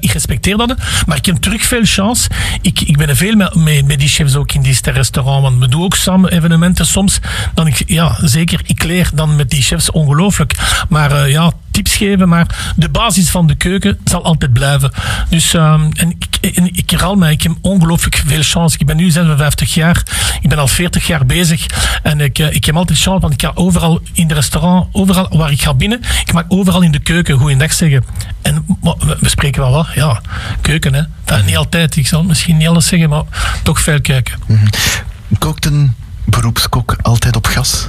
[0.00, 0.74] ik respecteer dat.
[1.06, 2.30] Maar ik heb terug veel chance.
[2.62, 5.42] Ik, ik ben er veel met, met, met die chefs ook in die sterrestaurant.
[5.42, 7.18] Want we doen ook samen evenementen soms.
[7.54, 10.54] Dan ik, ja, zeker, ik leer dan met die chefs ongelooflijk.
[10.88, 11.52] Maar ja,
[11.88, 14.92] geven, maar de basis van de keuken zal altijd blijven.
[15.28, 18.76] Dus um, en ik, en ik herhaal mij, ik heb ongelooflijk veel chance.
[18.78, 20.02] Ik ben nu 56 jaar,
[20.40, 21.66] ik ben al 40 jaar bezig
[22.02, 25.28] en ik, uh, ik heb altijd chance, want ik ga overal in de restaurant, overal
[25.30, 28.04] waar ik ga binnen, ik mag overal in de keuken goeiedag zeggen.
[28.42, 30.20] En we, we spreken wel wat, ja,
[30.60, 31.02] keuken hè.
[31.44, 33.22] Niet altijd, ik zal misschien niet alles zeggen, maar
[33.62, 34.38] toch veel keuken.
[34.46, 35.98] Mm -hmm.
[36.30, 37.86] Beroepskok altijd op gas?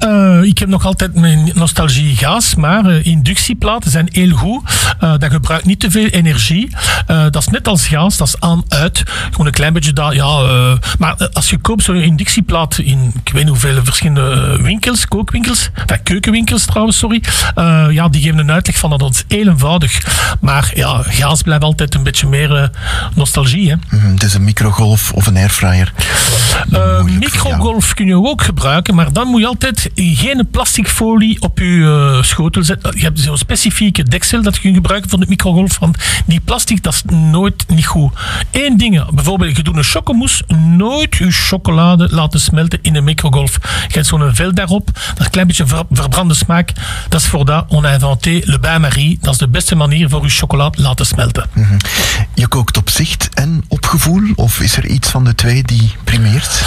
[0.00, 4.62] Uh, ik heb nog altijd mijn nostalgie gas, maar uh, inductieplaten zijn heel goed.
[5.00, 6.76] Uh, dat gebruikt niet te veel energie.
[7.06, 9.02] dat is net als gas, dat is aan-uit.
[9.30, 10.28] Gewoon een klein beetje dat, ja.
[10.98, 16.02] maar als je koopt zo'n inductieplaat in, ik weet niet hoeveel verschillende winkels, kookwinkels, enfin,
[16.02, 17.22] keukenwinkels trouwens, sorry.
[17.90, 20.06] ja, die geven een uitleg van dat, dat is heel eenvoudig.
[20.40, 22.70] Maar ja, gas blijft altijd een beetje meer
[23.14, 23.70] nostalgie.
[23.70, 23.76] Hè.
[23.96, 25.92] Mm, het is een microgolf of een airfryer.
[27.04, 31.64] microgolf kun je ook gebruiken, maar dan moet je altijd geen plastic folie op je
[31.64, 32.96] uh, schotel zetten.
[32.96, 36.82] Je hebt zo'n specifieke deksel dat je kunt gebruiken voor de microgolf, want die plastic
[36.82, 38.12] dat is nooit niet goed.
[38.50, 40.44] Eén ding, bijvoorbeeld je doet een chocomousse,
[40.76, 43.58] nooit je chocolade laten smelten in een microgolf.
[43.62, 46.72] Je hebt zo'n vel daarop, dat klein beetje ver, verbrande smaak.
[47.08, 49.18] Dat is voor dat, on a le bain-marie.
[49.20, 51.48] Dat is de beste manier voor je chocolade laten smelten.
[51.52, 51.76] -hmm.
[52.34, 55.92] Je kookt op zicht en op gevoel, of is er iets van de twee die
[56.04, 56.62] primeert?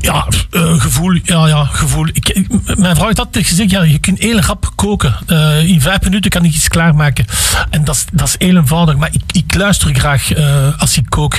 [0.00, 1.18] Ja, uh, gevoel.
[1.22, 2.08] Ja, ja, gevoel.
[2.12, 2.46] Ik,
[2.76, 5.14] mijn vrouw heeft altijd gezegd, ja, je kunt heel rap koken.
[5.26, 7.26] Uh, in vijf minuten kan ik iets klaarmaken.
[7.70, 8.96] En dat is, dat is heel eenvoudig.
[8.96, 11.38] Maar ik, ik luister graag uh, als ik kook.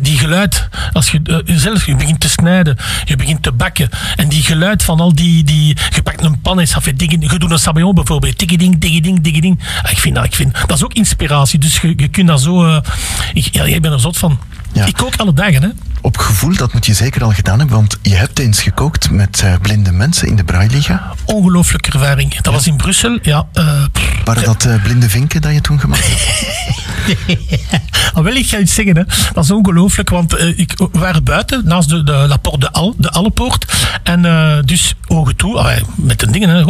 [0.00, 3.88] Die geluid, als je zelf je begint te snijden, je begint te bakken.
[4.16, 6.66] En die geluid van al die, die je pakt een pan en
[6.96, 8.38] je doet een sabayon bijvoorbeeld.
[8.38, 9.60] Tiggeding, tiggeding, tiggeding.
[9.90, 11.58] Ik vind dat, ik vind, dat is ook inspiratie.
[11.58, 12.80] Dus je, je kunt dat zo...
[13.32, 14.38] ik, ja, ik ben er zot van.
[14.72, 14.84] Ja.
[14.86, 15.68] Ik kook alle dagen, hè.
[16.00, 19.42] Op gevoel, dat moet je zeker al gedaan hebben, want je hebt eens gekookt met
[19.44, 21.14] uh, blinde mensen in de Brailiga.
[21.24, 22.34] Ongelooflijke ervaring.
[22.34, 22.50] Dat ja.
[22.50, 23.46] was in Brussel, ja.
[23.54, 23.84] Uh,
[24.24, 26.46] Waren dat uh, blinde vinken dat je toen gemaakt hebt?
[28.14, 29.02] ah, wel, ik ga iets zeggen, hè.
[29.32, 32.94] dat is ongelooflijk, want ik, we waren buiten, naast de, de La Porte de Al,
[32.96, 33.72] de Allepoort,
[34.02, 34.22] en
[34.64, 36.64] dus ogen toe, met de dingen, hè,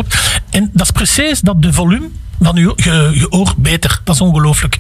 [0.51, 2.09] en dat is precies dat de volume
[2.40, 2.73] van je,
[3.15, 4.01] je, oor beter.
[4.05, 4.77] Dat is ongelooflijk.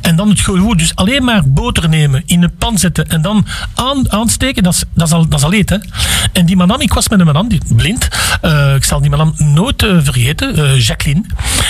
[0.00, 3.46] En dan het gevoel, dus alleen maar boter nemen, in een pan zetten en dan
[3.74, 5.90] aan, aansteken, dat is, dat al, al eten.
[6.32, 8.08] En die madame, ik was met een madame, die, blind,
[8.40, 11.24] eh, ik zal die madame nooit eh, vergeten, eh, Jacqueline,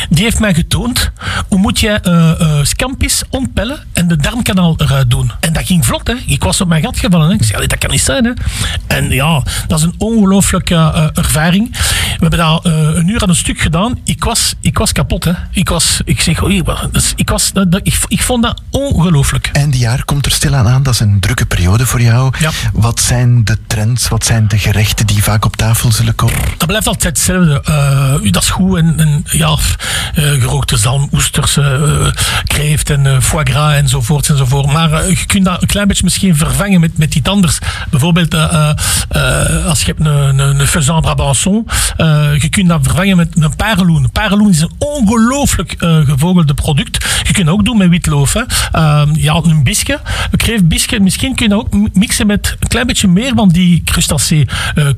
[0.08, 1.10] die heeft mij getoond
[1.48, 5.30] hoe moet je scampis ontpellen en de darmkanaal eruit doen.
[5.40, 6.14] En dat ging vlot, hè.
[6.26, 7.30] Ik was op mijn gat gevallen.
[7.30, 8.32] Ik zei, dat kan niet zijn, hè.
[8.86, 11.76] En ja, dat is een ongelooflijke ervaring.
[12.20, 13.98] We hebben eh, een uur aan een stuk gedaan.
[14.04, 15.29] Ik was, ik was kapot.
[15.50, 18.60] Ik was, ik zeg, oei, wat- dus ik was, dat, dat- ik, ik vond dat
[18.70, 19.48] ongelooflijk.
[19.52, 22.32] Eind jaar komt er stilaan aan, dat is een drukke periode voor jou.
[22.72, 26.38] Wat zijn de trends, wat zijn de gerechten die vaak op tafel zullen komen?
[26.56, 27.62] Dat blijft altijd hetzelfde.
[27.64, 28.78] Eh, dat is goed.
[28.78, 29.56] En, en ja,
[30.14, 32.06] eh, gerookte zalm, oesters, eh,
[32.44, 34.66] kreeft en foie gras enzovoort enzovoort.
[34.72, 37.58] Maar je kunt dat een klein beetje misschien vervangen met, met iets anders.
[37.90, 41.64] Bijvoorbeeld als je hebt een, een, een faisan brabançon,
[42.40, 44.10] je kunt dat vervangen met een pareloen.
[44.12, 47.22] Pareloen is een ongelooflijk eh, gevogelde product.
[47.26, 48.32] Je kunt ook doen met witloof.
[48.32, 48.42] Hè.
[48.72, 51.00] Ehm, ja, een bisje, een kreeftbisje.
[51.00, 54.46] Misschien kun je ook mixen met een klein beetje meer van die crustacee.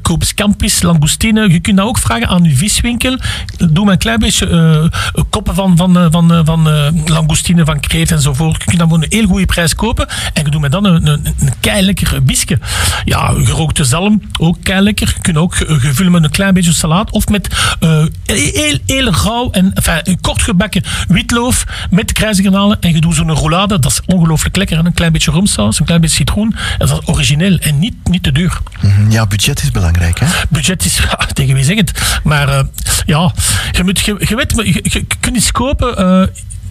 [0.03, 1.51] Koop scampis, langoustine.
[1.53, 3.19] Je kunt dat ook vragen aan je viswinkel.
[3.57, 6.69] Doe maar een klein beetje eh, koppen van, van, eh, van, van
[7.07, 8.59] langoustine, van kreeft enzovoort.
[8.59, 10.09] Je kunt dat voor een heel goede prijs kopen.
[10.09, 11.27] En je doet met dan een, een,
[11.61, 12.61] een.
[13.05, 15.13] Ja, gerookte zalm, ook kei lekker.
[15.17, 17.11] Je kunt ook gevullen met een klein beetje salaat.
[17.11, 17.77] Of met
[18.25, 19.73] heel, heel rauw en
[20.13, 22.81] een kort gebakken witloof met kruisgarnalen.
[22.81, 23.79] En je doet zo'n roulade.
[23.79, 24.79] Dat is ongelooflijk lekker.
[24.79, 26.57] En een klein beetje romsaus, een klein beetje citroen.
[26.79, 28.59] En dat is origineel en niet, niet te duur.
[28.81, 30.27] Mhm, Ja, budget is belangrijk, hè?
[30.49, 32.21] Budget is, ja, tegen wie zeg het.
[32.25, 32.65] Maar eh,
[33.07, 33.33] ja,
[33.73, 35.97] je, moet, je, je weet, je, je- je kunt iets kopen.
[35.97, 36.23] eh,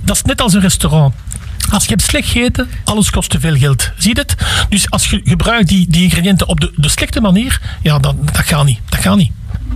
[0.03, 1.13] dat is net als een restaurant.
[1.72, 3.91] Als je hebt slecht gegeten, alles kost te veel geld.
[3.97, 4.35] Zie je het?
[4.69, 8.38] Dus als je gebruikt die, die ingrediënten op de, de slechte manier, ja, dan, dat
[8.45, 8.80] gaat niet.
[8.89, 9.31] Dat gaat niet.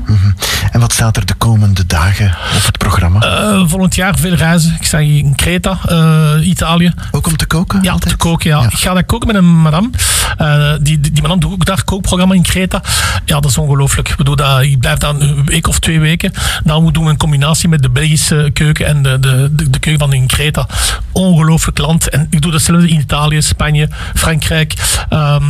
[0.05, 0.31] Mhm.
[0.71, 3.19] En wat staat er de komende dagen op het programma?
[3.19, 4.75] Eh, volgend jaar veel reizen.
[4.79, 6.93] Ik sta hier in Creta, eh, Italië.
[7.11, 7.83] Ook om te koken?
[7.83, 8.63] Ja, om te koken, ja.
[8.63, 9.89] Ik ga daar koken met een madame.
[10.37, 12.81] Eh, die, die, die madame doet ook daar kookprogramma in Creta.
[13.25, 14.09] Ja, dat is ongelooflijk.
[14.09, 16.33] Ik bedoel, dat, ik blijf daar een week of twee weken.
[16.63, 20.07] Dan doen we een combinatie met de Belgische keuken en de, de, de, de keuken
[20.07, 20.67] van in Creta.
[21.11, 22.09] Ongelooflijk land.
[22.09, 24.73] En ik doe datzelfde in Italië, Spanje, Frankrijk.
[25.09, 25.43] Ehm,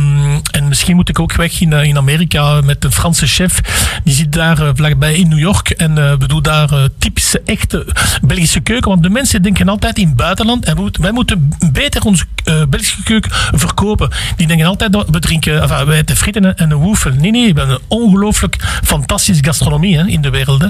[0.50, 3.60] en misschien moet ik ook weg in, in Amerika met een Franse chef.
[4.04, 5.70] Die zit daar eh, vlakbij in New York.
[5.70, 7.86] En eh, we doen daar eh, typische, echte
[8.22, 8.90] Belgische keuken.
[8.90, 10.64] Want de mensen denken altijd in het buitenland.
[10.64, 14.10] En we moeten- wij moeten beter onze eh, Belgische keuken verkopen.
[14.36, 17.10] Die denken altijd dat we drinken, enfin, wij eten frieten en een woefel.
[17.10, 20.62] Nee, nee, we hebben een ongelooflijk fantastische gastronomie hè, in de wereld.
[20.62, 20.68] Hè.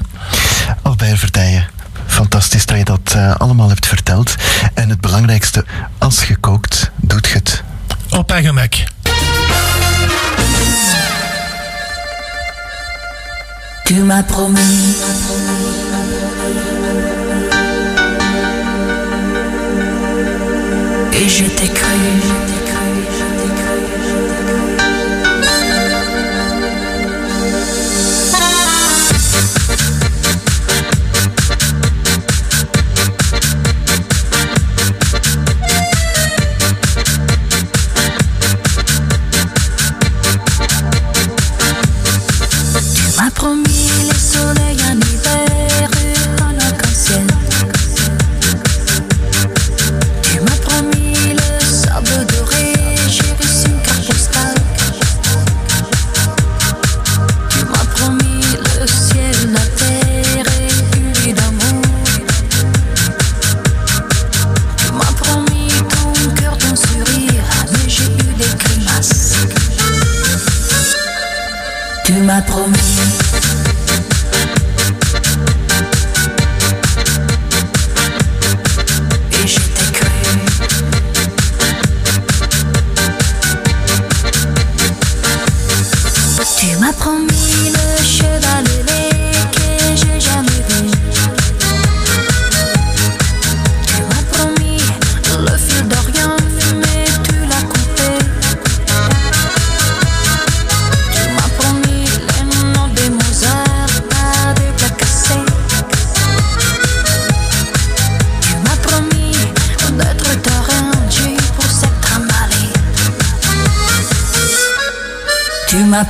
[0.82, 1.66] Albert Verdijen,
[2.06, 4.34] fantastisch dat je dat eh, allemaal hebt verteld.
[4.74, 5.64] En het belangrijkste,
[5.98, 7.62] als je kookt, doet je het.
[8.10, 8.54] Op eigen.
[13.86, 14.96] Tu m'as promis.
[21.12, 22.55] Et je t'ai cru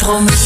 [0.06, 0.45] promesse.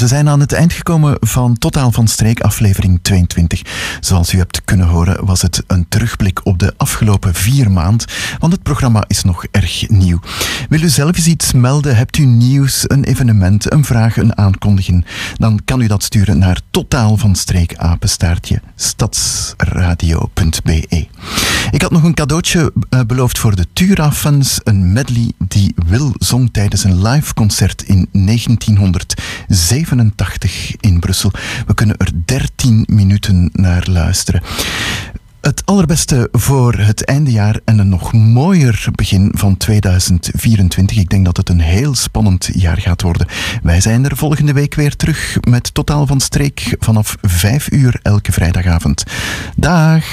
[0.00, 3.62] Ze zijn aan het eind gekomen van Totaal van Streek, aflevering 22.
[4.00, 8.04] Zoals u hebt kunnen horen, was het een terugblik op de afgelopen vier maand,
[8.38, 10.20] want het programma is nog erg nieuw.
[10.68, 11.96] Wil u zelf eens iets melden?
[11.96, 15.04] Hebt u nieuws, een evenement, een vraag, een aankondiging?
[15.34, 21.08] Dan kan u dat sturen naar Totaal van Streek, apenstaartje, stadsradio.be.
[21.70, 24.60] Ik had nog een cadeautje eh, beloofd voor de Tura-fans.
[24.64, 28.08] Een medley die Wil zong tijdens een live concert in
[29.96, 31.30] 1987 in Brussel.
[31.66, 34.42] We kunnen er 13 minuten naar luisteren.
[35.40, 40.96] Het allerbeste voor het eindejaar en een nog mooier begin van 2024.
[40.96, 43.26] Ik denk dat het een heel spannend jaar gaat worden.
[43.62, 48.32] Wij zijn er volgende week weer terug met Totaal van Streek vanaf 5 uur elke
[48.32, 49.04] vrijdagavond.
[49.56, 50.04] Dag!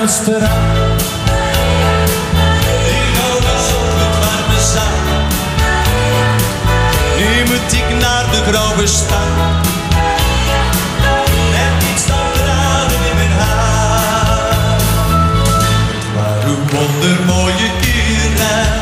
[0.00, 1.00] Het strand.
[2.84, 5.06] Die gouden zon, het warme zand.
[7.18, 9.34] Nu moet ik naar de grauwe stad.
[11.50, 14.76] Met iets dan tranen in mijn haar.
[15.94, 18.77] Het waren wondermooie uren.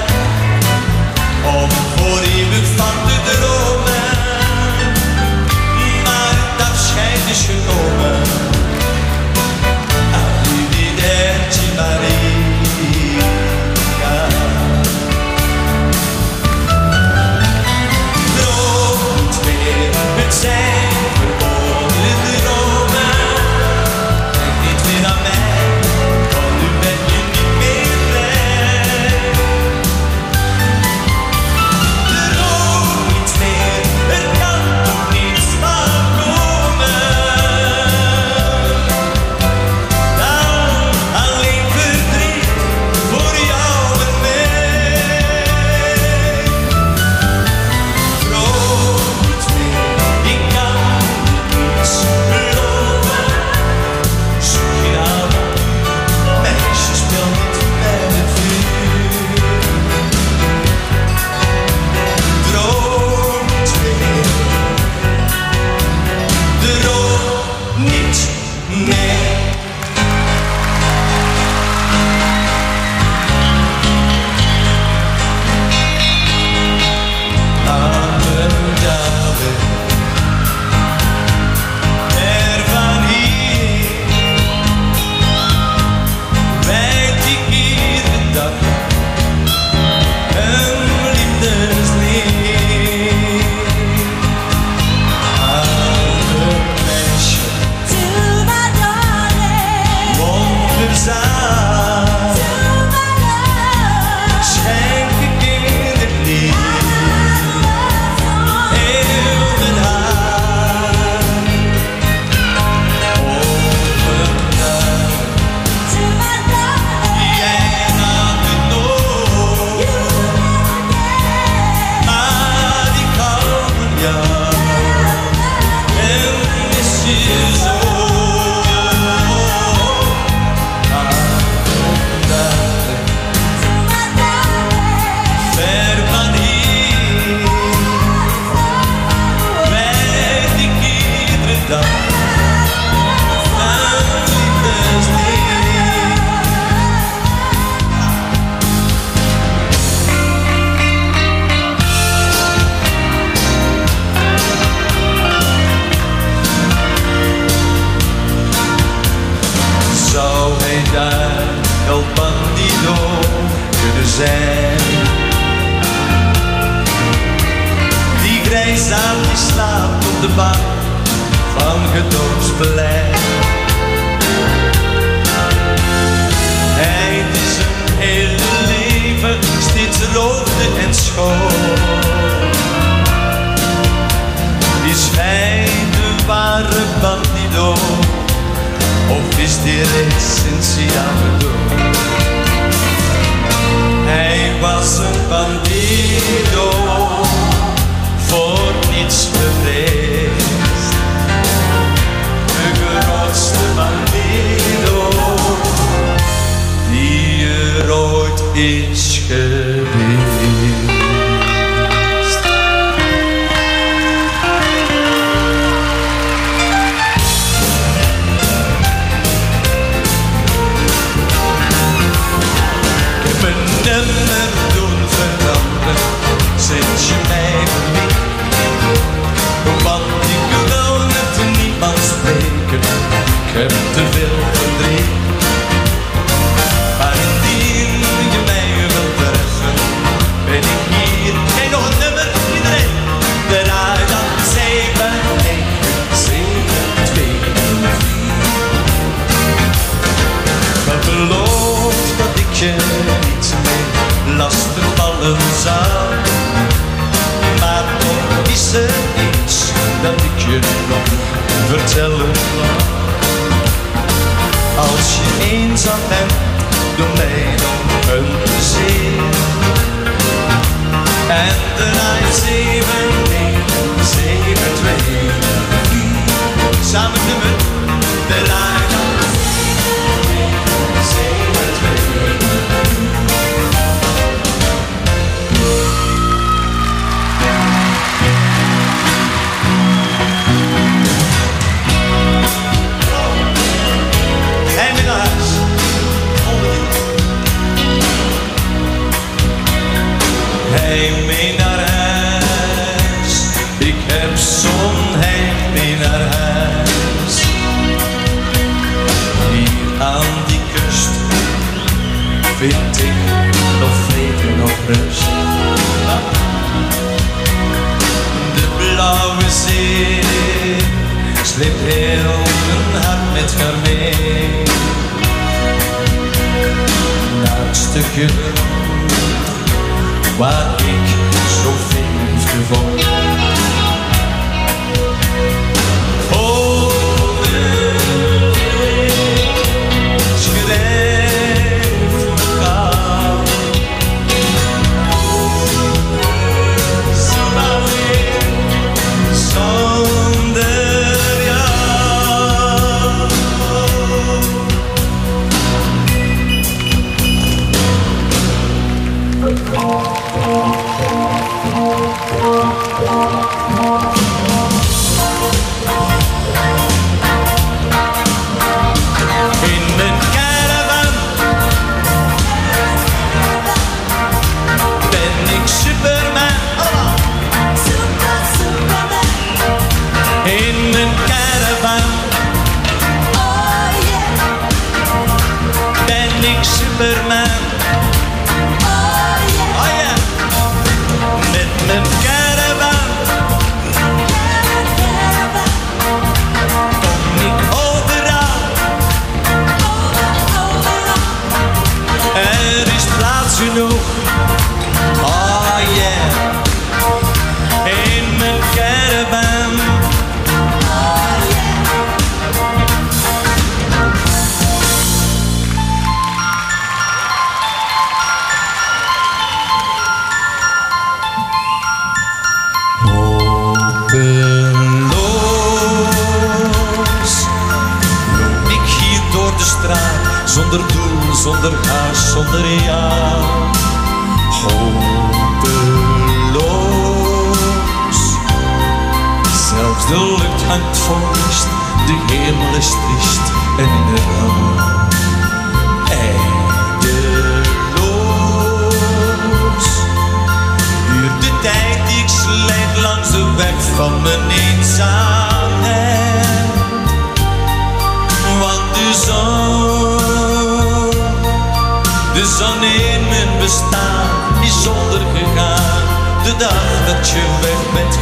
[68.68, 69.45] Yeah.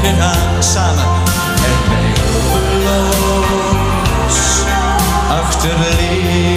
[0.05, 2.13] We gaan samen en mij
[5.29, 6.54] achter achterleven.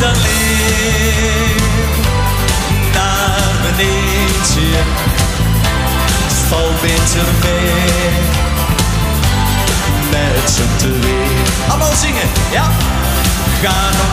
[0.00, 1.56] Nooit alleen
[2.92, 4.76] naar Venetië.
[6.26, 8.10] Het valt beter mee
[10.10, 11.46] met z'n tweeën.
[11.68, 12.70] Allemaal zingen, ja?
[13.62, 14.12] Ga nog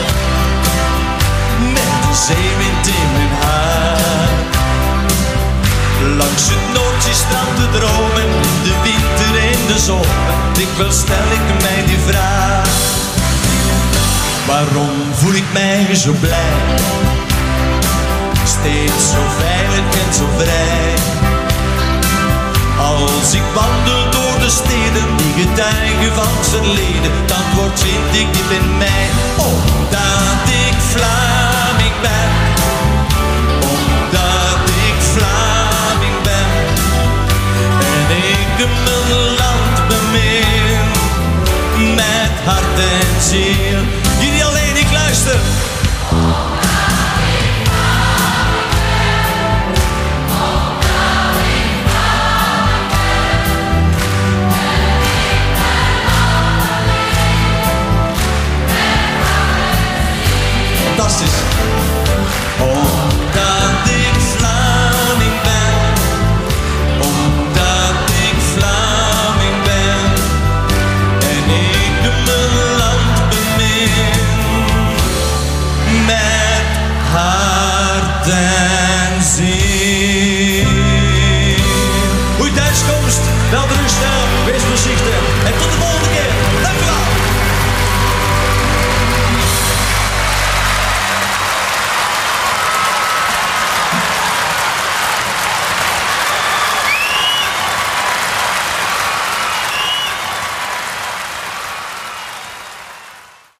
[1.74, 4.30] met de zeewind in mijn haar?
[6.18, 8.30] Langs het Noordzeestrand te dromen,
[8.64, 10.54] de winter en de zomer.
[10.54, 13.03] Dikwijls stel ik mij die vraag.
[14.54, 16.54] Waarom voel ik mij zo blij?
[18.46, 20.94] Steeds zo veilig en zo vrij.
[22.78, 28.34] Als ik wandel door de steden, die getuigen van zijn leden, dat wordt vind ik
[28.34, 29.08] diep in mij.
[29.38, 32.32] Omdat ik Vlaming ben,
[33.74, 36.50] omdat ik Vlaming ben,
[37.92, 40.53] en ik mijn land bemeer.
[45.34, 45.73] live